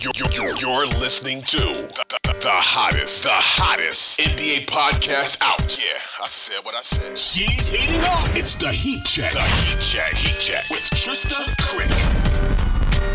You're, 0.00 0.12
you're, 0.30 0.56
you're, 0.58 0.86
listening 0.86 1.42
to 1.42 1.56
the, 1.56 2.04
the, 2.08 2.32
the 2.38 2.50
hottest, 2.50 3.24
the 3.24 3.30
hottest 3.32 4.20
NBA 4.20 4.66
podcast 4.66 5.38
out. 5.40 5.76
Yeah, 5.76 5.98
I 6.20 6.26
said 6.26 6.64
what 6.64 6.76
I 6.76 6.82
said. 6.82 7.18
She's 7.18 7.66
heating 7.66 8.00
up. 8.04 8.28
It's 8.36 8.54
the 8.54 8.70
Heat 8.70 9.04
Check. 9.04 9.32
The 9.32 9.40
Heat 9.40 9.80
Check. 9.80 10.12
Heat 10.14 10.38
Check 10.38 10.70
with 10.70 10.88
Trysta 10.94 11.44
Krick. 11.58 11.90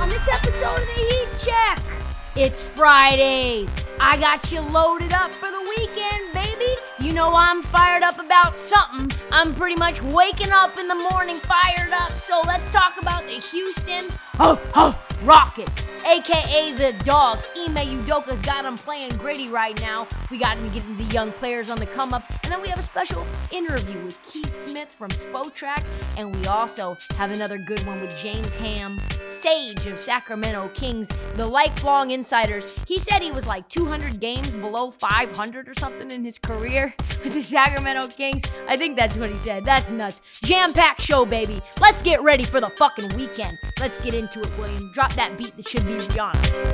On 0.02 0.10
this 0.10 0.28
episode 0.28 0.78
of 0.78 0.86
the 0.86 1.04
Heat 1.08 1.30
Check, 1.40 1.80
it's 2.36 2.62
Friday. 2.62 3.66
I 4.02 4.18
got 4.18 4.52
you 4.52 4.60
loaded 4.60 5.14
up 5.14 5.32
for 5.32 5.50
the 5.50 5.62
weekend, 5.78 6.34
baby. 6.34 6.76
You 7.00 7.14
know 7.14 7.32
I'm 7.34 7.64
fired 7.64 8.04
up 8.04 8.20
about 8.20 8.60
something. 8.60 9.10
I'm 9.32 9.56
pretty 9.56 9.78
much 9.78 10.02
waking 10.02 10.52
up 10.52 10.78
in 10.78 10.90
the 10.90 11.08
morning 11.12 11.38
fired 11.38 11.94
up. 11.94 12.12
So 12.12 12.42
let's 12.46 12.70
talk 12.74 13.02
about 13.02 13.24
the 13.24 13.40
Houston 13.40 14.06
oh, 14.40 14.60
oh, 14.76 15.00
Rockets, 15.24 15.86
aka 16.06 16.74
the 16.74 16.94
Dogs. 17.06 17.52
Ime 17.58 17.76
Udoka's 17.76 18.42
got 18.42 18.64
them 18.64 18.78
playing 18.78 19.12
gritty 19.12 19.50
right 19.50 19.80
now. 19.82 20.08
We 20.30 20.38
got 20.38 20.58
him 20.58 20.70
getting 20.74 20.98
the 20.98 21.04
young 21.06 21.32
players 21.34 21.70
on 21.70 21.78
the 21.78 21.86
come 21.86 22.14
up. 22.14 22.24
And 22.44 22.52
then 22.52 22.62
we 22.62 22.68
have 22.68 22.80
a 22.80 22.84
special 22.84 23.26
interview 23.52 24.04
with 24.04 24.22
Keith 24.24 24.54
Smith 24.68 24.90
from 24.90 25.10
Spotrac, 25.10 25.84
And 26.18 26.36
we 26.36 26.46
also 26.48 26.96
have 27.18 27.32
another 27.32 27.58
good 27.58 27.86
one 27.86 28.02
with 28.02 28.18
James 28.18 28.54
Ham, 28.56 29.00
Sage 29.28 29.86
of 29.86 29.98
Sacramento 29.98 30.70
Kings, 30.74 31.08
the 31.36 31.46
lifelong 31.46 32.12
insiders. 32.12 32.76
He 32.88 33.00
said 33.00 33.22
he 33.22 33.32
was 33.32 33.48
like 33.48 33.68
200 33.70 34.20
games 34.20 34.52
below 34.52 34.92
500 34.92 35.68
or 35.68 35.74
something 35.74 36.12
in 36.12 36.24
his 36.24 36.38
career 36.38 36.94
with 37.24 37.34
the 37.34 37.42
Sacramento 37.42 38.08
Kings. 38.08 38.44
I 38.68 38.78
think 38.78 38.98
that's 38.98 39.18
what 39.18 39.30
he 39.30 39.38
said. 39.38 39.66
That's 39.66 39.90
nuts. 39.90 40.22
Jam 40.44 40.74
packed 40.74 41.02
show, 41.02 41.26
baby. 41.26 41.62
Let's 41.80 42.02
get 42.02 42.22
ready 42.22 42.44
for 42.44 42.60
the 42.60 42.70
fucking 42.72 43.10
weekend. 43.16 43.58
Let's 43.80 44.00
get 44.04 44.14
into 44.14 44.40
it, 44.40 44.52
William. 44.58 44.92
Drop 44.94 45.14
that 45.14 45.38
beat 45.38 45.56
that 45.58 45.68
should 45.68 45.86
be 45.86 45.93
Rihanna. 45.98 46.74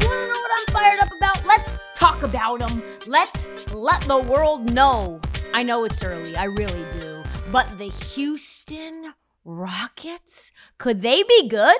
You 0.00 0.08
wanna 0.08 0.26
know 0.26 0.40
what 0.40 0.50
I'm 0.58 0.66
fired 0.72 1.00
up 1.00 1.08
about? 1.16 1.46
Let's 1.46 1.76
talk 1.96 2.22
about 2.22 2.60
them. 2.60 2.82
Let's 3.06 3.74
let 3.74 4.00
the 4.02 4.18
world 4.18 4.72
know. 4.74 5.20
I 5.52 5.62
know 5.62 5.84
it's 5.84 6.04
early, 6.04 6.36
I 6.36 6.44
really 6.44 6.84
do. 7.00 7.22
But 7.50 7.78
the 7.78 7.88
Houston 8.14 9.14
Rockets, 9.44 10.52
could 10.78 11.02
they 11.02 11.22
be 11.22 11.48
good? 11.48 11.78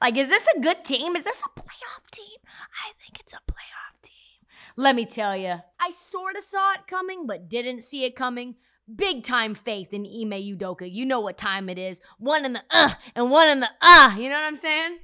Like, 0.00 0.16
is 0.16 0.28
this 0.28 0.46
a 0.54 0.60
good 0.60 0.84
team? 0.84 1.16
Is 1.16 1.24
this 1.24 1.40
a 1.40 1.60
playoff 1.60 2.10
team? 2.12 2.38
I 2.44 2.92
think 3.00 3.18
it's 3.20 3.32
a 3.32 3.40
playoff 3.50 4.02
team. 4.02 4.46
Let 4.76 4.94
me 4.94 5.06
tell 5.06 5.36
you, 5.36 5.62
I 5.80 5.90
sort 5.90 6.36
of 6.36 6.44
saw 6.44 6.74
it 6.74 6.86
coming, 6.86 7.26
but 7.26 7.48
didn't 7.48 7.82
see 7.82 8.04
it 8.04 8.14
coming. 8.14 8.56
Big 8.94 9.24
time 9.24 9.54
faith 9.54 9.92
in 9.92 10.02
Ime 10.02 10.40
Udoka. 10.56 10.90
You 10.90 11.04
know 11.04 11.20
what 11.20 11.36
time 11.36 11.68
it 11.68 11.78
is. 11.78 12.00
One 12.18 12.44
in 12.44 12.52
the 12.54 12.62
uh 12.70 12.94
and 13.14 13.30
one 13.30 13.48
in 13.48 13.60
the 13.60 13.70
ah. 13.82 14.16
You 14.16 14.28
know 14.28 14.36
what 14.36 14.44
I'm 14.44 14.56
saying? 14.56 14.98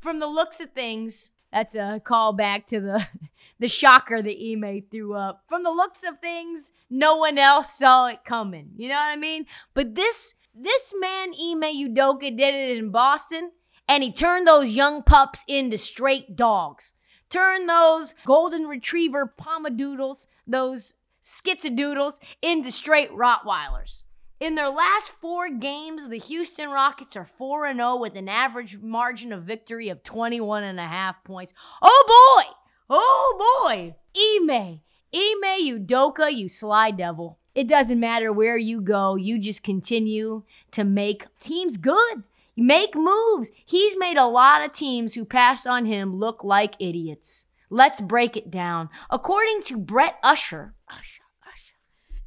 From 0.00 0.20
the 0.20 0.26
looks 0.26 0.60
of 0.60 0.70
things, 0.70 1.30
that's 1.52 1.74
a 1.74 2.00
callback 2.04 2.66
to 2.68 2.80
the 2.80 3.06
the 3.58 3.68
shocker 3.68 4.22
that 4.22 4.36
Ime 4.40 4.82
threw 4.90 5.14
up. 5.14 5.44
From 5.48 5.62
the 5.62 5.70
looks 5.70 6.00
of 6.06 6.20
things, 6.20 6.72
no 6.90 7.16
one 7.16 7.38
else 7.38 7.74
saw 7.74 8.06
it 8.06 8.24
coming. 8.24 8.70
You 8.76 8.88
know 8.88 8.96
what 8.96 9.08
I 9.08 9.16
mean? 9.16 9.46
But 9.72 9.94
this 9.94 10.34
this 10.54 10.92
man 11.00 11.30
Ime 11.30 11.94
Udoka 11.94 12.36
did 12.36 12.54
it 12.54 12.78
in 12.78 12.90
Boston, 12.90 13.50
and 13.88 14.02
he 14.02 14.12
turned 14.12 14.46
those 14.46 14.68
young 14.68 15.02
pups 15.02 15.44
into 15.48 15.78
straight 15.78 16.36
dogs. 16.36 16.92
Turned 17.30 17.68
those 17.68 18.14
golden 18.24 18.68
retriever 18.68 19.32
pomadoodles, 19.40 20.28
those 20.46 20.94
schizodoodles, 21.24 22.18
into 22.42 22.70
straight 22.70 23.10
Rottweilers. 23.10 24.04
In 24.40 24.56
their 24.56 24.68
last 24.68 25.08
four 25.08 25.48
games, 25.48 26.08
the 26.08 26.18
Houston 26.18 26.68
Rockets 26.68 27.16
are 27.16 27.24
4 27.24 27.72
0 27.72 27.96
with 27.96 28.14
an 28.14 28.28
average 28.28 28.78
margin 28.78 29.32
of 29.32 29.44
victory 29.44 29.88
of 29.88 30.02
21 30.02 30.64
and 30.64 30.78
a 30.78 30.86
half 30.86 31.24
points. 31.24 31.54
Oh 31.80 32.42
boy! 32.42 32.54
Oh 32.90 33.62
boy! 33.64 33.94
Ime, 34.14 34.80
Ime 35.14 35.86
Udoka, 35.86 36.32
you 36.32 36.48
sly 36.48 36.90
devil. 36.90 37.38
It 37.54 37.68
doesn't 37.68 38.00
matter 38.00 38.32
where 38.32 38.58
you 38.58 38.80
go, 38.80 39.14
you 39.14 39.38
just 39.38 39.62
continue 39.62 40.42
to 40.72 40.84
make 40.84 41.26
teams 41.40 41.76
good. 41.76 42.24
You 42.56 42.64
make 42.64 42.94
moves. 42.94 43.50
He's 43.64 43.96
made 43.96 44.16
a 44.16 44.26
lot 44.26 44.64
of 44.64 44.74
teams 44.74 45.14
who 45.14 45.24
passed 45.24 45.66
on 45.66 45.86
him 45.86 46.16
look 46.16 46.44
like 46.44 46.74
idiots. 46.78 47.46
Let's 47.74 48.00
break 48.00 48.36
it 48.36 48.52
down. 48.52 48.88
According 49.10 49.64
to 49.64 49.76
Brett 49.76 50.14
Usher, 50.22 50.76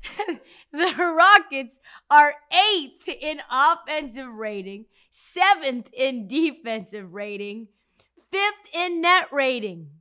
the 0.73 0.93
Rockets 0.97 1.79
are 2.11 2.33
eighth 2.51 3.07
in 3.07 3.39
offensive 3.49 4.27
rating, 4.27 4.87
seventh 5.09 5.89
in 5.93 6.27
defensive 6.27 7.13
rating, 7.13 7.69
fifth 8.29 8.73
in 8.73 8.99
net 8.99 9.29
rating. 9.31 9.91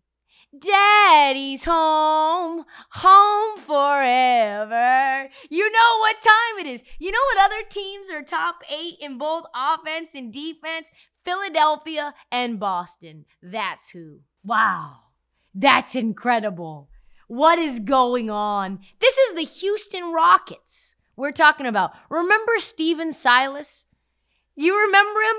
Daddy's 0.58 1.62
home, 1.62 2.64
home 2.90 3.58
forever. 3.60 5.28
You 5.48 5.70
know 5.70 5.98
what 6.00 6.16
time 6.22 6.58
it 6.58 6.66
is. 6.66 6.82
You 6.98 7.12
know 7.12 7.22
what 7.22 7.44
other 7.44 7.62
teams 7.70 8.10
are 8.10 8.25
top 8.25 8.56
eight 8.69 8.94
in 9.00 9.16
both 9.16 9.44
offense 9.54 10.10
and 10.12 10.32
defense? 10.32 10.90
Philadelphia 11.25 12.14
and 12.32 12.58
Boston. 12.58 13.26
That's 13.40 13.90
who. 13.90 14.22
Wow. 14.42 15.06
That's 15.58 15.94
incredible. 15.94 16.91
What 17.29 17.58
is 17.58 17.81
going 17.81 18.29
on? 18.29 18.81
This 19.00 19.17
is 19.17 19.35
the 19.35 19.43
Houston 19.43 20.12
Rockets 20.12 20.97
we're 21.17 21.32
talking 21.32 21.64
about. 21.64 21.93
Remember 22.11 22.58
Stephen 22.58 23.14
Silas? 23.14 23.87
You 24.55 24.79
remember 24.79 25.20
him? 25.20 25.37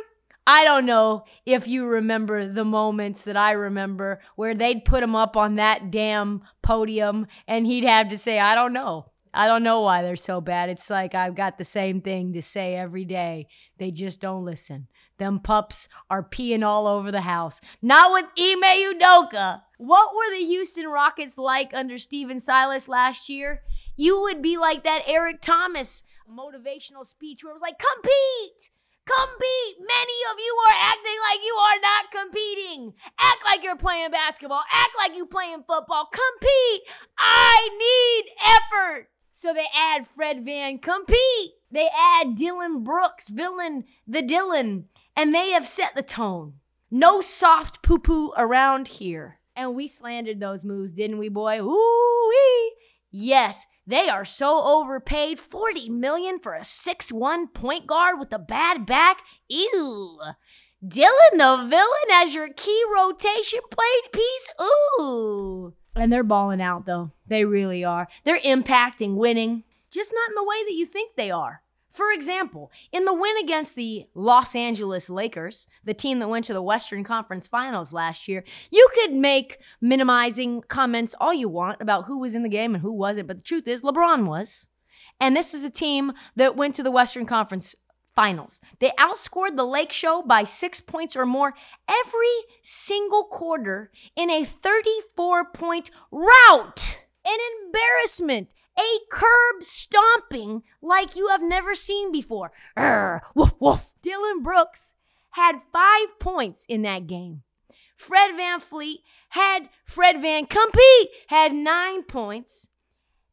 I 0.47 0.63
don't 0.63 0.87
know 0.87 1.25
if 1.45 1.67
you 1.67 1.85
remember 1.85 2.47
the 2.47 2.65
moments 2.65 3.21
that 3.23 3.37
I 3.37 3.51
remember 3.51 4.19
where 4.35 4.55
they'd 4.55 4.85
put 4.85 5.03
him 5.03 5.15
up 5.15 5.37
on 5.37 5.55
that 5.57 5.91
damn 5.91 6.41
podium 6.63 7.27
and 7.47 7.67
he'd 7.67 7.83
have 7.83 8.09
to 8.09 8.17
say, 8.17 8.39
I 8.39 8.55
don't 8.55 8.73
know. 8.73 9.11
I 9.35 9.45
don't 9.45 9.61
know 9.61 9.81
why 9.81 10.01
they're 10.01 10.15
so 10.15 10.41
bad. 10.41 10.69
It's 10.69 10.89
like 10.89 11.13
I've 11.13 11.35
got 11.35 11.59
the 11.59 11.65
same 11.65 12.01
thing 12.01 12.33
to 12.33 12.41
say 12.41 12.75
every 12.75 13.05
day. 13.05 13.47
They 13.77 13.91
just 13.91 14.19
don't 14.19 14.45
listen. 14.45 14.87
Them 15.17 15.39
pups 15.39 15.87
are 16.09 16.23
peeing 16.23 16.63
all 16.63 16.87
over 16.87 17.11
the 17.11 17.21
house. 17.21 17.59
Not 17.81 18.11
with 18.11 18.25
Ime 18.37 18.93
Udoka. 18.93 19.61
What 19.77 20.15
were 20.15 20.31
the 20.31 20.45
Houston 20.45 20.87
Rockets 20.87 21.37
like 21.37 21.73
under 21.73 21.97
Stephen 21.97 22.39
Silas 22.39 22.87
last 22.87 23.29
year? 23.29 23.63
You 23.95 24.21
would 24.21 24.41
be 24.41 24.57
like 24.57 24.83
that 24.83 25.03
Eric 25.07 25.41
Thomas 25.41 26.03
motivational 26.29 27.05
speech 27.05 27.43
where 27.43 27.51
it 27.51 27.55
was 27.55 27.61
like, 27.61 27.79
compete! 27.79 28.69
Compete! 29.05 29.77
Many 29.79 30.17
of 30.31 30.37
you 30.37 30.57
are 30.67 30.75
acting 30.75 31.17
like 31.31 31.39
you 31.43 31.55
are 31.55 31.79
not 31.81 32.11
competing. 32.11 32.93
Act 33.19 33.43
like 33.45 33.63
you're 33.63 33.77
playing 33.77 34.11
basketball. 34.11 34.63
Act 34.71 34.91
like 34.97 35.15
you're 35.15 35.25
playing 35.25 35.63
football. 35.65 36.09
Compete! 36.11 36.81
I 37.17 37.69
need 37.79 38.31
effort. 38.45 39.09
So 39.33 39.53
they 39.53 39.67
add 39.73 40.07
Fred 40.15 40.43
Van 40.43 40.79
Compete. 40.79 41.53
They 41.71 41.87
add 41.95 42.35
Dillon 42.35 42.83
Brooks, 42.83 43.29
villain, 43.29 43.85
the 44.07 44.21
Dillon, 44.21 44.89
and 45.17 45.33
they 45.33 45.49
have 45.49 45.67
set 45.67 45.95
the 45.95 46.03
tone. 46.03 46.53
No 46.89 47.19
soft 47.19 47.81
poo 47.81 47.99
poo 47.99 48.31
around 48.37 48.87
here. 48.87 49.39
And 49.55 49.75
we 49.75 49.87
slandered 49.87 50.39
those 50.39 50.63
moves, 50.63 50.93
didn't 50.93 51.17
we, 51.17 51.27
boy? 51.27 51.59
Ooh 51.59 52.29
wee. 52.29 52.73
Yes, 53.09 53.65
they 53.85 54.07
are 54.09 54.23
so 54.23 54.63
overpaid. 54.63 55.39
40 55.39 55.89
million 55.89 56.39
for 56.39 56.53
a 56.53 56.61
6-1 56.61 57.53
point 57.53 57.87
guard 57.87 58.19
with 58.19 58.31
a 58.31 58.39
bad 58.39 58.85
back. 58.85 59.21
Ew. 59.49 60.19
Dillon 60.87 61.37
the 61.37 61.65
villain 61.67 62.11
as 62.11 62.35
your 62.35 62.49
key 62.49 62.83
rotation 62.93 63.61
plate 63.71 64.13
piece. 64.13 64.49
Ooh. 64.61 65.73
And 65.95 66.13
they're 66.13 66.23
balling 66.23 66.61
out 66.61 66.85
though. 66.85 67.11
They 67.25 67.43
really 67.43 67.83
are. 67.83 68.07
They're 68.23 68.39
impacting 68.39 69.15
winning, 69.15 69.63
just 69.89 70.13
not 70.13 70.29
in 70.29 70.35
the 70.35 70.47
way 70.47 70.63
that 70.65 70.75
you 70.75 70.85
think 70.85 71.15
they 71.15 71.31
are. 71.31 71.63
For 71.89 72.11
example, 72.11 72.71
in 72.91 73.05
the 73.05 73.13
win 73.13 73.37
against 73.37 73.75
the 73.75 74.05
Los 74.13 74.55
Angeles 74.55 75.09
Lakers, 75.09 75.67
the 75.83 75.93
team 75.93 76.19
that 76.19 76.27
went 76.27 76.45
to 76.45 76.53
the 76.53 76.61
Western 76.61 77.03
Conference 77.03 77.47
Finals 77.47 77.93
last 77.93 78.27
year, 78.27 78.43
you 78.69 78.87
could 78.93 79.13
make 79.13 79.59
minimizing 79.81 80.61
comments 80.67 81.15
all 81.19 81.33
you 81.33 81.49
want 81.49 81.81
about 81.81 82.05
who 82.05 82.19
was 82.19 82.35
in 82.35 82.43
the 82.43 82.49
game 82.49 82.75
and 82.75 82.83
who 82.83 82.93
wasn't, 82.93 83.27
but 83.27 83.37
the 83.37 83.43
truth 83.43 83.67
is, 83.67 83.81
LeBron 83.81 84.27
was. 84.27 84.67
And 85.19 85.35
this 85.35 85.53
is 85.53 85.63
a 85.63 85.69
team 85.69 86.13
that 86.35 86.55
went 86.55 86.75
to 86.75 86.83
the 86.83 86.91
Western 86.91 87.25
Conference 87.25 87.73
Finals. 88.15 88.59
They 88.79 88.91
outscored 88.99 89.55
the 89.55 89.63
Lake 89.63 89.91
Show 89.91 90.23
by 90.23 90.43
six 90.43 90.81
points 90.81 91.15
or 91.15 91.25
more 91.25 91.53
every 91.87 92.35
single 92.63 93.25
quarter 93.25 93.91
in 94.15 94.29
a 94.31 94.43
34 94.43 95.45
point 95.51 95.91
rout. 96.11 97.01
An 97.23 97.37
embarrassment 97.63 98.49
a 98.77 98.99
curb 99.11 99.61
stomping 99.61 100.63
like 100.81 101.15
you 101.15 101.27
have 101.29 101.41
never 101.41 101.75
seen 101.75 102.11
before. 102.11 102.51
Urgh, 102.77 103.21
woof, 103.35 103.53
woof. 103.59 103.89
Dillon 104.01 104.43
Brooks 104.43 104.93
had 105.31 105.61
five 105.73 106.19
points 106.19 106.65
in 106.67 106.81
that 106.83 107.07
game. 107.07 107.43
Fred 107.95 108.31
VanVleet 108.35 108.97
had 109.29 109.69
Fred 109.83 110.21
Van 110.21 110.45
Compete 110.45 111.09
had 111.27 111.51
nine 111.53 112.03
points. 112.03 112.67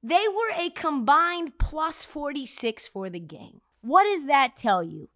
They 0.02 0.26
were 0.28 0.54
a 0.56 0.70
combined 0.70 1.58
plus 1.58 2.04
46 2.04 2.86
for 2.86 3.08
the 3.10 3.20
game. 3.20 3.60
What 3.80 4.04
does 4.04 4.26
that 4.26 4.56
tell 4.56 4.82
you? 4.82 5.08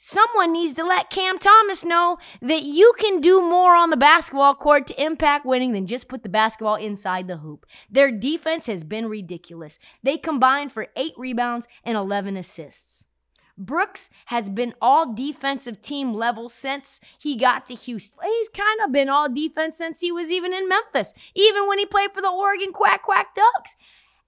Someone 0.00 0.52
needs 0.52 0.74
to 0.74 0.84
let 0.84 1.10
Cam 1.10 1.40
Thomas 1.40 1.84
know 1.84 2.18
that 2.40 2.62
you 2.62 2.94
can 3.00 3.20
do 3.20 3.42
more 3.42 3.74
on 3.74 3.90
the 3.90 3.96
basketball 3.96 4.54
court 4.54 4.86
to 4.86 5.02
impact 5.04 5.44
winning 5.44 5.72
than 5.72 5.88
just 5.88 6.06
put 6.06 6.22
the 6.22 6.28
basketball 6.28 6.76
inside 6.76 7.26
the 7.26 7.38
hoop. 7.38 7.66
Their 7.90 8.12
defense 8.12 8.66
has 8.66 8.84
been 8.84 9.08
ridiculous. 9.08 9.76
They 10.04 10.16
combined 10.16 10.70
for 10.70 10.86
eight 10.94 11.14
rebounds 11.16 11.66
and 11.82 11.96
11 11.96 12.36
assists. 12.36 13.06
Brooks 13.58 14.08
has 14.26 14.48
been 14.48 14.72
all 14.80 15.12
defensive 15.12 15.82
team 15.82 16.14
level 16.14 16.48
since 16.48 17.00
he 17.18 17.36
got 17.36 17.66
to 17.66 17.74
Houston. 17.74 18.20
He's 18.22 18.48
kind 18.50 18.80
of 18.84 18.92
been 18.92 19.08
all 19.08 19.28
defense 19.28 19.76
since 19.76 19.98
he 19.98 20.12
was 20.12 20.30
even 20.30 20.54
in 20.54 20.68
Memphis, 20.68 21.12
even 21.34 21.66
when 21.66 21.80
he 21.80 21.86
played 21.86 22.12
for 22.14 22.22
the 22.22 22.30
Oregon 22.30 22.72
Quack 22.72 23.02
Quack 23.02 23.34
Ducks. 23.34 23.74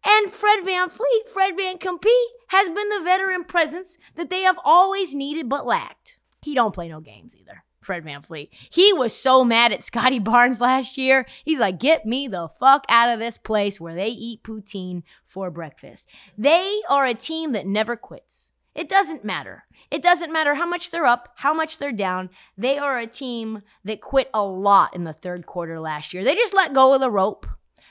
And 0.04 0.32
Fred 0.32 0.64
VanVleet, 0.64 1.28
Fred 1.32 1.56
Van 1.56 1.78
Compete, 1.78 2.12
has 2.48 2.68
been 2.68 2.88
the 2.88 3.02
veteran 3.04 3.44
presence 3.44 3.98
that 4.16 4.30
they 4.30 4.42
have 4.42 4.58
always 4.64 5.14
needed 5.14 5.48
but 5.48 5.66
lacked. 5.66 6.18
He 6.42 6.54
don't 6.54 6.74
play 6.74 6.88
no 6.88 7.00
games 7.00 7.36
either. 7.36 7.64
Fred 7.82 8.04
VanVleet. 8.04 8.48
He 8.70 8.92
was 8.92 9.14
so 9.14 9.44
mad 9.44 9.72
at 9.72 9.84
Scottie 9.84 10.18
Barnes 10.20 10.60
last 10.60 10.96
year. 10.98 11.26
He's 11.44 11.60
like, 11.60 11.78
get 11.78 12.06
me 12.06 12.28
the 12.28 12.48
fuck 12.60 12.84
out 12.88 13.10
of 13.10 13.18
this 13.18 13.38
place 13.38 13.80
where 13.80 13.94
they 13.94 14.08
eat 14.08 14.42
poutine 14.42 15.02
for 15.24 15.50
breakfast. 15.50 16.08
They 16.36 16.80
are 16.88 17.06
a 17.06 17.14
team 17.14 17.52
that 17.52 17.66
never 17.66 17.96
quits. 17.96 18.52
It 18.74 18.88
doesn't 18.88 19.24
matter. 19.24 19.64
It 19.90 20.02
doesn't 20.02 20.32
matter 20.32 20.54
how 20.54 20.66
much 20.66 20.90
they're 20.90 21.06
up, 21.06 21.30
how 21.36 21.52
much 21.52 21.78
they're 21.78 21.92
down. 21.92 22.30
They 22.56 22.78
are 22.78 22.98
a 22.98 23.06
team 23.06 23.62
that 23.84 24.00
quit 24.00 24.30
a 24.32 24.42
lot 24.42 24.94
in 24.94 25.04
the 25.04 25.12
third 25.12 25.46
quarter 25.46 25.80
last 25.80 26.14
year. 26.14 26.22
They 26.22 26.34
just 26.34 26.54
let 26.54 26.72
go 26.72 26.94
of 26.94 27.00
the 27.00 27.10
rope. 27.10 27.46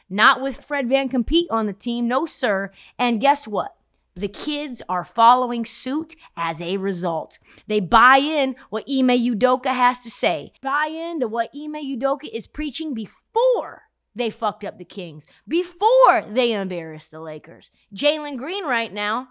Not 0.09 0.41
with 0.41 0.63
Fred 0.63 0.89
Van 0.89 1.09
Compete 1.09 1.50
on 1.51 1.67
the 1.67 1.73
team, 1.73 2.07
no 2.07 2.25
sir. 2.25 2.71
And 2.97 3.21
guess 3.21 3.47
what? 3.47 3.75
The 4.15 4.27
kids 4.27 4.81
are 4.89 5.06
following 5.06 5.65
suit 5.65 6.15
as 6.35 6.61
a 6.61 6.77
result. 6.77 7.39
They 7.67 7.79
buy 7.79 8.17
in 8.17 8.56
what 8.69 8.83
Ime 8.89 9.09
Udoka 9.09 9.73
has 9.73 10.00
to 10.00 10.09
say, 10.09 10.51
buy 10.61 10.88
into 10.88 11.27
what 11.27 11.51
Ime 11.56 11.75
Udoka 11.75 12.29
is 12.33 12.47
preaching 12.47 12.94
before 12.94 13.83
they 14.15 14.29
fucked 14.29 14.65
up 14.65 14.77
the 14.77 14.83
Kings, 14.83 15.25
before 15.47 16.25
they 16.27 16.51
embarrassed 16.51 17.11
the 17.11 17.21
Lakers. 17.21 17.71
Jalen 17.95 18.38
Green 18.38 18.65
right 18.65 18.91
now 18.91 19.29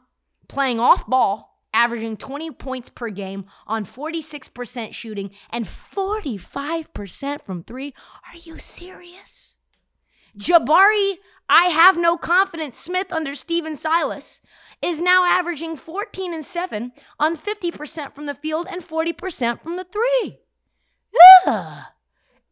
playing 0.49 0.81
off 0.81 1.07
ball, 1.07 1.61
averaging 1.75 2.17
20 2.17 2.53
points 2.53 2.89
per 2.89 3.11
game 3.11 3.45
on 3.67 3.85
46% 3.85 4.95
shooting 4.95 5.31
and 5.51 5.67
45% 5.67 7.43
from 7.43 7.63
three. 7.63 7.93
Are 8.33 8.39
you 8.39 8.59
serious? 8.59 9.58
Jabari, 10.39 11.17
I 11.49 11.67
have 11.67 11.97
no 11.97 12.17
confidence 12.17 12.79
Smith 12.79 13.13
under 13.13 13.35
Stephen 13.35 13.75
Silas 13.77 14.41
is 14.83 15.01
now 15.01 15.25
averaging 15.25 15.77
14 15.77 16.33
and 16.33 16.45
7 16.45 16.93
on 17.19 17.37
50% 17.37 18.15
from 18.15 18.27
the 18.27 18.35
field 18.35 18.67
and 18.71 18.87
40% 18.87 19.63
from 19.63 19.77
the 19.77 19.85
three. 19.85 20.39
Ugh. 21.47 21.85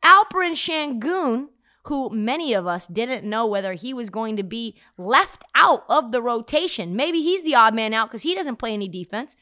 Alperen 0.05 0.55
Sengun, 0.55 1.49
who 1.85 2.11
many 2.11 2.53
of 2.55 2.67
us 2.67 2.87
didn't 2.87 3.29
know 3.29 3.47
whether 3.47 3.75
he 3.75 3.95
was 3.95 4.11
going 4.11 4.37
to 4.37 4.43
be 4.43 4.77
left 4.97 5.45
out 5.55 5.85
of 5.89 6.11
the 6.11 6.23
rotation. 6.23 6.97
Maybe 6.97 7.23
he's 7.23 7.45
the 7.45 7.55
odd 7.55 7.75
man 7.75 7.95
out 7.95 8.09
because 8.09 8.23
he 8.23 8.35
doesn't 8.35 8.57
play 8.57 8.73
any 8.73 8.89
defense. 8.89 9.37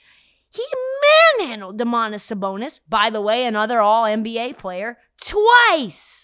He 0.50 0.64
manhandled 1.38 1.79
Domantas 1.79 2.23
Sabonis, 2.23 2.81
by 2.88 3.11
the 3.11 3.20
way, 3.20 3.44
another 3.44 3.81
all 3.81 4.05
NBA 4.05 4.56
player, 4.58 4.99
twice. 5.20 6.24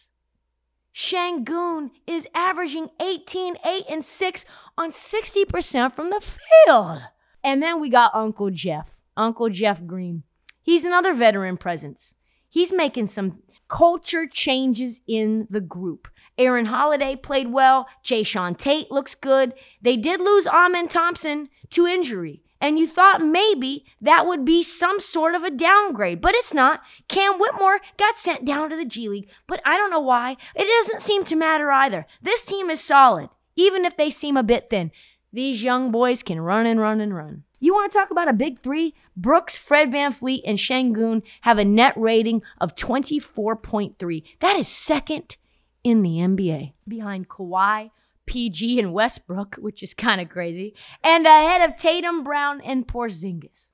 Sengun 0.94 1.90
is 2.06 2.26
averaging 2.34 2.88
18, 3.00 3.56
8, 3.64 3.84
and 3.88 4.04
6 4.04 4.44
on 4.76 4.90
60% 4.90 5.94
from 5.94 6.10
the 6.10 6.20
field. 6.20 7.02
And 7.42 7.62
then 7.62 7.80
we 7.80 7.88
got 7.88 8.14
Uncle 8.14 8.50
Jeff, 8.50 9.00
Uncle 9.16 9.48
Jeff 9.50 9.86
Green. 9.86 10.24
He's 10.62 10.84
another 10.84 11.14
veteran 11.14 11.56
presence. 11.56 12.14
He's 12.48 12.72
making 12.72 13.06
some 13.06 13.42
culture 13.68 14.26
changes 14.26 15.00
in 15.06 15.46
the 15.48 15.60
group. 15.60 16.08
Aaron 16.36 16.66
Holiday 16.66 17.16
played 17.16 17.52
well. 17.52 17.86
Jae'Sean 18.04 18.56
Tate 18.56 18.90
looks 18.90 19.14
good. 19.14 19.54
They 19.80 19.96
did 19.96 20.20
lose 20.20 20.46
Amen 20.46 20.88
Thompson 20.88 21.48
to 21.70 21.86
injury 21.86 22.42
and 22.60 22.78
you 22.78 22.86
thought 22.86 23.22
maybe 23.22 23.84
that 24.00 24.26
would 24.26 24.44
be 24.44 24.62
some 24.62 25.00
sort 25.00 25.34
of 25.34 25.42
a 25.42 25.50
downgrade, 25.50 26.20
but 26.20 26.34
it's 26.34 26.52
not. 26.52 26.82
Cam 27.08 27.38
Whitmore 27.38 27.80
got 27.96 28.16
sent 28.16 28.44
down 28.44 28.70
to 28.70 28.76
the 28.76 28.84
G 28.84 29.08
League, 29.08 29.28
but 29.46 29.60
I 29.64 29.76
don't 29.76 29.90
know 29.90 30.00
why. 30.00 30.36
It 30.54 30.66
doesn't 30.66 31.02
seem 31.02 31.24
to 31.24 31.36
matter 31.36 31.70
either. 31.70 32.06
This 32.22 32.44
team 32.44 32.70
is 32.70 32.82
solid, 32.82 33.30
even 33.56 33.84
if 33.84 33.96
they 33.96 34.10
seem 34.10 34.36
a 34.36 34.42
bit 34.42 34.70
thin. 34.70 34.90
These 35.32 35.62
young 35.62 35.90
boys 35.90 36.22
can 36.22 36.40
run 36.40 36.66
and 36.66 36.80
run 36.80 37.00
and 37.00 37.14
run. 37.14 37.44
You 37.60 37.74
want 37.74 37.92
to 37.92 37.98
talk 37.98 38.10
about 38.10 38.28
a 38.28 38.32
big 38.32 38.62
three? 38.62 38.94
Brooks, 39.14 39.56
Fred 39.56 39.92
Van 39.92 40.12
VanVleet, 40.12 40.40
and 40.46 40.58
Sengun 40.58 41.22
have 41.42 41.58
a 41.58 41.64
net 41.64 41.92
rating 41.94 42.42
of 42.58 42.74
24.3. 42.74 44.22
That 44.40 44.56
is 44.56 44.66
second 44.66 45.36
in 45.84 46.02
the 46.02 46.16
NBA 46.16 46.72
behind 46.88 47.28
Kawhi, 47.28 47.90
PG 48.30 48.78
and 48.78 48.92
Westbrook, 48.92 49.56
which 49.56 49.82
is 49.82 49.92
kind 49.92 50.20
of 50.20 50.28
crazy, 50.28 50.72
and 51.02 51.26
uh, 51.26 51.30
ahead 51.30 51.68
of 51.68 51.76
Tatum, 51.76 52.22
Brown, 52.22 52.60
and 52.60 52.86
Porzingis. 52.86 53.72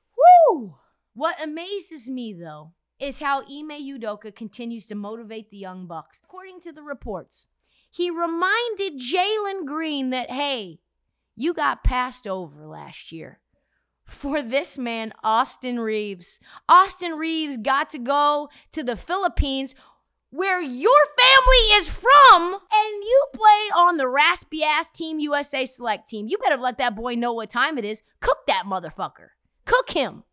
Woo! 0.49 0.77
What 1.13 1.37
amazes 1.43 2.09
me 2.09 2.33
though 2.33 2.73
is 2.99 3.19
how 3.19 3.43
Ime 3.43 3.83
Udoka 3.83 4.35
continues 4.35 4.87
to 4.87 4.95
motivate 4.95 5.51
the 5.51 5.59
young 5.59 5.87
bucks. 5.87 6.23
According 6.25 6.63
to 6.63 6.73
the 6.73 6.83
reports, 6.83 7.49
he 7.91 8.11
reminded 8.11 8.99
Jalen 8.99 9.67
Green 9.67 10.09
that 10.09 10.31
hey, 10.31 10.81
you 11.37 11.53
got 11.53 11.85
passed 11.85 12.27
over 12.27 12.67
last 12.67 13.13
year. 13.13 13.41
For 14.07 14.41
this 14.41 14.79
man, 14.79 15.13
Austin 15.23 15.81
Reaves. 15.81 16.41
Austin 16.67 17.19
Reaves 17.19 17.59
got 17.59 17.91
to 17.91 17.99
go 17.99 18.49
to 18.73 18.83
the 18.83 18.97
Philippines 18.97 19.75
where 20.37 20.61
your 20.61 21.07
family 21.19 21.75
is 21.78 21.88
from 21.88 22.52
and 22.55 23.02
you 23.02 23.26
play 23.33 23.71
on 23.75 23.97
the 23.97 24.07
raspy 24.07 24.62
ass 24.62 24.90
Team 24.90 25.19
USA 25.19 25.64
select 25.64 26.09
team. 26.11 26.26
You 26.28 26.37
better 26.37 26.59
let 26.59 26.76
that 26.76 26.95
boy 26.95 27.14
know 27.14 27.33
what 27.33 27.49
time 27.49 27.78
it 27.78 27.87
is. 27.87 28.02
Cook 28.21 28.38
that 28.47 28.64
motherfucker. 28.66 29.28
Cook 29.64 29.90
him. 29.90 30.25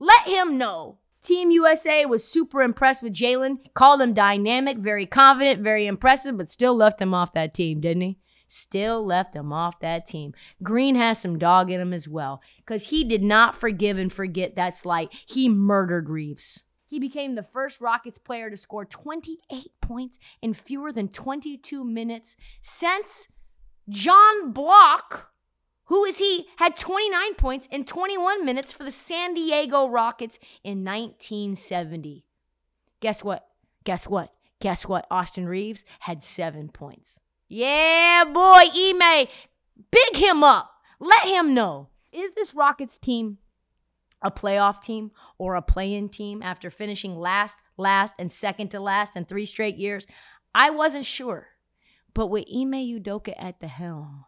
Let 0.00 0.26
him 0.26 0.58
know. 0.58 0.98
Team 1.22 1.52
USA 1.52 2.04
was 2.04 2.26
super 2.26 2.62
impressed 2.62 3.02
with 3.02 3.14
Jalen, 3.14 3.72
called 3.74 4.02
him 4.02 4.12
dynamic, 4.12 4.76
very 4.76 5.06
confident, 5.06 5.62
very 5.62 5.86
impressive, 5.86 6.36
but 6.36 6.50
still 6.50 6.74
left 6.74 7.00
him 7.00 7.14
off 7.14 7.32
that 7.32 7.54
team, 7.54 7.80
didn't 7.80 8.02
he? 8.02 8.18
still 8.46 9.04
left 9.04 9.34
him 9.34 9.52
off 9.52 9.80
that 9.80 10.06
team. 10.06 10.32
Green 10.62 10.94
has 10.94 11.18
some 11.18 11.38
dog 11.38 11.70
in 11.70 11.80
him 11.80 11.92
as 11.92 12.08
well, 12.08 12.40
because 12.58 12.88
he 12.88 13.04
did 13.04 13.22
not 13.22 13.56
forgive 13.56 13.98
and 13.98 14.12
forget 14.12 14.54
that 14.56 14.76
slight. 14.76 15.12
He 15.26 15.48
murdered 15.48 16.08
Reaves. 16.08 16.63
He 16.86 16.98
became 16.98 17.34
the 17.34 17.42
first 17.42 17.80
Rockets 17.80 18.18
player 18.18 18.50
to 18.50 18.56
score 18.56 18.84
28 18.84 19.72
points 19.80 20.18
in 20.42 20.54
fewer 20.54 20.92
than 20.92 21.08
22 21.08 21.84
minutes 21.84 22.36
since 22.62 23.28
John 23.88 24.52
Block, 24.52 25.32
who 25.86 26.04
is 26.04 26.18
he, 26.18 26.46
had 26.56 26.76
29 26.76 27.34
points 27.34 27.66
in 27.70 27.84
21 27.84 28.44
minutes 28.44 28.72
for 28.72 28.84
the 28.84 28.90
San 28.90 29.34
Diego 29.34 29.88
Rockets 29.88 30.38
in 30.62 30.84
1970. 30.84 32.24
Guess 33.00 33.24
what? 33.24 33.46
Guess 33.84 34.08
what? 34.08 34.32
Guess 34.60 34.86
what? 34.86 35.06
Austin 35.10 35.46
Reaves 35.46 35.84
had 36.00 36.22
seven 36.22 36.68
points. 36.68 37.20
Yeah, 37.48 38.24
boy, 38.24 38.60
Ime, 38.74 39.26
big 39.90 40.16
him 40.16 40.42
up. 40.42 40.70
Let 40.98 41.24
him 41.24 41.52
know. 41.52 41.88
Is 42.12 42.32
this 42.32 42.54
Rockets 42.54 42.96
team 42.96 43.38
a 44.24 44.30
playoff 44.30 44.82
team 44.82 45.12
or 45.38 45.54
a 45.54 45.62
play 45.62 45.94
in 45.94 46.08
team 46.08 46.42
after 46.42 46.70
finishing 46.70 47.14
last, 47.14 47.58
last, 47.76 48.14
and 48.18 48.32
second 48.32 48.70
to 48.70 48.80
last 48.80 49.14
in 49.14 49.24
three 49.24 49.46
straight 49.46 49.76
years? 49.76 50.06
I 50.54 50.70
wasn't 50.70 51.04
sure. 51.04 51.48
But 52.14 52.28
with 52.28 52.46
Ime 52.48 52.72
Udoka 52.72 53.34
at 53.38 53.60
the 53.60 53.68
helm, 53.68 54.24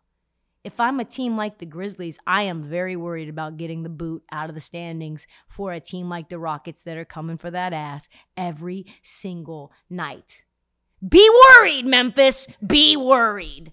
if 0.65 0.81
I'm 0.81 0.99
a 0.99 1.05
team 1.05 1.37
like 1.37 1.59
the 1.59 1.67
Grizzlies, 1.67 2.19
I 2.27 2.43
am 2.43 2.65
very 2.65 2.97
worried 2.97 3.29
about 3.29 3.57
getting 3.57 3.85
the 3.85 3.89
boot 3.89 4.25
out 4.33 4.49
of 4.49 4.57
the 4.57 4.61
standings 4.61 5.29
for 5.49 5.73
a 5.73 5.79
team 5.79 6.09
like 6.09 6.29
the 6.29 6.41
Rockets 6.41 6.83
that 6.83 6.97
are 6.97 7.05
coming 7.05 7.39
for 7.39 7.53
that 7.53 7.73
ass 7.73 8.09
every 8.37 8.87
single 9.03 9.73
night. 9.89 10.43
Be 11.09 11.31
worried, 11.31 11.87
Memphis. 11.87 12.49
Be 12.67 12.97
worried. 12.97 13.73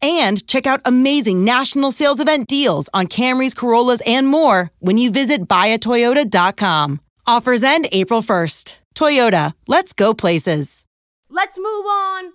and 0.00 0.46
check 0.46 0.66
out 0.66 0.80
amazing 0.84 1.44
national 1.44 1.92
sales 1.92 2.20
event 2.20 2.48
deals 2.48 2.88
on 2.94 3.06
Camrys, 3.06 3.54
Corollas, 3.54 4.02
and 4.06 4.26
more 4.26 4.70
when 4.78 4.98
you 4.98 5.10
visit 5.10 5.48
buyatoyota.com. 5.48 7.00
Offers 7.26 7.62
end 7.62 7.88
April 7.92 8.22
1st. 8.22 8.78
Toyota, 8.94 9.52
let's 9.66 9.92
go 9.92 10.14
places. 10.14 10.84
Let's 11.30 11.56
move 11.56 11.86
on. 11.86 12.32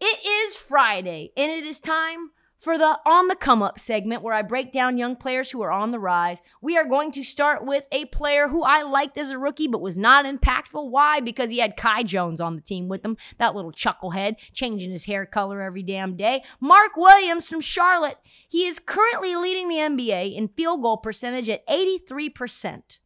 It 0.00 0.18
is 0.26 0.56
Friday, 0.56 1.32
and 1.36 1.50
it 1.50 1.64
is 1.64 1.80
time 1.80 2.30
for 2.64 2.76
the 2.78 2.98
On 3.04 3.28
the 3.28 3.36
Come 3.36 3.62
Up 3.62 3.78
segment 3.78 4.22
where 4.22 4.32
I 4.32 4.40
break 4.40 4.72
down 4.72 4.96
young 4.96 5.16
players 5.16 5.50
who 5.50 5.60
are 5.60 5.70
on 5.70 5.90
the 5.90 5.98
rise. 5.98 6.40
We 6.62 6.78
are 6.78 6.86
going 6.86 7.12
to 7.12 7.22
start 7.22 7.66
with 7.66 7.84
a 7.92 8.06
player 8.06 8.48
who 8.48 8.62
I 8.62 8.80
liked 8.82 9.18
as 9.18 9.30
a 9.30 9.38
rookie 9.38 9.68
but 9.68 9.82
was 9.82 9.98
not 9.98 10.24
impactful. 10.24 10.88
Why? 10.88 11.20
Because 11.20 11.50
he 11.50 11.58
had 11.58 11.76
Kai 11.76 12.04
Jones 12.04 12.40
on 12.40 12.56
the 12.56 12.62
team 12.62 12.88
with 12.88 13.04
him, 13.04 13.18
that 13.38 13.54
little 13.54 13.70
chucklehead, 13.70 14.36
changing 14.54 14.90
his 14.90 15.04
hair 15.04 15.26
color 15.26 15.60
every 15.60 15.82
damn 15.82 16.16
day. 16.16 16.42
Mark 16.58 16.96
Williams 16.96 17.46
from 17.46 17.60
Charlotte. 17.60 18.16
He 18.48 18.66
is 18.66 18.78
currently 18.78 19.36
leading 19.36 19.68
the 19.68 19.76
NBA 19.76 20.34
in 20.34 20.48
field 20.48 20.80
goal 20.80 20.96
percentage 20.96 21.50
at 21.50 21.68
83%. 21.68 22.98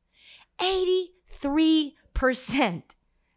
83%. 0.61 2.83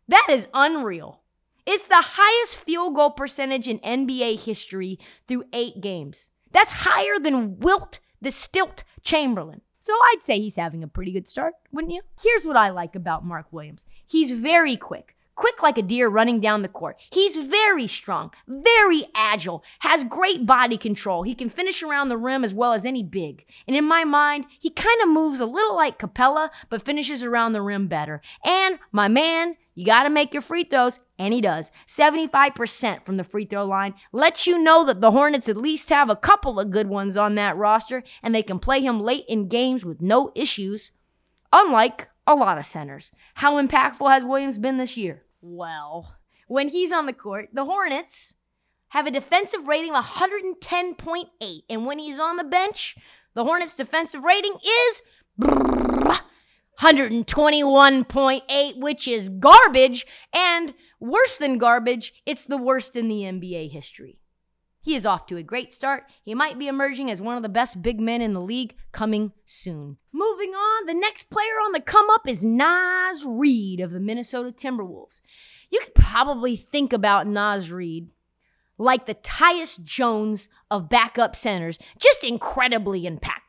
That 0.07 0.27
is 0.29 0.47
unreal. 0.53 1.20
It's 1.65 1.85
the 1.85 2.01
highest 2.01 2.55
field 2.55 2.95
goal 2.95 3.11
percentage 3.11 3.67
in 3.67 3.79
NBA 3.79 4.39
history 4.39 4.99
through 5.27 5.45
eight 5.53 5.81
games. 5.81 6.29
That's 6.51 6.71
higher 6.71 7.19
than 7.19 7.59
Wilt 7.59 7.99
the 8.21 8.31
Stilt 8.31 8.83
Chamberlain. 9.03 9.61
So 9.81 9.93
I'd 9.93 10.23
say 10.23 10.39
he's 10.39 10.57
having 10.57 10.83
a 10.83 10.87
pretty 10.87 11.11
good 11.11 11.27
start, 11.27 11.53
wouldn't 11.71 11.93
you? 11.93 12.01
Here's 12.21 12.45
what 12.45 12.55
I 12.55 12.69
like 12.69 12.95
about 12.95 13.25
Mark 13.25 13.47
Williams 13.51 13.85
he's 14.05 14.31
very 14.31 14.77
quick. 14.77 15.15
Quick 15.35 15.63
like 15.63 15.77
a 15.77 15.81
deer 15.81 16.07
running 16.07 16.39
down 16.39 16.61
the 16.61 16.67
court. 16.67 16.99
He's 17.09 17.35
very 17.37 17.87
strong, 17.87 18.31
very 18.47 19.05
agile, 19.15 19.63
has 19.79 20.03
great 20.03 20.45
body 20.45 20.77
control. 20.77 21.23
He 21.23 21.33
can 21.33 21.49
finish 21.49 21.81
around 21.81 22.09
the 22.09 22.17
rim 22.17 22.43
as 22.43 22.53
well 22.53 22.73
as 22.73 22.85
any 22.85 23.01
big. 23.01 23.45
And 23.65 23.75
in 23.75 23.85
my 23.85 24.03
mind, 24.03 24.45
he 24.59 24.69
kind 24.69 25.01
of 25.01 25.09
moves 25.09 25.39
a 25.39 25.45
little 25.45 25.75
like 25.75 25.97
Capela, 25.97 26.49
but 26.69 26.83
finishes 26.83 27.23
around 27.23 27.53
the 27.53 27.61
rim 27.61 27.87
better. 27.87 28.21
And 28.45 28.77
my 28.91 29.07
man, 29.07 29.55
you 29.73 29.85
got 29.85 30.03
to 30.03 30.09
make 30.09 30.33
your 30.33 30.41
free 30.41 30.63
throws, 30.63 30.99
and 31.17 31.33
he 31.33 31.41
does. 31.41 31.71
75% 31.87 33.05
from 33.05 33.17
the 33.17 33.23
free 33.23 33.45
throw 33.45 33.65
line 33.65 33.93
lets 34.11 34.45
you 34.45 34.61
know 34.61 34.83
that 34.85 35.01
the 35.01 35.11
Hornets 35.11 35.47
at 35.47 35.57
least 35.57 35.89
have 35.89 36.09
a 36.09 36.15
couple 36.15 36.59
of 36.59 36.71
good 36.71 36.87
ones 36.87 37.15
on 37.15 37.35
that 37.35 37.55
roster, 37.55 38.03
and 38.21 38.35
they 38.35 38.43
can 38.43 38.59
play 38.59 38.81
him 38.81 38.99
late 38.99 39.25
in 39.27 39.47
games 39.47 39.85
with 39.85 40.01
no 40.01 40.31
issues, 40.35 40.91
unlike 41.53 42.09
a 42.27 42.35
lot 42.35 42.57
of 42.57 42.65
centers. 42.65 43.11
How 43.35 43.61
impactful 43.61 44.09
has 44.09 44.25
Williams 44.25 44.57
been 44.57 44.77
this 44.77 44.97
year? 44.97 45.23
Well, 45.41 46.15
when 46.47 46.67
he's 46.67 46.91
on 46.91 47.05
the 47.05 47.13
court, 47.13 47.49
the 47.53 47.65
Hornets 47.65 48.35
have 48.89 49.07
a 49.07 49.11
defensive 49.11 49.67
rating 49.67 49.95
of 49.95 50.05
110.8, 50.05 51.63
and 51.69 51.85
when 51.85 51.97
he's 51.97 52.19
on 52.19 52.35
the 52.35 52.43
bench, 52.43 52.97
the 53.33 53.45
Hornets' 53.45 53.75
defensive 53.75 54.23
rating 54.23 54.55
is 54.61 55.01
121.8, 56.81 58.79
which 58.79 59.07
is 59.07 59.29
garbage, 59.29 60.07
and 60.33 60.73
worse 60.99 61.37
than 61.37 61.59
garbage, 61.59 62.11
it's 62.25 62.43
the 62.43 62.57
worst 62.57 62.95
in 62.95 63.07
the 63.07 63.21
NBA 63.21 63.69
history. 63.71 64.17
He 64.81 64.95
is 64.95 65.05
off 65.05 65.27
to 65.27 65.37
a 65.37 65.43
great 65.43 65.71
start. 65.75 66.05
He 66.23 66.33
might 66.33 66.57
be 66.57 66.67
emerging 66.67 67.11
as 67.11 67.21
one 67.21 67.37
of 67.37 67.43
the 67.43 67.49
best 67.49 67.83
big 67.83 67.99
men 67.99 68.19
in 68.19 68.33
the 68.33 68.41
league 68.41 68.73
coming 68.91 69.31
soon. 69.45 69.97
Moving 70.11 70.55
on, 70.55 70.87
the 70.87 70.95
next 70.95 71.29
player 71.29 71.59
on 71.63 71.71
the 71.71 71.81
come 71.81 72.09
up 72.09 72.27
is 72.27 72.43
Naz 72.43 73.23
Reid 73.27 73.79
of 73.79 73.91
the 73.91 73.99
Minnesota 73.99 74.51
Timberwolves. 74.51 75.21
You 75.69 75.81
could 75.81 75.93
probably 75.93 76.55
think 76.55 76.93
about 76.93 77.27
Naz 77.27 77.71
Reid 77.71 78.09
like 78.81 79.05
the 79.05 79.13
Tyus 79.13 79.81
Jones 79.83 80.47
of 80.71 80.89
backup 80.89 81.35
centers, 81.35 81.77
just 81.99 82.23
incredibly 82.23 83.03
impactful, 83.03 83.40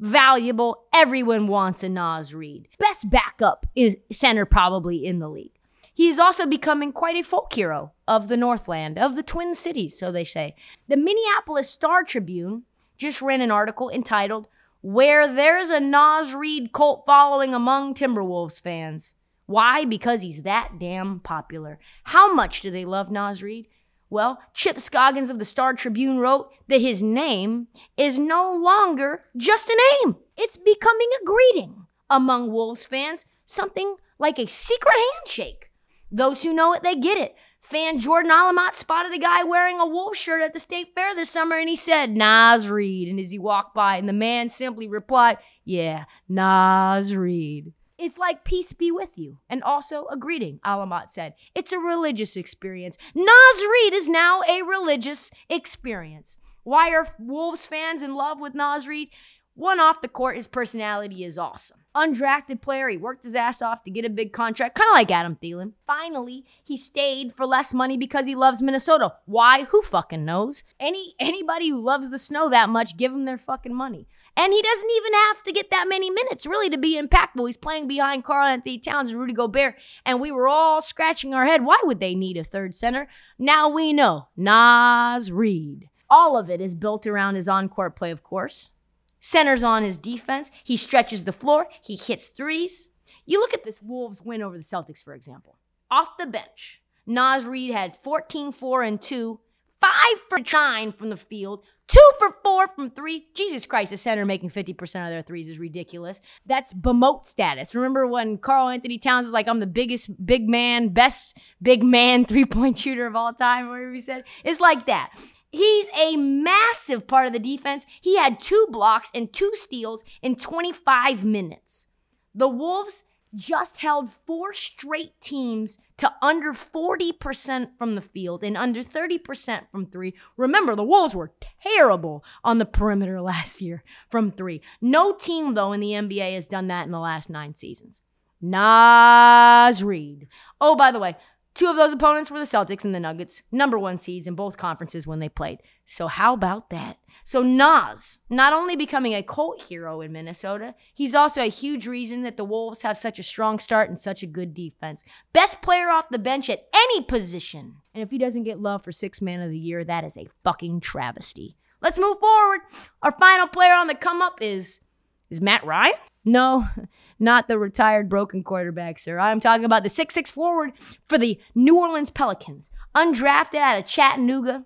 valuable. 0.00 0.84
Everyone 0.92 1.46
wants 1.48 1.82
a 1.82 1.88
Naz 1.88 2.34
Reid. 2.34 2.68
Best 2.78 3.08
backup 3.10 3.66
is 3.74 3.96
center 4.12 4.44
probably 4.44 5.04
in 5.04 5.18
the 5.18 5.28
league. 5.28 5.52
He 5.92 6.08
is 6.08 6.18
also 6.18 6.46
becoming 6.46 6.92
quite 6.92 7.16
a 7.16 7.24
folk 7.24 7.52
hero 7.52 7.92
of 8.06 8.28
the 8.28 8.36
Northland, 8.36 8.98
of 8.98 9.16
the 9.16 9.22
Twin 9.22 9.54
Cities, 9.56 9.98
so 9.98 10.12
they 10.12 10.22
say. 10.22 10.54
The 10.86 10.96
Minneapolis 10.96 11.68
Star 11.68 12.04
Tribune 12.04 12.62
just 12.96 13.20
ran 13.20 13.40
an 13.40 13.50
article 13.50 13.90
entitled, 13.90 14.46
Where 14.80 15.32
There's 15.32 15.70
a 15.70 15.80
Naz 15.80 16.34
Reid 16.34 16.72
Cult 16.72 17.04
Following 17.04 17.52
Among 17.52 17.94
Timberwolves 17.94 18.60
Fans. 18.60 19.16
Why? 19.46 19.84
Because 19.84 20.22
he's 20.22 20.42
that 20.42 20.78
damn 20.78 21.18
popular. 21.20 21.80
How 22.04 22.32
much 22.32 22.60
do 22.60 22.70
they 22.70 22.84
love 22.84 23.10
Naz 23.10 23.42
Reid? 23.42 23.66
Well, 24.10 24.38
Chip 24.54 24.80
Scoggins 24.80 25.30
of 25.30 25.38
the 25.38 25.44
Star 25.44 25.74
Tribune 25.74 26.18
wrote 26.18 26.50
that 26.68 26.80
his 26.80 27.02
name 27.02 27.68
is 27.96 28.18
no 28.18 28.52
longer 28.52 29.24
just 29.36 29.68
a 29.68 29.80
name. 30.02 30.16
It's 30.36 30.56
becoming 30.56 31.08
a 31.20 31.24
greeting 31.24 31.86
among 32.08 32.50
Wolves 32.50 32.84
fans, 32.84 33.24
something 33.44 33.96
like 34.18 34.38
a 34.38 34.46
secret 34.46 34.94
handshake. 35.14 35.70
Those 36.10 36.42
who 36.42 36.54
know 36.54 36.72
it, 36.72 36.82
they 36.82 36.96
get 36.96 37.18
it. 37.18 37.34
Fan 37.60 37.98
Jordan 37.98 38.30
Alamat 38.30 38.74
spotted 38.74 39.12
a 39.12 39.18
guy 39.18 39.44
wearing 39.44 39.78
a 39.78 39.86
wolf 39.86 40.16
shirt 40.16 40.40
at 40.40 40.54
the 40.54 40.60
state 40.60 40.94
fair 40.94 41.14
this 41.14 41.28
summer 41.28 41.56
and 41.56 41.68
he 41.68 41.76
said, 41.76 42.10
Naz 42.10 42.68
Reid. 42.68 43.08
And 43.08 43.20
as 43.20 43.30
he 43.30 43.38
walked 43.38 43.74
by, 43.74 43.96
and 43.96 44.08
the 44.08 44.14
man 44.14 44.48
simply 44.48 44.88
replied, 44.88 45.38
Yeah, 45.64 46.04
Naz 46.28 47.14
Reid. 47.14 47.72
It's 47.98 48.16
like 48.16 48.44
peace 48.44 48.72
be 48.72 48.92
with 48.92 49.18
you, 49.18 49.38
and 49.50 49.62
also 49.62 50.06
a 50.06 50.16
greeting, 50.16 50.60
Alamat 50.64 51.10
said. 51.10 51.34
It's 51.54 51.72
a 51.72 51.78
religious 51.78 52.36
experience. 52.36 52.96
Naz 53.12 53.26
Reid 53.72 53.92
is 53.92 54.08
now 54.08 54.42
a 54.48 54.62
religious 54.62 55.32
experience. 55.50 56.36
Why 56.62 56.90
are 56.90 57.08
Wolves 57.18 57.66
fans 57.66 58.02
in 58.02 58.14
love 58.14 58.40
with 58.40 58.54
Naz 58.54 58.86
Reid? 58.86 59.08
One 59.54 59.80
off 59.80 60.00
the 60.00 60.08
court, 60.08 60.36
his 60.36 60.46
personality 60.46 61.24
is 61.24 61.36
awesome. 61.36 61.78
Undrafted 61.96 62.60
player, 62.60 62.88
he 62.88 62.96
worked 62.96 63.24
his 63.24 63.34
ass 63.34 63.60
off 63.60 63.82
to 63.82 63.90
get 63.90 64.04
a 64.04 64.10
big 64.10 64.32
contract, 64.32 64.76
kind 64.76 64.88
of 64.88 64.94
like 64.94 65.10
Adam 65.10 65.36
Thielen. 65.42 65.72
Finally, 65.84 66.44
he 66.62 66.76
stayed 66.76 67.34
for 67.34 67.44
less 67.44 67.74
money 67.74 67.96
because 67.96 68.26
he 68.28 68.36
loves 68.36 68.62
Minnesota. 68.62 69.14
Why? 69.26 69.64
Who 69.64 69.82
fucking 69.82 70.24
knows? 70.24 70.62
Any 70.78 71.16
anybody 71.18 71.70
who 71.70 71.80
loves 71.80 72.10
the 72.10 72.18
snow 72.18 72.48
that 72.50 72.68
much, 72.68 72.96
give 72.96 73.10
him 73.10 73.24
their 73.24 73.38
fucking 73.38 73.74
money. 73.74 74.06
And 74.38 74.52
he 74.52 74.62
doesn't 74.62 74.90
even 74.96 75.12
have 75.12 75.42
to 75.42 75.52
get 75.52 75.70
that 75.70 75.88
many 75.88 76.08
minutes 76.08 76.46
really 76.46 76.70
to 76.70 76.78
be 76.78 76.98
impactful. 76.98 77.46
He's 77.46 77.56
playing 77.56 77.88
behind 77.88 78.24
Karl-Anthony 78.24 78.78
Towns 78.78 79.10
and 79.10 79.20
Rudy 79.20 79.34
Gobert, 79.34 79.74
and 80.06 80.20
we 80.20 80.30
were 80.30 80.48
all 80.48 80.80
scratching 80.80 81.34
our 81.34 81.44
head. 81.44 81.64
Why 81.64 81.80
would 81.82 82.00
they 82.00 82.14
need 82.14 82.36
a 82.36 82.44
third 82.44 82.74
center? 82.74 83.08
Now 83.38 83.68
we 83.68 83.92
know. 83.92 84.28
Naz 84.36 85.30
Reid. 85.30 85.90
All 86.08 86.38
of 86.38 86.48
it 86.48 86.60
is 86.60 86.74
built 86.74 87.06
around 87.06 87.34
his 87.34 87.48
on-court 87.48 87.96
play, 87.96 88.10
of 88.10 88.22
course 88.22 88.72
centers 89.20 89.62
on 89.62 89.82
his 89.82 89.98
defense. 89.98 90.50
He 90.64 90.76
stretches 90.76 91.24
the 91.24 91.32
floor. 91.32 91.66
He 91.82 91.96
hits 91.96 92.28
threes. 92.28 92.88
You 93.26 93.40
look 93.40 93.54
at 93.54 93.64
this 93.64 93.82
Wolves 93.82 94.22
win 94.22 94.42
over 94.42 94.56
the 94.56 94.64
Celtics, 94.64 95.02
for 95.02 95.14
example. 95.14 95.58
Off 95.90 96.16
the 96.18 96.26
bench, 96.26 96.82
Naz 97.06 97.44
Reid 97.44 97.70
had 97.70 97.96
14, 98.02 98.52
4, 98.52 98.82
and 98.82 99.00
2, 99.00 99.40
5 99.80 99.90
for 100.28 100.38
9 100.38 100.92
from 100.92 101.10
the 101.10 101.16
field, 101.16 101.62
2 101.88 101.98
for 102.18 102.36
4 102.42 102.68
from 102.68 102.90
3. 102.90 103.28
Jesus 103.34 103.64
Christ, 103.66 103.92
a 103.92 103.96
center 103.96 104.24
making 104.24 104.50
50% 104.50 104.82
of 104.82 105.10
their 105.10 105.22
threes 105.22 105.48
is 105.48 105.58
ridiculous. 105.58 106.20
That's 106.46 106.72
Bemote 106.72 107.26
status. 107.26 107.74
Remember 107.74 108.06
when 108.06 108.36
Karl-Anthony 108.38 108.98
Towns 108.98 109.24
was 109.24 109.32
like, 109.32 109.48
I'm 109.48 109.60
the 109.60 109.66
biggest 109.66 110.24
big 110.24 110.48
man, 110.48 110.90
best 110.90 111.38
big 111.62 111.82
man 111.82 112.24
three 112.26 112.44
point 112.44 112.78
shooter 112.78 113.06
of 113.06 113.16
all 113.16 113.32
time, 113.32 113.68
whatever 113.68 113.92
he 113.92 114.00
said? 114.00 114.24
It's 114.44 114.60
like 114.60 114.86
that. 114.86 115.12
He's 115.50 115.88
a 115.98 116.16
massive 116.16 117.06
part 117.06 117.26
of 117.26 117.32
the 117.32 117.38
defense. 117.38 117.86
He 118.02 118.18
had 118.18 118.38
two 118.38 118.66
blocks 118.70 119.10
and 119.14 119.32
two 119.32 119.52
steals 119.54 120.04
in 120.20 120.36
25 120.36 121.24
minutes. 121.24 121.86
The 122.34 122.48
Wolves 122.48 123.02
just 123.34 123.78
held 123.78 124.10
four 124.26 124.52
straight 124.52 125.20
teams 125.20 125.78
to 125.98 126.12
under 126.22 126.52
40% 126.52 127.70
from 127.76 127.94
the 127.94 128.00
field 128.00 128.44
and 128.44 128.56
under 128.56 128.82
30% 128.82 129.70
from 129.70 129.86
three. 129.86 130.14
Remember, 130.36 130.74
the 130.74 130.84
Wolves 130.84 131.14
were 131.14 131.32
terrible 131.62 132.24
on 132.44 132.58
the 132.58 132.64
perimeter 132.64 133.20
last 133.22 133.60
year 133.60 133.82
from 134.10 134.30
three. 134.30 134.60
No 134.80 135.14
team, 135.14 135.54
though, 135.54 135.72
in 135.72 135.80
the 135.80 135.92
NBA 135.92 136.34
has 136.34 136.46
done 136.46 136.68
that 136.68 136.86
in 136.86 136.92
the 136.92 137.00
last 137.00 137.28
nine 137.28 137.54
seasons. 137.54 138.02
Naz 138.40 139.82
Reid. 139.82 140.28
Oh, 140.60 140.76
by 140.76 140.92
the 140.92 141.00
way, 141.00 141.16
Two 141.58 141.66
of 141.66 141.74
those 141.74 141.92
opponents 141.92 142.30
were 142.30 142.38
the 142.38 142.44
Celtics 142.44 142.84
and 142.84 142.94
the 142.94 143.00
Nuggets, 143.00 143.42
number 143.50 143.80
one 143.80 143.98
seeds 143.98 144.28
in 144.28 144.36
both 144.36 144.56
conferences 144.56 145.08
when 145.08 145.18
they 145.18 145.28
played. 145.28 145.58
So, 145.86 146.06
how 146.06 146.32
about 146.32 146.70
that? 146.70 146.98
So, 147.28 147.42
Naz, 147.42 148.20
not 148.30 148.54
only 148.54 148.74
becoming 148.74 149.12
a 149.12 149.22
cult 149.22 149.60
hero 149.60 150.00
in 150.00 150.12
Minnesota, 150.12 150.74
he's 150.94 151.14
also 151.14 151.42
a 151.42 151.50
huge 151.50 151.86
reason 151.86 152.22
that 152.22 152.38
the 152.38 152.44
Wolves 152.44 152.80
have 152.80 152.96
such 152.96 153.18
a 153.18 153.22
strong 153.22 153.58
start 153.58 153.90
and 153.90 154.00
such 154.00 154.22
a 154.22 154.26
good 154.26 154.54
defense. 154.54 155.04
Best 155.34 155.60
player 155.60 155.90
off 155.90 156.08
the 156.10 156.18
bench 156.18 156.48
at 156.48 156.64
any 156.72 157.02
position. 157.02 157.74
And 157.92 158.02
if 158.02 158.10
he 158.10 158.16
doesn't 158.16 158.44
get 158.44 158.62
love 158.62 158.82
for 158.82 158.92
six 158.92 159.20
man 159.20 159.42
of 159.42 159.50
the 159.50 159.58
year, 159.58 159.84
that 159.84 160.04
is 160.04 160.16
a 160.16 160.28
fucking 160.42 160.80
travesty. 160.80 161.58
Let's 161.82 161.98
move 161.98 162.18
forward. 162.18 162.60
Our 163.02 163.12
final 163.18 163.46
player 163.46 163.74
on 163.74 163.88
the 163.88 163.94
come 163.94 164.22
up 164.22 164.38
is 164.40 164.80
is 165.28 165.42
Matt 165.42 165.66
Ryan? 165.66 165.96
No, 166.24 166.66
not 167.18 167.46
the 167.46 167.58
retired 167.58 168.08
broken 168.08 168.42
quarterback, 168.42 168.98
sir. 168.98 169.18
I'm 169.18 169.40
talking 169.40 169.66
about 169.66 169.82
the 169.82 169.90
six-six 169.90 170.30
forward 170.30 170.72
for 171.10 171.18
the 171.18 171.38
New 171.54 171.78
Orleans 171.78 172.08
Pelicans. 172.08 172.70
Undrafted 172.96 173.60
out 173.60 173.78
of 173.78 173.84
Chattanooga, 173.84 174.64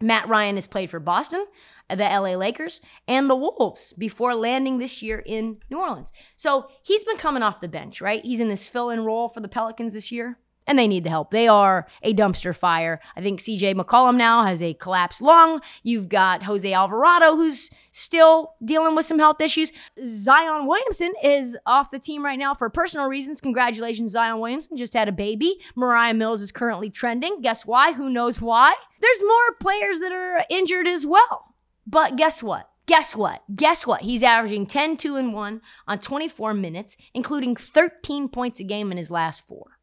Matt 0.00 0.28
Ryan 0.28 0.54
has 0.54 0.68
played 0.68 0.90
for 0.90 1.00
Boston, 1.00 1.44
the 1.88 2.04
LA 2.04 2.34
Lakers, 2.34 2.80
and 3.06 3.28
the 3.28 3.36
Wolves 3.36 3.92
before 3.94 4.34
landing 4.34 4.78
this 4.78 5.02
year 5.02 5.18
in 5.18 5.58
New 5.70 5.78
Orleans. 5.78 6.12
So 6.36 6.68
he's 6.82 7.04
been 7.04 7.16
coming 7.16 7.42
off 7.42 7.60
the 7.60 7.68
bench, 7.68 8.00
right? 8.00 8.24
He's 8.24 8.40
in 8.40 8.48
this 8.48 8.68
fill 8.68 8.90
in 8.90 9.04
role 9.04 9.28
for 9.28 9.40
the 9.40 9.48
Pelicans 9.48 9.94
this 9.94 10.12
year 10.12 10.38
and 10.68 10.78
they 10.78 10.86
need 10.86 11.02
the 11.02 11.10
help. 11.10 11.30
They 11.30 11.48
are 11.48 11.88
a 12.02 12.14
dumpster 12.14 12.54
fire. 12.54 13.00
I 13.16 13.22
think 13.22 13.40
CJ 13.40 13.74
McCollum 13.74 14.16
now 14.16 14.44
has 14.44 14.62
a 14.62 14.74
collapsed 14.74 15.22
lung. 15.22 15.60
You've 15.82 16.08
got 16.08 16.42
Jose 16.42 16.70
Alvarado, 16.70 17.34
who's 17.34 17.70
still 17.90 18.52
dealing 18.62 18.94
with 18.94 19.06
some 19.06 19.18
health 19.18 19.40
issues. 19.40 19.72
Zion 20.06 20.66
Williamson 20.66 21.14
is 21.24 21.56
off 21.66 21.90
the 21.90 21.98
team 21.98 22.24
right 22.24 22.38
now 22.38 22.54
for 22.54 22.68
personal 22.68 23.08
reasons. 23.08 23.40
Congratulations, 23.40 24.12
Zion 24.12 24.38
Williamson 24.40 24.76
just 24.76 24.92
had 24.92 25.08
a 25.08 25.12
baby. 25.12 25.58
Mariah 25.74 26.14
Mills 26.14 26.42
is 26.42 26.52
currently 26.52 26.90
trending. 26.90 27.40
Guess 27.40 27.64
why? 27.64 27.94
Who 27.94 28.10
knows 28.10 28.40
why? 28.40 28.74
There's 29.00 29.22
more 29.22 29.54
players 29.58 30.00
that 30.00 30.12
are 30.12 30.44
injured 30.50 30.86
as 30.86 31.06
well. 31.06 31.47
But 31.88 32.16
guess 32.16 32.42
what? 32.42 32.68
Guess 32.84 33.16
what? 33.16 33.42
Guess 33.54 33.86
what? 33.86 34.02
He's 34.02 34.22
averaging 34.22 34.66
10, 34.66 34.98
2, 34.98 35.16
and 35.16 35.32
1 35.32 35.62
on 35.86 35.98
24 35.98 36.52
minutes, 36.52 36.98
including 37.14 37.56
13 37.56 38.28
points 38.28 38.60
a 38.60 38.64
game 38.64 38.92
in 38.92 38.98
his 38.98 39.10
last 39.10 39.46
four. 39.46 39.78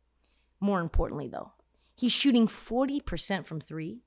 More 0.59 0.81
importantly, 0.81 1.27
though, 1.27 1.53
he's 1.95 2.11
shooting 2.11 2.47
40% 2.47 3.45
from 3.47 3.59
three. 3.59 4.01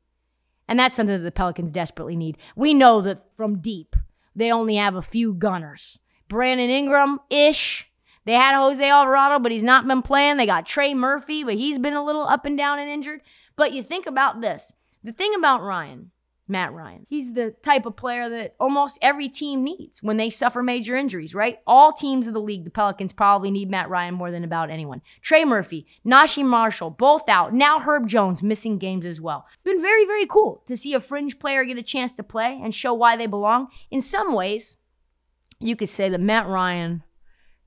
And 0.68 0.78
that's 0.78 0.94
something 0.94 1.16
that 1.16 1.24
the 1.24 1.32
Pelicans 1.32 1.72
desperately 1.72 2.14
need. 2.14 2.38
We 2.54 2.72
know 2.72 3.00
that 3.00 3.24
from 3.37 3.58
deep, 3.58 3.96
they 4.34 4.52
only 4.52 4.76
have 4.76 4.94
a 4.94 5.02
few 5.02 5.34
gunners. 5.34 5.98
Brandon 6.28 6.70
Ingram 6.70 7.18
ish. 7.30 7.90
They 8.26 8.34
had 8.34 8.56
Jose 8.56 8.88
Alvarado, 8.88 9.40
but 9.40 9.50
he's 9.50 9.64
not 9.64 9.88
been 9.88 10.02
playing. 10.02 10.37
They 10.37 10.46
got 10.46 10.66
Trey 10.66 10.94
Murphy, 10.94 11.42
but 11.42 11.54
he's 11.54 11.80
been 11.80 11.94
a 11.94 12.04
little 12.04 12.28
up 12.28 12.44
and 12.44 12.56
down 12.56 12.78
and 12.78 12.90
injured. 12.90 13.22
But 13.56 13.72
you 13.72 13.82
think 13.82 14.06
about 14.06 14.40
this 14.40 14.72
the 15.02 15.12
thing 15.12 15.34
about 15.34 15.62
Ryan 15.62 16.12
Matt 16.48 16.72
Ryan. 16.72 17.06
He's 17.08 17.32
the 17.34 17.54
type 17.62 17.87
of 17.87 17.96
player 17.96 18.28
that 18.28 18.54
almost 18.58 18.98
every 19.02 19.28
team 19.28 19.62
needs 19.62 20.02
when 20.02 20.16
they 20.16 20.30
suffer 20.30 20.62
major 20.62 20.96
injuries, 20.96 21.34
right? 21.34 21.58
All 21.66 21.92
teams 21.92 22.26
of 22.26 22.34
the 22.34 22.40
league, 22.40 22.64
the 22.64 22.70
Pelicans 22.70 23.12
probably 23.12 23.50
need 23.50 23.70
Matt 23.70 23.90
Ryan 23.90 24.14
more 24.14 24.30
than 24.30 24.44
about 24.44 24.70
anyone. 24.70 25.02
Trey 25.20 25.44
Murphy, 25.44 25.87
Naji 26.06 26.44
Marshall, 26.44 26.90
both 26.90 27.28
out. 27.28 27.52
Now 27.52 27.80
Herb 27.80 28.08
Jones 28.08 28.42
missing 28.42 28.78
games 28.78 29.04
as 29.04 29.20
well. 29.20 29.46
Been 29.64 29.80
very, 29.80 30.06
very 30.06 30.26
cool 30.26 30.62
to 30.66 30.76
see 30.76 30.94
a 30.94 31.00
fringe 31.00 31.38
player 31.38 31.64
get 31.64 31.78
a 31.78 31.82
chance 31.82 32.16
to 32.16 32.22
play 32.22 32.58
and 32.62 32.74
show 32.74 32.94
why 32.94 33.16
they 33.16 33.26
belong. 33.26 33.68
In 33.90 34.00
some 34.00 34.32
ways, 34.32 34.76
you 35.61 35.76
could 35.76 35.90
say 35.90 36.08
that 36.08 36.20
Matt 36.20 36.46
Ryan 36.46 37.02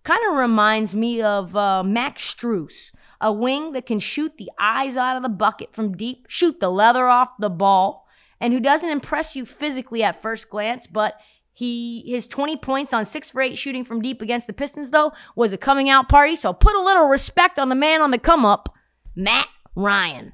kind 0.03 0.21
of 0.29 0.37
reminds 0.37 0.95
me 0.95 1.21
of 1.21 1.55
uh, 1.55 1.83
Max 1.83 2.33
Strus, 2.33 2.91
a 3.19 3.31
wing 3.31 3.73
that 3.73 3.85
can 3.85 3.99
shoot 3.99 4.37
the 4.37 4.49
eyes 4.59 4.97
out 4.97 5.15
of 5.15 5.23
the 5.23 5.29
bucket 5.29 5.73
from 5.73 5.95
deep, 5.95 6.25
shoot 6.27 6.59
the 6.59 6.69
leather 6.69 7.07
off 7.07 7.29
the 7.39 7.49
ball 7.49 8.00
and 8.41 8.51
who 8.51 8.59
doesn't 8.59 8.89
impress 8.89 9.35
you 9.35 9.45
physically 9.45 10.03
at 10.03 10.21
first 10.21 10.49
glance, 10.49 10.87
but 10.87 11.13
He 11.53 12.03
his 12.07 12.27
20 12.27 12.57
points 12.57 12.93
on 12.93 13.05
6 13.05 13.29
for 13.31 13.41
8 13.41 13.57
shooting 13.57 13.85
from 13.85 14.01
deep 14.01 14.21
against 14.21 14.47
the 14.47 14.53
Pistons 14.53 14.89
though 14.89 15.11
was 15.35 15.53
a 15.53 15.57
coming 15.57 15.89
out 15.89 16.09
party, 16.09 16.35
so 16.35 16.53
put 16.53 16.75
a 16.75 16.81
little 16.81 17.07
respect 17.07 17.59
on 17.59 17.69
the 17.69 17.75
man 17.75 18.01
on 18.01 18.11
the 18.11 18.17
come 18.17 18.45
up, 18.45 18.73
Matt 19.15 19.47
Ryan. 19.75 20.33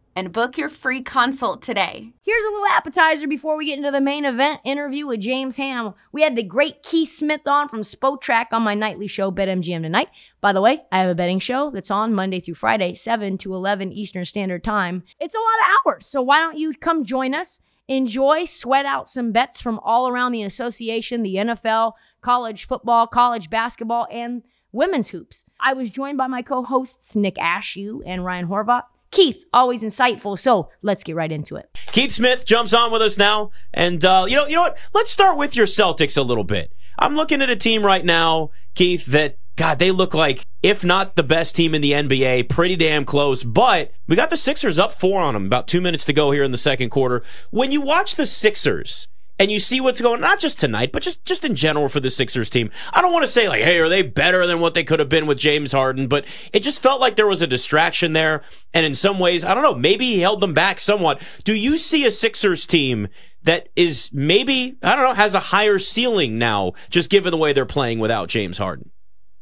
And 0.15 0.33
book 0.33 0.57
your 0.57 0.67
free 0.67 1.01
consult 1.01 1.61
today. 1.61 2.11
Here's 2.21 2.43
a 2.43 2.49
little 2.49 2.67
appetizer 2.67 3.27
before 3.27 3.55
we 3.55 3.67
get 3.67 3.77
into 3.77 3.91
the 3.91 4.01
main 4.01 4.25
event 4.25 4.59
interview 4.65 5.07
with 5.07 5.21
James 5.21 5.55
Ham. 5.55 5.93
We 6.11 6.21
had 6.21 6.35
the 6.35 6.43
great 6.43 6.83
Keith 6.83 7.13
Smith 7.13 7.41
on 7.45 7.69
from 7.69 7.81
Spotrac 7.81 8.47
on 8.51 8.61
my 8.61 8.75
nightly 8.75 9.07
show, 9.07 9.31
BetMGM 9.31 9.83
Tonight. 9.83 10.09
By 10.41 10.51
the 10.51 10.61
way, 10.61 10.81
I 10.91 10.99
have 10.99 11.09
a 11.09 11.15
betting 11.15 11.39
show 11.39 11.71
that's 11.71 11.89
on 11.89 12.13
Monday 12.13 12.41
through 12.41 12.55
Friday, 12.55 12.93
7 12.93 13.37
to 13.39 13.53
11 13.53 13.93
Eastern 13.93 14.25
Standard 14.25 14.65
Time. 14.65 15.03
It's 15.17 15.33
a 15.33 15.37
lot 15.37 15.45
of 15.45 15.93
hours, 15.93 16.05
so 16.07 16.21
why 16.21 16.39
don't 16.39 16.57
you 16.57 16.73
come 16.73 17.05
join 17.05 17.33
us? 17.33 17.61
Enjoy, 17.87 18.43
sweat 18.45 18.85
out 18.85 19.09
some 19.09 19.31
bets 19.31 19.61
from 19.61 19.79
all 19.79 20.09
around 20.09 20.33
the 20.33 20.43
association, 20.43 21.23
the 21.23 21.35
NFL, 21.35 21.93
college 22.21 22.65
football, 22.65 23.07
college 23.07 23.49
basketball, 23.49 24.07
and 24.11 24.43
women's 24.73 25.09
hoops. 25.09 25.45
I 25.59 25.73
was 25.73 25.89
joined 25.89 26.17
by 26.17 26.27
my 26.27 26.41
co 26.41 26.63
hosts, 26.63 27.15
Nick 27.15 27.35
Ashew 27.35 28.01
and 28.05 28.25
Ryan 28.25 28.47
Horvat. 28.47 28.83
Keith, 29.11 29.45
always 29.53 29.83
insightful. 29.83 30.39
So 30.39 30.69
let's 30.81 31.03
get 31.03 31.15
right 31.15 31.31
into 31.31 31.57
it. 31.57 31.69
Keith 31.87 32.11
Smith 32.11 32.45
jumps 32.45 32.73
on 32.73 32.91
with 32.91 33.01
us 33.01 33.17
now, 33.17 33.51
and 33.73 34.03
uh, 34.03 34.25
you 34.27 34.35
know, 34.35 34.47
you 34.47 34.55
know 34.55 34.61
what? 34.63 34.77
Let's 34.93 35.11
start 35.11 35.37
with 35.37 35.55
your 35.55 35.65
Celtics 35.65 36.17
a 36.17 36.21
little 36.21 36.45
bit. 36.45 36.73
I'm 36.97 37.15
looking 37.15 37.41
at 37.41 37.49
a 37.49 37.55
team 37.55 37.85
right 37.85 38.03
now, 38.03 38.51
Keith, 38.75 39.05
that 39.07 39.37
God, 39.55 39.79
they 39.79 39.91
look 39.91 40.13
like, 40.13 40.45
if 40.63 40.83
not 40.83 41.15
the 41.15 41.23
best 41.23 41.55
team 41.55 41.75
in 41.75 41.81
the 41.81 41.91
NBA, 41.91 42.49
pretty 42.49 42.75
damn 42.75 43.05
close. 43.05 43.43
But 43.43 43.91
we 44.07 44.15
got 44.15 44.29
the 44.29 44.37
Sixers 44.37 44.79
up 44.79 44.93
four 44.93 45.21
on 45.21 45.33
them. 45.33 45.45
About 45.45 45.67
two 45.67 45.81
minutes 45.81 46.05
to 46.05 46.13
go 46.13 46.31
here 46.31 46.43
in 46.43 46.51
the 46.51 46.57
second 46.57 46.89
quarter. 46.89 47.21
When 47.49 47.71
you 47.71 47.81
watch 47.81 48.15
the 48.15 48.25
Sixers, 48.25 49.07
and 49.41 49.51
you 49.51 49.57
see 49.57 49.81
what's 49.81 49.99
going 49.99 50.21
not 50.21 50.39
just 50.39 50.59
tonight, 50.59 50.91
but 50.91 51.01
just 51.01 51.25
just 51.25 51.43
in 51.43 51.55
general 51.55 51.89
for 51.89 51.99
the 51.99 52.11
Sixers 52.11 52.51
team. 52.51 52.69
I 52.93 53.01
don't 53.01 53.11
want 53.11 53.25
to 53.25 53.31
say 53.31 53.49
like, 53.49 53.63
hey, 53.63 53.79
are 53.79 53.89
they 53.89 54.03
better 54.03 54.45
than 54.45 54.59
what 54.59 54.75
they 54.75 54.83
could 54.83 54.99
have 54.99 55.09
been 55.09 55.25
with 55.25 55.39
James 55.39 55.71
Harden, 55.71 56.07
but 56.07 56.25
it 56.53 56.61
just 56.61 56.83
felt 56.83 57.01
like 57.01 57.15
there 57.15 57.25
was 57.25 57.41
a 57.41 57.47
distraction 57.47 58.13
there, 58.13 58.43
and 58.71 58.85
in 58.85 58.93
some 58.93 59.17
ways, 59.17 59.43
I 59.43 59.55
don't 59.55 59.63
know, 59.63 59.73
maybe 59.73 60.05
he 60.05 60.19
held 60.19 60.41
them 60.41 60.53
back 60.53 60.79
somewhat. 60.79 61.23
Do 61.43 61.55
you 61.55 61.77
see 61.77 62.05
a 62.05 62.11
Sixers 62.11 62.67
team 62.67 63.07
that 63.41 63.69
is 63.75 64.11
maybe 64.13 64.77
I 64.83 64.95
don't 64.95 65.05
know 65.05 65.13
has 65.15 65.33
a 65.33 65.39
higher 65.39 65.79
ceiling 65.79 66.37
now, 66.37 66.73
just 66.91 67.09
given 67.09 67.31
the 67.31 67.37
way 67.37 67.51
they're 67.51 67.65
playing 67.65 67.97
without 67.97 68.29
James 68.29 68.59
Harden? 68.59 68.91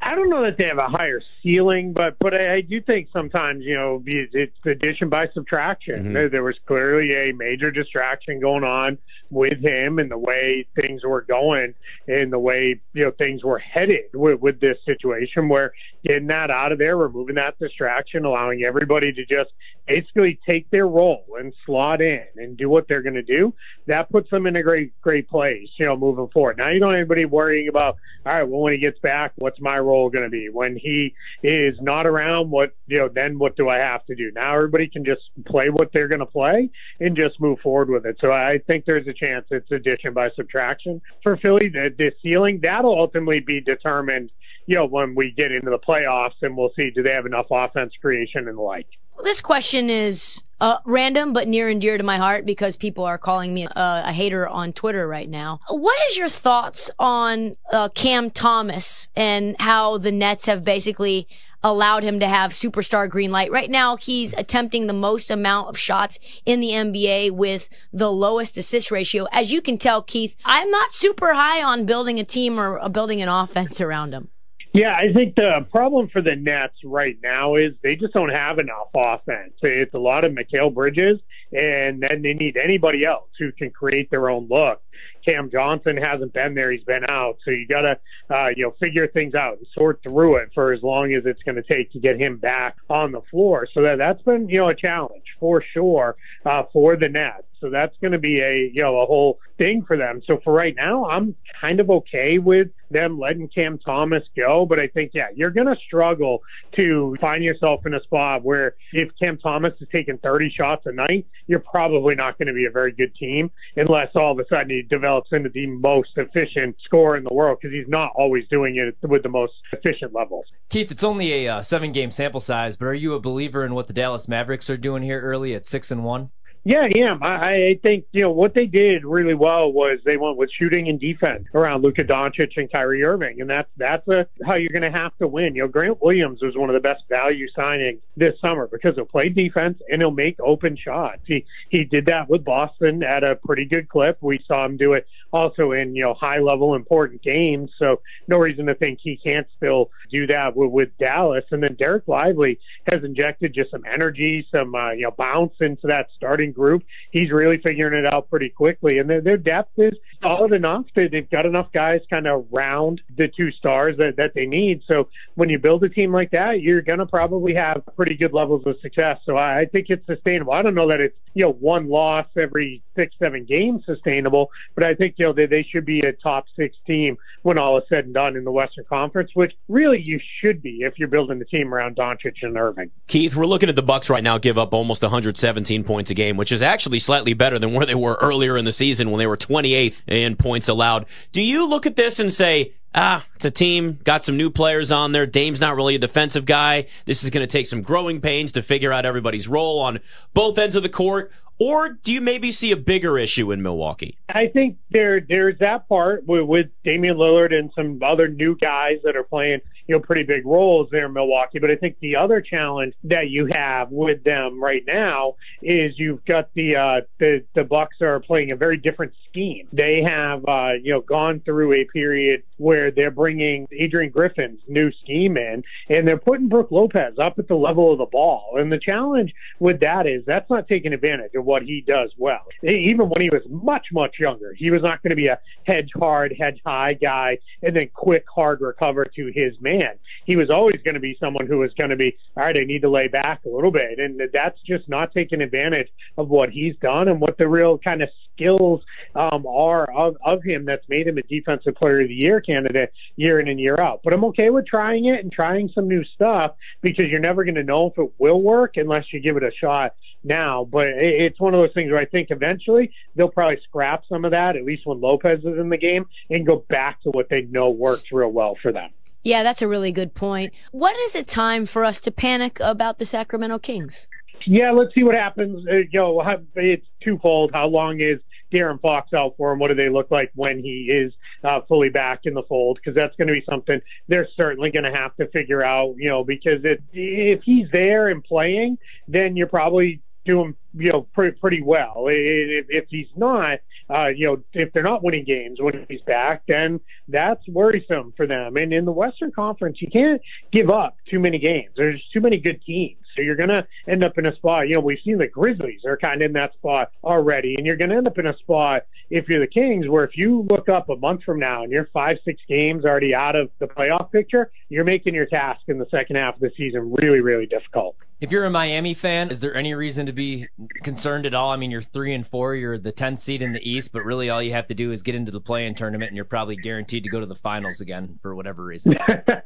I 0.02 0.16
don't 0.16 0.30
know 0.30 0.44
that 0.44 0.58
they 0.58 0.64
have 0.64 0.78
a 0.78 0.88
higher 0.88 1.22
ceiling, 1.44 1.92
but 1.92 2.16
but 2.20 2.34
I, 2.34 2.56
I 2.56 2.62
do 2.62 2.80
think 2.80 3.10
sometimes 3.12 3.66
you 3.66 3.76
know 3.76 4.02
it's 4.06 4.56
addition 4.66 5.10
by 5.10 5.28
subtraction. 5.34 5.96
Mm-hmm. 5.96 6.14
There, 6.14 6.30
there 6.30 6.44
was 6.44 6.56
clearly 6.66 7.12
a 7.12 7.34
major 7.34 7.70
distraction 7.70 8.40
going 8.40 8.64
on 8.64 8.98
with 9.30 9.64
him 9.64 10.00
and 10.00 10.10
the 10.10 10.18
way 10.18 10.68
things 10.76 11.04
were 11.04 11.22
going 11.22 11.74
and 12.08 12.32
the 12.34 12.40
way 12.40 12.80
you 12.94 13.06
know 13.06 13.12
things 13.18 13.44
were 13.44 13.60
headed 13.60 14.06
with, 14.14 14.40
with 14.40 14.60
this 14.60 14.78
situation. 14.86 15.50
Where 15.50 15.74
getting 16.06 16.28
that 16.28 16.50
out 16.50 16.72
of 16.72 16.80
there, 16.80 16.98
removing 16.98 17.36
that 17.36 17.58
distraction, 17.60 18.26
allowing 18.26 18.64
everybody 18.64 19.12
to 19.14 19.26
just 19.26 19.52
basically 19.90 20.40
take 20.46 20.70
their 20.70 20.88
role 20.88 21.26
and 21.40 21.54
slot 21.66 22.02
in 22.02 22.26
and 22.36 22.58
do 22.58 22.70
what 22.70 22.88
they're 22.88 23.02
going 23.02 23.16
to 23.16 23.24
do, 23.24 23.54
that 23.88 24.10
puts 24.12 24.30
them 24.30 24.46
in 24.46 24.56
a 24.56 24.64
great 24.64 25.00
great 25.02 25.30
place. 25.30 25.68
You 25.78 25.86
know, 25.86 25.98
moving 25.98 26.30
forward. 26.34 26.58
Now 26.58 26.70
you 26.70 26.80
don't 26.80 26.92
have 26.92 27.00
anybody 27.00 27.26
worrying 27.26 27.68
about 27.70 27.98
all 28.26 28.34
right. 28.34 28.44
Well, 28.44 28.62
when 28.62 28.74
he 28.74 28.80
gets 28.80 29.00
back, 29.00 29.32
what's 29.38 29.60
my 29.62 29.80
role? 29.80 30.10
going 30.10 30.24
to 30.24 30.30
be? 30.30 30.50
When 30.52 30.76
he 30.76 31.14
is 31.44 31.76
not 31.82 32.06
around, 32.06 32.50
what, 32.50 32.76
you 32.88 32.98
know, 32.98 33.10
then 33.14 33.40
what 33.40 33.56
do 33.56 33.70
I 33.70 33.78
have 33.78 34.06
to 34.06 34.16
do? 34.16 34.32
Now 34.34 34.56
everybody 34.56 34.88
can 34.88 35.06
just 35.06 35.22
play 35.46 35.70
what 35.70 35.92
they're 35.94 36.08
going 36.08 36.20
to 36.20 36.26
play 36.26 36.70
and 37.00 37.16
just 37.16 37.40
move 37.40 37.60
forward 37.60 37.90
with 37.90 38.06
it. 38.06 38.18
So 38.20 38.32
I 38.32 38.60
think 38.68 38.86
there's 38.86 39.08
a 39.08 39.14
chance 39.14 39.46
it's 39.52 39.72
addition 39.72 40.14
by 40.14 40.30
subtraction 40.36 41.02
for 41.24 41.38
Philly. 41.38 41.70
The, 41.72 41.90
the 41.98 42.12
ceiling, 42.22 42.60
that'll 42.62 42.98
ultimately 42.98 43.40
be 43.40 43.62
determined, 43.62 44.32
you 44.70 44.76
know, 44.76 44.86
when 44.86 45.16
we 45.16 45.32
get 45.36 45.52
into 45.52 45.72
the 45.72 45.80
playoffs 45.80 46.36
and 46.44 46.56
we'll 46.56 46.70
see 46.76 46.92
do 46.92 47.02
they 47.02 47.10
have 47.10 47.26
enough 47.26 47.48
offense 47.50 47.92
creation 48.00 48.48
and 48.48 48.56
the 48.56 48.62
like. 48.62 48.86
This 49.24 49.42
question 49.42 49.90
is 49.90 50.44
uh, 50.62 50.78
random 50.86 51.34
but 51.34 51.48
near 51.48 51.70
and 51.70 51.82
dear 51.82 51.98
to 51.98 52.04
my 52.04 52.18
heart 52.18 52.46
because 52.46 52.78
people 52.78 53.04
are 53.04 53.18
calling 53.18 53.52
me 53.52 53.66
uh, 53.66 54.04
a 54.06 54.14
hater 54.14 54.48
on 54.48 54.72
Twitter 54.72 55.08
right 55.08 55.28
now. 55.28 55.60
What 55.70 55.98
is 56.12 56.18
your 56.18 56.30
thoughts 56.30 56.92
on 57.00 57.58
uh, 57.72 57.90
Cam 57.96 58.30
Thomas 58.30 59.10
and 59.16 59.56
how 59.60 59.98
the 59.98 60.12
Nets 60.12 60.46
have 60.46 60.64
basically 60.64 61.28
allowed 61.64 62.04
him 62.04 62.20
to 62.20 62.28
have 62.28 62.52
superstar 62.52 63.10
green 63.10 63.32
light? 63.32 63.52
Right 63.52 63.72
now, 63.72 63.96
he's 63.96 64.34
attempting 64.34 64.86
the 64.86 64.94
most 64.94 65.32
amount 65.32 65.70
of 65.70 65.80
shots 65.80 66.20
in 66.46 66.60
the 66.60 66.70
NBA 66.70 67.32
with 67.32 67.70
the 67.92 68.12
lowest 68.12 68.56
assist 68.56 68.92
ratio. 68.92 69.26
As 69.32 69.52
you 69.52 69.64
can 69.64 69.80
tell, 69.80 70.04
Keith, 70.04 70.36
I'm 70.46 70.70
not 70.70 70.94
super 70.94 71.34
high 71.34 71.64
on 71.64 71.88
building 71.88 72.20
a 72.20 72.24
team 72.24 72.60
or 72.60 72.78
uh, 72.78 72.88
building 72.88 73.20
an 73.20 73.30
offense 73.30 73.82
around 73.82 74.14
him. 74.14 74.30
Yeah, 74.72 74.94
I 74.96 75.12
think 75.14 75.34
the 75.36 75.66
problem 75.72 76.10
for 76.10 76.22
the 76.22 76.36
Nets 76.36 76.76
right 76.86 77.18
now 77.24 77.56
is 77.56 77.74
they 77.82 77.96
just 77.96 78.14
don't 78.14 78.30
have 78.30 78.60
enough 78.60 78.90
offense. 78.96 79.54
It's 79.64 79.94
a 79.96 80.00
lot 80.00 80.24
of 80.24 80.32
Mikal 80.34 80.74
Bridges, 80.74 81.20
and 81.52 82.04
then 82.04 82.22
they 82.22 82.34
need 82.34 82.56
anybody 82.56 83.04
else 83.04 83.30
who 83.40 83.52
can 83.52 83.72
create 83.72 84.12
their 84.12 84.30
own 84.30 84.48
look. 84.48 84.80
Cam 85.26 85.50
Johnson 85.52 85.98
hasn't 85.98 86.34
been 86.34 86.54
there; 86.54 86.72
he's 86.72 86.84
been 86.84 87.04
out. 87.10 87.38
So 87.44 87.52
you 87.52 87.66
got 87.68 87.82
to, 87.82 88.00
uh, 88.30 88.50
you 88.56 88.66
know, 88.66 88.76
figure 88.80 89.08
things 89.08 89.34
out 89.34 89.58
and 89.58 89.66
sort 89.74 90.02
through 90.08 90.36
it 90.38 90.52
for 90.54 90.72
as 90.72 90.84
long 90.84 91.14
as 91.14 91.24
it's 91.26 91.42
going 91.42 91.56
to 91.56 91.64
take 91.64 91.92
to 91.94 92.00
get 92.00 92.20
him 92.20 92.38
back 92.38 92.76
on 92.92 93.12
the 93.12 93.22
floor. 93.32 93.68
So 93.74 93.82
that 93.82 93.98
that's 93.98 94.22
been, 94.22 94.50
you 94.50 94.60
know, 94.60 94.70
a 94.70 94.76
challenge 94.76 95.26
for 95.40 95.64
sure 95.74 96.16
uh, 96.46 96.64
for 96.72 96.96
the 96.96 97.10
Nets. 97.10 97.49
So 97.62 97.70
that's 97.70 97.96
going 98.02 98.14
to 98.14 98.20
be 98.20 98.40
a, 98.42 98.72
you 98.74 98.82
know, 98.82 99.02
a 99.02 99.06
whole 99.06 99.40
thing 99.58 99.84
for 99.86 99.98
them. 99.98 100.22
So 100.26 100.40
for 100.44 100.54
right 100.54 100.74
now, 100.76 101.06
I'm 101.06 101.36
kind 101.60 101.80
of 101.80 101.90
okay 101.90 102.38
with 102.38 102.70
them 102.92 103.20
letting 103.20 103.48
Cam 103.50 103.78
Thomas 103.78 104.24
go. 104.36 104.66
But 104.68 104.80
I 104.80 104.88
think, 104.88 105.12
yeah, 105.14 105.28
you're 105.36 105.52
going 105.52 105.68
to 105.68 105.76
struggle 105.86 106.42
to 106.76 107.16
find 107.22 107.44
yourself 107.44 107.86
in 107.86 107.94
a 107.94 108.02
spot 108.02 108.44
where 108.44 108.76
if 108.94 109.10
Cam 109.20 109.38
Thomas 109.38 109.74
is 109.80 109.88
taking 109.92 110.18
30 110.18 110.52
shots 110.56 110.86
a 110.86 110.92
night, 110.92 111.28
you're 111.48 111.60
probably 111.60 112.16
not 112.16 112.38
going 112.38 112.48
to 112.48 112.54
be 112.54 112.66
a 112.66 112.72
very 112.72 112.92
good 112.92 113.14
team 113.16 113.52
unless 113.76 114.10
all 114.16 114.32
of 114.32 114.40
a 114.40 114.48
sudden 114.50 114.70
he 114.70 114.82
develops 114.82 115.30
into 115.32 115.50
the 115.50 115.68
most 115.68 116.10
efficient 116.16 116.76
scorer 116.86 117.18
in 117.18 117.24
the 117.24 117.34
world 117.34 117.58
because 117.62 117.74
he's 117.74 117.88
not 117.88 118.12
always 118.16 118.48
doing 118.50 118.78
it 118.78 118.96
with 119.08 119.24
the 119.24 119.30
most 119.30 119.54
efficient 119.72 120.14
levels. 120.14 120.46
Keith, 120.70 120.92
it's 120.92 121.04
only 121.04 121.46
a 121.46 121.56
uh, 121.56 121.62
seven 121.62 121.92
game 121.92 122.12
sample 122.12 122.40
size, 122.40 122.78
but 122.78 122.86
are 122.86 122.94
you 122.94 123.14
a 123.14 123.20
believer 123.20 123.66
in 123.66 123.74
what 123.74 123.88
the 123.88 123.94
Dallas 123.94 124.28
Mavericks 124.28 124.70
are 124.70 124.78
doing 124.78 125.04
here 125.04 125.22
early 125.22 125.54
at 125.54 125.66
six 125.66 125.92
and 125.92 126.04
one? 126.04 126.32
Yeah, 126.66 126.88
I 126.94 127.00
am. 127.00 127.24
I, 127.24 127.36
I 127.54 127.80
think 127.82 128.06
you 128.12 128.22
know 128.22 128.32
what 128.32 128.54
they 128.54 128.66
did 128.66 129.06
really 129.06 129.34
well 129.34 129.72
was 129.72 130.00
they 130.04 130.18
went 130.18 130.38
with 130.38 130.50
shooting 130.52 130.90
and 130.90 131.00
defense 131.00 131.46
around 131.54 131.84
Luka 131.84 132.04
Doncic 132.04 132.52
and 132.58 132.70
Kyrie 132.70 133.04
Irving, 133.04 133.40
and 133.40 133.50
that's 133.50 133.70
that's 133.78 134.06
a, 134.10 134.28
how 134.46 134.56
you're 134.56 134.72
going 134.72 134.92
to 134.92 134.98
have 134.98 135.16
to 135.20 135.28
win. 135.28 135.56
You 135.56 135.64
know, 135.64 135.68
Grant 135.70 136.02
Williams 136.02 136.42
was 136.42 136.58
one 136.58 136.70
of 136.70 136.74
the 136.74 136.82
best 136.82 137.04
value 137.08 137.48
signings 137.58 138.00
this 138.18 138.34
summer 138.42 138.68
because 138.70 138.96
he'll 138.96 139.06
play 139.06 139.30
defense 139.30 139.80
and 139.90 140.02
he'll 140.02 140.12
make 140.12 140.38
open 140.42 140.76
shots. 140.76 141.22
He 141.26 141.46
he 141.70 141.86
did 141.86 142.06
that 142.08 142.30
with 142.30 142.44
Boston 142.44 143.04
at 143.04 143.24
a 143.24 143.38
pretty 143.38 143.66
good 143.66 143.88
clip. 143.88 144.18
We 144.22 144.44
saw 144.46 144.66
him 144.66 144.76
do 144.76 144.94
it 144.94 145.08
also 145.32 145.72
in 145.72 145.96
you 145.96 146.04
know 146.04 146.14
high 146.14 146.40
level 146.40 146.76
important 146.76 147.22
games. 147.22 147.70
So 147.78 148.02
no 148.28 148.38
reason 148.38 148.66
to 148.68 148.76
think 148.76 149.00
he 149.02 149.18
can't 149.18 149.48
still 149.58 149.90
do 150.12 150.28
that 150.28 150.56
with, 150.56 150.72
with 150.72 150.90
Dallas. 151.00 151.44
And 151.52 151.62
then 151.62 151.76
Dereck 151.76 152.08
Lively 152.08 152.60
has 152.92 153.04
injected 153.04 153.54
just 153.54 153.72
some 153.72 153.84
energy, 153.92 154.46
some 154.52 154.76
uh, 154.76 154.92
you 154.92 155.04
know 155.04 155.12
bounce 155.18 155.54
into 155.60 155.88
that 155.88 156.08
starting 156.16 156.52
group. 156.52 156.84
He's 157.12 157.32
really 157.32 157.58
figuring 157.58 157.98
it 158.04 158.12
out 158.12 158.30
pretty 158.30 158.50
quickly, 158.50 158.98
and 158.98 159.10
their, 159.10 159.22
their 159.22 159.38
depth 159.38 159.78
is 159.78 159.94
solid 160.22 160.54
enough. 160.54 160.86
That 160.96 161.10
they've 161.12 161.30
got 161.30 161.46
enough 161.46 161.72
guys 161.74 162.02
kind 162.10 162.28
of 162.28 162.46
round 162.52 163.02
the 163.18 163.28
two 163.36 163.52
stars 163.52 163.98
that 163.98 164.16
that 164.18 164.34
they 164.36 164.46
need. 164.46 164.82
So 164.88 165.10
when 165.36 165.50
you 165.50 165.60
build 165.60 165.84
a 165.84 165.90
team 165.90 166.12
like 166.12 166.32
that, 166.32 166.62
you're 166.62 166.82
going 166.82 167.00
to 167.00 167.06
probably 167.06 167.54
have 167.56 167.84
pretty 167.96 168.16
good 168.16 168.34
levels 168.34 168.64
of 168.66 168.76
success. 168.82 169.18
So 169.26 169.38
I, 169.38 169.62
I 169.62 169.66
think 169.66 169.88
it's 169.90 170.06
sustainable. 170.06 170.54
I 170.54 170.62
don't 170.62 170.76
know 170.76 170.90
that 170.90 171.00
it's 171.00 171.16
you 171.34 171.46
know 171.46 171.54
one 171.54 171.90
loss 171.90 172.26
every 172.38 172.84
six 172.96 173.16
seven 173.20 173.46
games 173.46 173.84
sustainable, 173.86 174.50
but 174.76 174.84
I 174.84 174.96
think 174.96 175.16
you 175.20 175.26
know 175.26 175.34
they, 175.34 175.46
they 175.46 175.64
should 175.70 175.86
be 175.86 176.00
a 176.00 176.14
top 176.14 176.46
six 176.56 176.76
team 176.88 177.18
when 177.44 177.58
all 177.58 177.78
is 177.78 177.84
said 177.90 178.06
and 178.06 178.14
done 178.14 178.36
in 178.36 178.44
the 178.44 178.52
Western 178.52 178.86
Conference, 178.86 179.32
which 179.34 179.54
really 179.68 180.02
you 180.04 180.20
should 180.42 180.62
be 180.62 180.80
if 180.82 180.98
you're 180.98 181.08
building 181.08 181.40
the 181.40 181.46
team 181.46 181.74
around 181.74 181.96
Doncic 181.96 182.36
and 182.42 182.58
Irving. 182.58 182.90
Keith, 183.08 183.36
we're 183.36 183.46
looking 183.46 183.70
at 183.70 183.76
the 183.76 183.84
Bucks 183.84 184.10
right 184.10 184.24
now 184.24 184.38
give 184.38 184.58
up 184.58 184.74
almost 184.74 185.02
117 185.02 185.84
points 185.84 186.10
a 186.10 186.14
game, 186.14 186.38
which 186.38 186.52
is 186.52 186.62
actually 186.62 187.00
slightly 187.00 187.34
better 187.34 187.60
than 187.60 187.74
where 187.74 187.86
they 187.86 187.96
were 187.96 188.18
earlier 188.22 188.58
in 188.58 188.66
the 188.66 188.72
season 188.72 189.12
when 189.12 189.20
they 189.20 189.28
were 189.28 189.38
28th 189.38 190.02
in 190.08 190.36
points 190.36 190.68
allowed. 190.68 191.06
Do 191.32 191.42
you 191.42 191.68
look 191.68 191.86
at 191.86 191.96
this 191.96 192.20
and 192.20 192.32
say, 192.32 192.74
ah, 192.96 193.26
it's 193.36 193.46
a 193.46 193.52
team, 193.52 194.00
got 194.04 194.24
some 194.24 194.38
new 194.38 194.50
players 194.50 194.92
on 194.92 195.12
there. 195.12 195.26
Dame's 195.26 195.62
not 195.62 195.76
really 195.76 195.96
a 195.96 196.00
defensive 196.00 196.46
guy. 196.46 196.88
This 197.06 197.24
is 197.24 197.30
going 197.30 197.46
to 197.46 197.52
take 197.52 197.68
some 197.68 197.82
growing 197.82 198.22
pains 198.22 198.54
to 198.54 198.64
figure 198.64 198.92
out 198.92 199.06
everybody's 199.06 199.48
role 199.48 199.80
on 199.80 200.00
both 200.34 200.58
ends 200.58 200.76
of 200.76 200.84
the 200.84 200.90
court. 200.90 201.32
Or 201.60 201.90
do 201.90 202.14
you 202.14 202.22
maybe 202.22 202.52
see 202.52 202.72
a 202.72 202.78
bigger 202.78 203.18
issue 203.18 203.52
in 203.52 203.62
Milwaukee? 203.62 204.18
I 204.30 204.48
think 204.48 204.78
there 204.92 205.20
there's 205.20 205.60
that 205.60 205.90
part 205.90 206.26
with, 206.26 206.46
with 206.46 206.68
Damian 206.86 207.18
Lillard 207.18 207.54
and 207.54 207.70
some 207.76 208.02
other 208.02 208.30
new 208.30 208.56
guys 208.56 209.00
that 209.04 209.18
are 209.18 209.24
playing 209.24 209.60
you 209.90 209.96
know 209.96 210.00
pretty 210.00 210.24
big 210.24 210.46
roles 210.46 210.88
there 210.92 211.08
in 211.08 211.14
Milwaukee. 211.14 211.58
But 211.58 211.72
I 211.72 211.76
think 211.76 211.98
the 212.00 212.16
other 212.16 212.42
challenge 212.42 212.94
that 213.06 213.30
you 213.30 213.50
have 213.52 213.90
with 213.90 214.24
them 214.24 214.64
right 214.64 214.84
now 214.86 215.36
is 215.64 215.98
you've 215.98 216.24
got 216.26 216.50
the 216.54 216.76
uh, 216.76 217.06
the 217.20 217.44
the 217.56 217.64
Bucks 217.64 217.98
are 218.02 218.20
playing 218.20 218.52
a 218.52 218.56
very 218.56 218.78
different 218.78 219.14
scheme. 219.28 219.68
They 219.74 220.02
have 220.06 220.46
uh, 220.48 220.74
you 220.82 220.94
know 220.94 221.02
gone 221.02 221.42
through 221.44 221.74
a 221.74 221.86
period 221.86 222.44
where 222.58 222.92
they're 222.92 223.10
bringing 223.10 223.68
Adrian 223.72 224.12
Griffin's 224.12 224.60
new 224.68 224.92
scheme 225.04 225.38
in, 225.38 225.64
and 225.90 226.08
they're 226.08 226.20
putting 226.20 226.50
Brook 226.50 226.68
Lopez 226.70 227.18
up 227.20 227.40
at 227.40 227.48
the 227.48 227.56
level 227.56 227.92
of 227.92 227.98
the 227.98 228.06
ball. 228.06 228.58
And 228.58 228.72
the 228.72 228.80
challenge 228.80 229.34
with 229.60 229.80
that 229.80 230.06
is 230.06 230.24
that's 230.28 230.50
not 230.52 230.68
taking 230.68 230.94
advantage 230.94 231.32
of 231.36 231.46
what 231.46 231.64
he 231.64 231.84
does 231.88 232.12
well. 232.16 232.46
Even 232.64 233.10
when 233.10 233.22
he 233.22 233.32
was 233.32 233.42
much, 233.50 233.88
much 233.92 234.18
younger, 234.20 234.54
he 234.56 234.70
was 234.70 234.84
not 234.84 235.02
going 235.02 235.10
to 235.10 235.16
be 235.16 235.28
a 235.28 235.40
hedge 235.66 235.90
hard, 235.98 236.36
hedge 236.40 236.60
high 236.64 236.94
guy 236.94 237.40
and 237.64 237.76
then 237.76 237.90
quick, 237.96 238.26
hard 238.34 238.62
recover 238.62 239.06
to 239.16 239.32
his 239.34 239.60
man. 239.60 239.79
He 240.26 240.36
was 240.36 240.50
always 240.50 240.80
going 240.84 240.96
to 240.96 241.00
be 241.00 241.18
someone 241.20 241.48
who 241.48 241.58
was 241.58 241.74
going 241.74 241.90
to 241.90 241.96
be, 241.96 242.16
all 242.38 242.44
right, 242.44 242.56
I 242.58 242.64
need 242.64 242.82
to 242.82 242.90
lay 242.90 243.08
back 243.08 243.42
a 243.46 243.50
little 243.50 243.72
bit. 243.72 244.00
And 244.00 244.22
that's 244.34 244.60
just 244.66 244.88
not 244.88 245.14
taking 245.14 245.42
advantage 245.42 245.90
of 246.18 246.30
what 246.30 246.50
he's 246.50 246.76
done 246.78 247.08
and 247.08 247.20
what 247.20 247.38
the 247.38 247.48
real 247.48 247.78
kind 247.78 248.02
of 248.02 248.10
skills 248.34 248.82
um, 249.16 249.46
are 249.46 249.90
of, 249.92 250.18
of 250.26 250.44
him 250.44 250.66
that's 250.66 250.88
made 250.88 251.08
him 251.08 251.18
a 251.18 251.22
defensive 251.24 251.76
player 251.76 252.02
of 252.02 252.08
the 252.08 252.14
year 252.14 252.42
candidate 252.42 252.92
year 253.16 253.40
in 253.40 253.48
and 253.48 253.60
year 253.60 253.80
out. 253.80 254.02
But 254.04 254.14
I'm 254.14 254.24
okay 254.26 254.50
with 254.50 254.66
trying 254.68 255.06
it 255.06 255.24
and 255.24 255.32
trying 255.32 255.70
some 255.74 255.88
new 255.88 256.04
stuff 256.04 256.56
because 256.82 257.06
you're 257.10 257.20
never 257.20 257.44
going 257.44 257.56
to 257.56 257.64
know 257.64 257.88
if 257.88 257.98
it 257.98 258.12
will 258.18 258.42
work 258.42 258.78
unless 258.78 259.06
you 259.12 259.20
give 259.20 259.38
it 259.38 259.44
a 259.44 259.52
shot 259.52 259.96
now. 260.24 260.66
But 260.66 260.88
it's 260.88 261.40
one 261.40 261.54
of 261.54 261.60
those 261.60 261.74
things 261.74 261.92
where 261.92 262.00
I 262.00 262.06
think 262.06 262.30
eventually 262.32 262.92
they'll 263.16 263.30
probably 263.30 263.60
scrap 263.64 264.04
some 264.08 264.26
of 264.26 264.32
that, 264.32 264.56
at 264.56 264.66
least 264.66 264.86
when 264.86 265.02
Lopez 265.02 265.40
is 265.40 265.58
in 265.58 265.70
the 265.70 265.78
game, 265.78 266.06
and 266.30 266.46
go 266.46 266.64
back 266.70 267.02
to 267.04 267.10
what 267.10 267.30
they 267.30 267.42
know 267.44 267.70
works 267.70 268.12
real 268.12 268.32
well 268.32 268.56
for 268.62 268.72
them. 268.72 268.90
Yeah, 269.24 269.44
that's 269.44 269.62
a 269.62 269.68
really 269.68 269.92
good 269.92 270.14
point. 270.14 270.54
What 270.72 270.96
is 270.98 271.16
it 271.16 271.28
time 271.28 271.66
for 271.66 271.84
us 271.84 272.00
to 272.02 272.12
panic 272.12 272.60
about 272.60 273.00
the 273.00 273.06
Sacramento 273.06 273.60
Kings? 273.60 274.08
Yeah, 274.46 274.72
let's 274.72 274.94
see 274.96 275.04
what 275.04 275.16
happens. 275.16 275.66
Uh, 275.68 275.78
you 275.92 276.00
know, 276.00 276.24
it's 276.56 276.86
twofold. 277.04 277.52
How 277.54 277.68
long 277.68 278.00
is 278.00 278.20
De'Aaron 278.54 278.82
Fox 278.82 279.14
out 279.14 279.36
for 279.38 279.52
him? 279.52 279.60
What 279.60 279.68
do 279.68 279.76
they 279.76 279.90
look 279.90 280.12
like 280.12 280.32
when 280.36 280.60
he 280.60 280.90
is 280.92 281.14
uh, 281.44 281.60
fully 281.68 281.90
back 281.90 282.22
in 282.24 282.34
the 282.34 282.44
fold? 282.44 282.80
Because 282.82 282.96
that's 282.96 283.16
going 283.18 283.28
to 283.28 283.34
be 283.34 283.44
something 283.50 283.82
they're 284.08 284.28
certainly 284.36 284.72
going 284.72 284.86
to 284.86 284.92
have 284.92 285.16
to 285.18 285.28
figure 285.28 285.64
out. 285.64 285.96
You 285.98 286.10
know, 286.10 286.24
because 286.24 286.64
it, 286.64 286.82
if 286.94 287.42
he's 287.44 287.68
there 287.72 288.08
and 288.08 288.24
playing, 288.24 288.78
then 289.08 289.36
you're 289.36 289.48
probably 289.48 290.02
doing 290.26 290.56
you 290.74 290.92
know 290.92 291.08
pretty 291.14 291.38
pretty 291.38 291.62
well. 291.62 292.06
If, 292.08 292.68
if 292.70 292.86
he's 292.90 293.08
not, 293.16 293.60
uh, 293.90 294.08
you 294.08 294.28
know, 294.28 294.38
if 294.54 294.72
they're 294.74 294.84
not 294.84 295.04
winning 295.04 295.26
games 295.26 295.60
when 295.60 295.86
he's 295.90 296.02
back, 296.02 296.44
then 296.48 296.80
that's 297.08 297.42
worrisome 297.48 298.14
for 298.16 298.28
them. 298.28 298.56
And 298.56 298.72
in 298.72 298.86
the 298.86 298.92
Western 298.92 299.32
Conference, 299.32 299.78
you 299.82 299.90
can't 299.92 300.22
give 300.52 300.70
up 300.70 300.98
too 301.10 301.20
many 301.20 301.40
games. 301.40 301.70
There's 301.76 302.04
too 302.14 302.22
many 302.22 302.38
good 302.38 302.62
teams. 302.64 302.99
So 303.20 303.24
you're 303.24 303.36
going 303.36 303.50
to 303.50 303.68
end 303.86 304.02
up 304.02 304.18
in 304.18 304.26
a 304.26 304.36
spot, 304.38 304.70
you 304.70 304.76
know, 304.76 304.80
we've 304.80 304.98
seen 305.04 305.18
the 305.18 305.28
Grizzlies 305.28 305.82
are 305.86 305.98
kind 305.98 306.22
of 306.22 306.28
in 306.28 306.34
that 306.34 306.54
spot 306.54 306.92
already. 307.04 307.56
And 307.58 307.66
you're 307.66 307.76
going 307.76 307.90
to 307.90 307.98
end 307.98 308.08
up 308.08 308.18
in 308.18 308.28
a 308.28 308.38
spot 308.38 308.84
if 309.10 309.28
you're 309.28 309.42
the 309.42 309.48
Kings 309.48 309.90
where 309.90 310.06
if 310.06 310.16
you 310.16 310.48
look 310.50 310.70
up 310.70 310.88
a 310.88 310.96
month 310.96 311.24
from 311.24 311.38
now 311.38 311.64
and 311.64 311.72
you're 311.72 311.90
five, 311.92 312.18
six 312.24 312.42
games 312.48 312.86
already 312.86 313.14
out 313.14 313.36
of 313.36 313.50
the 313.60 313.66
playoff 313.66 314.10
picture, 314.10 314.52
you're 314.70 314.86
making 314.86 315.16
your 315.16 315.26
task 315.26 315.62
in 315.68 315.80
the 315.80 315.88
second 315.92 316.16
half 316.16 316.36
of 316.36 316.40
the 316.40 316.52
season 316.56 316.94
really, 317.02 317.20
really 317.20 317.46
difficult. 317.46 317.98
If 318.22 318.32
you're 318.32 318.46
a 318.46 318.50
Miami 318.50 318.94
fan, 318.94 319.32
is 319.32 319.42
there 319.42 319.56
any 319.56 319.74
reason 319.74 320.06
to 320.06 320.14
be 320.14 320.48
concerned 320.84 321.26
at 321.26 321.34
all? 321.34 321.52
I 321.52 321.58
mean, 321.58 321.72
you're 321.72 321.82
three 321.82 322.14
and 322.14 322.26
four, 322.26 322.56
you're 322.56 322.78
the 322.78 322.94
10th 322.94 323.20
seed 323.20 323.42
in 323.42 323.52
the 323.52 323.70
East, 323.70 323.92
but 323.92 324.06
really 324.06 324.30
all 324.30 324.42
you 324.42 324.54
have 324.54 324.68
to 324.68 324.76
do 324.76 324.94
is 324.94 325.04
get 325.04 325.16
into 325.16 325.32
the 325.32 325.42
play 325.42 325.68
in 325.68 325.76
tournament 325.76 326.10
and 326.10 326.16
you're 326.16 326.26
probably 326.26 326.56
guaranteed 326.56 327.04
to 327.04 327.10
go 327.10 327.20
to 327.20 327.26
the 327.26 327.36
finals 327.36 327.82
again 327.82 328.18
for 328.22 328.36
whatever 328.36 328.64
reason. 328.64 328.96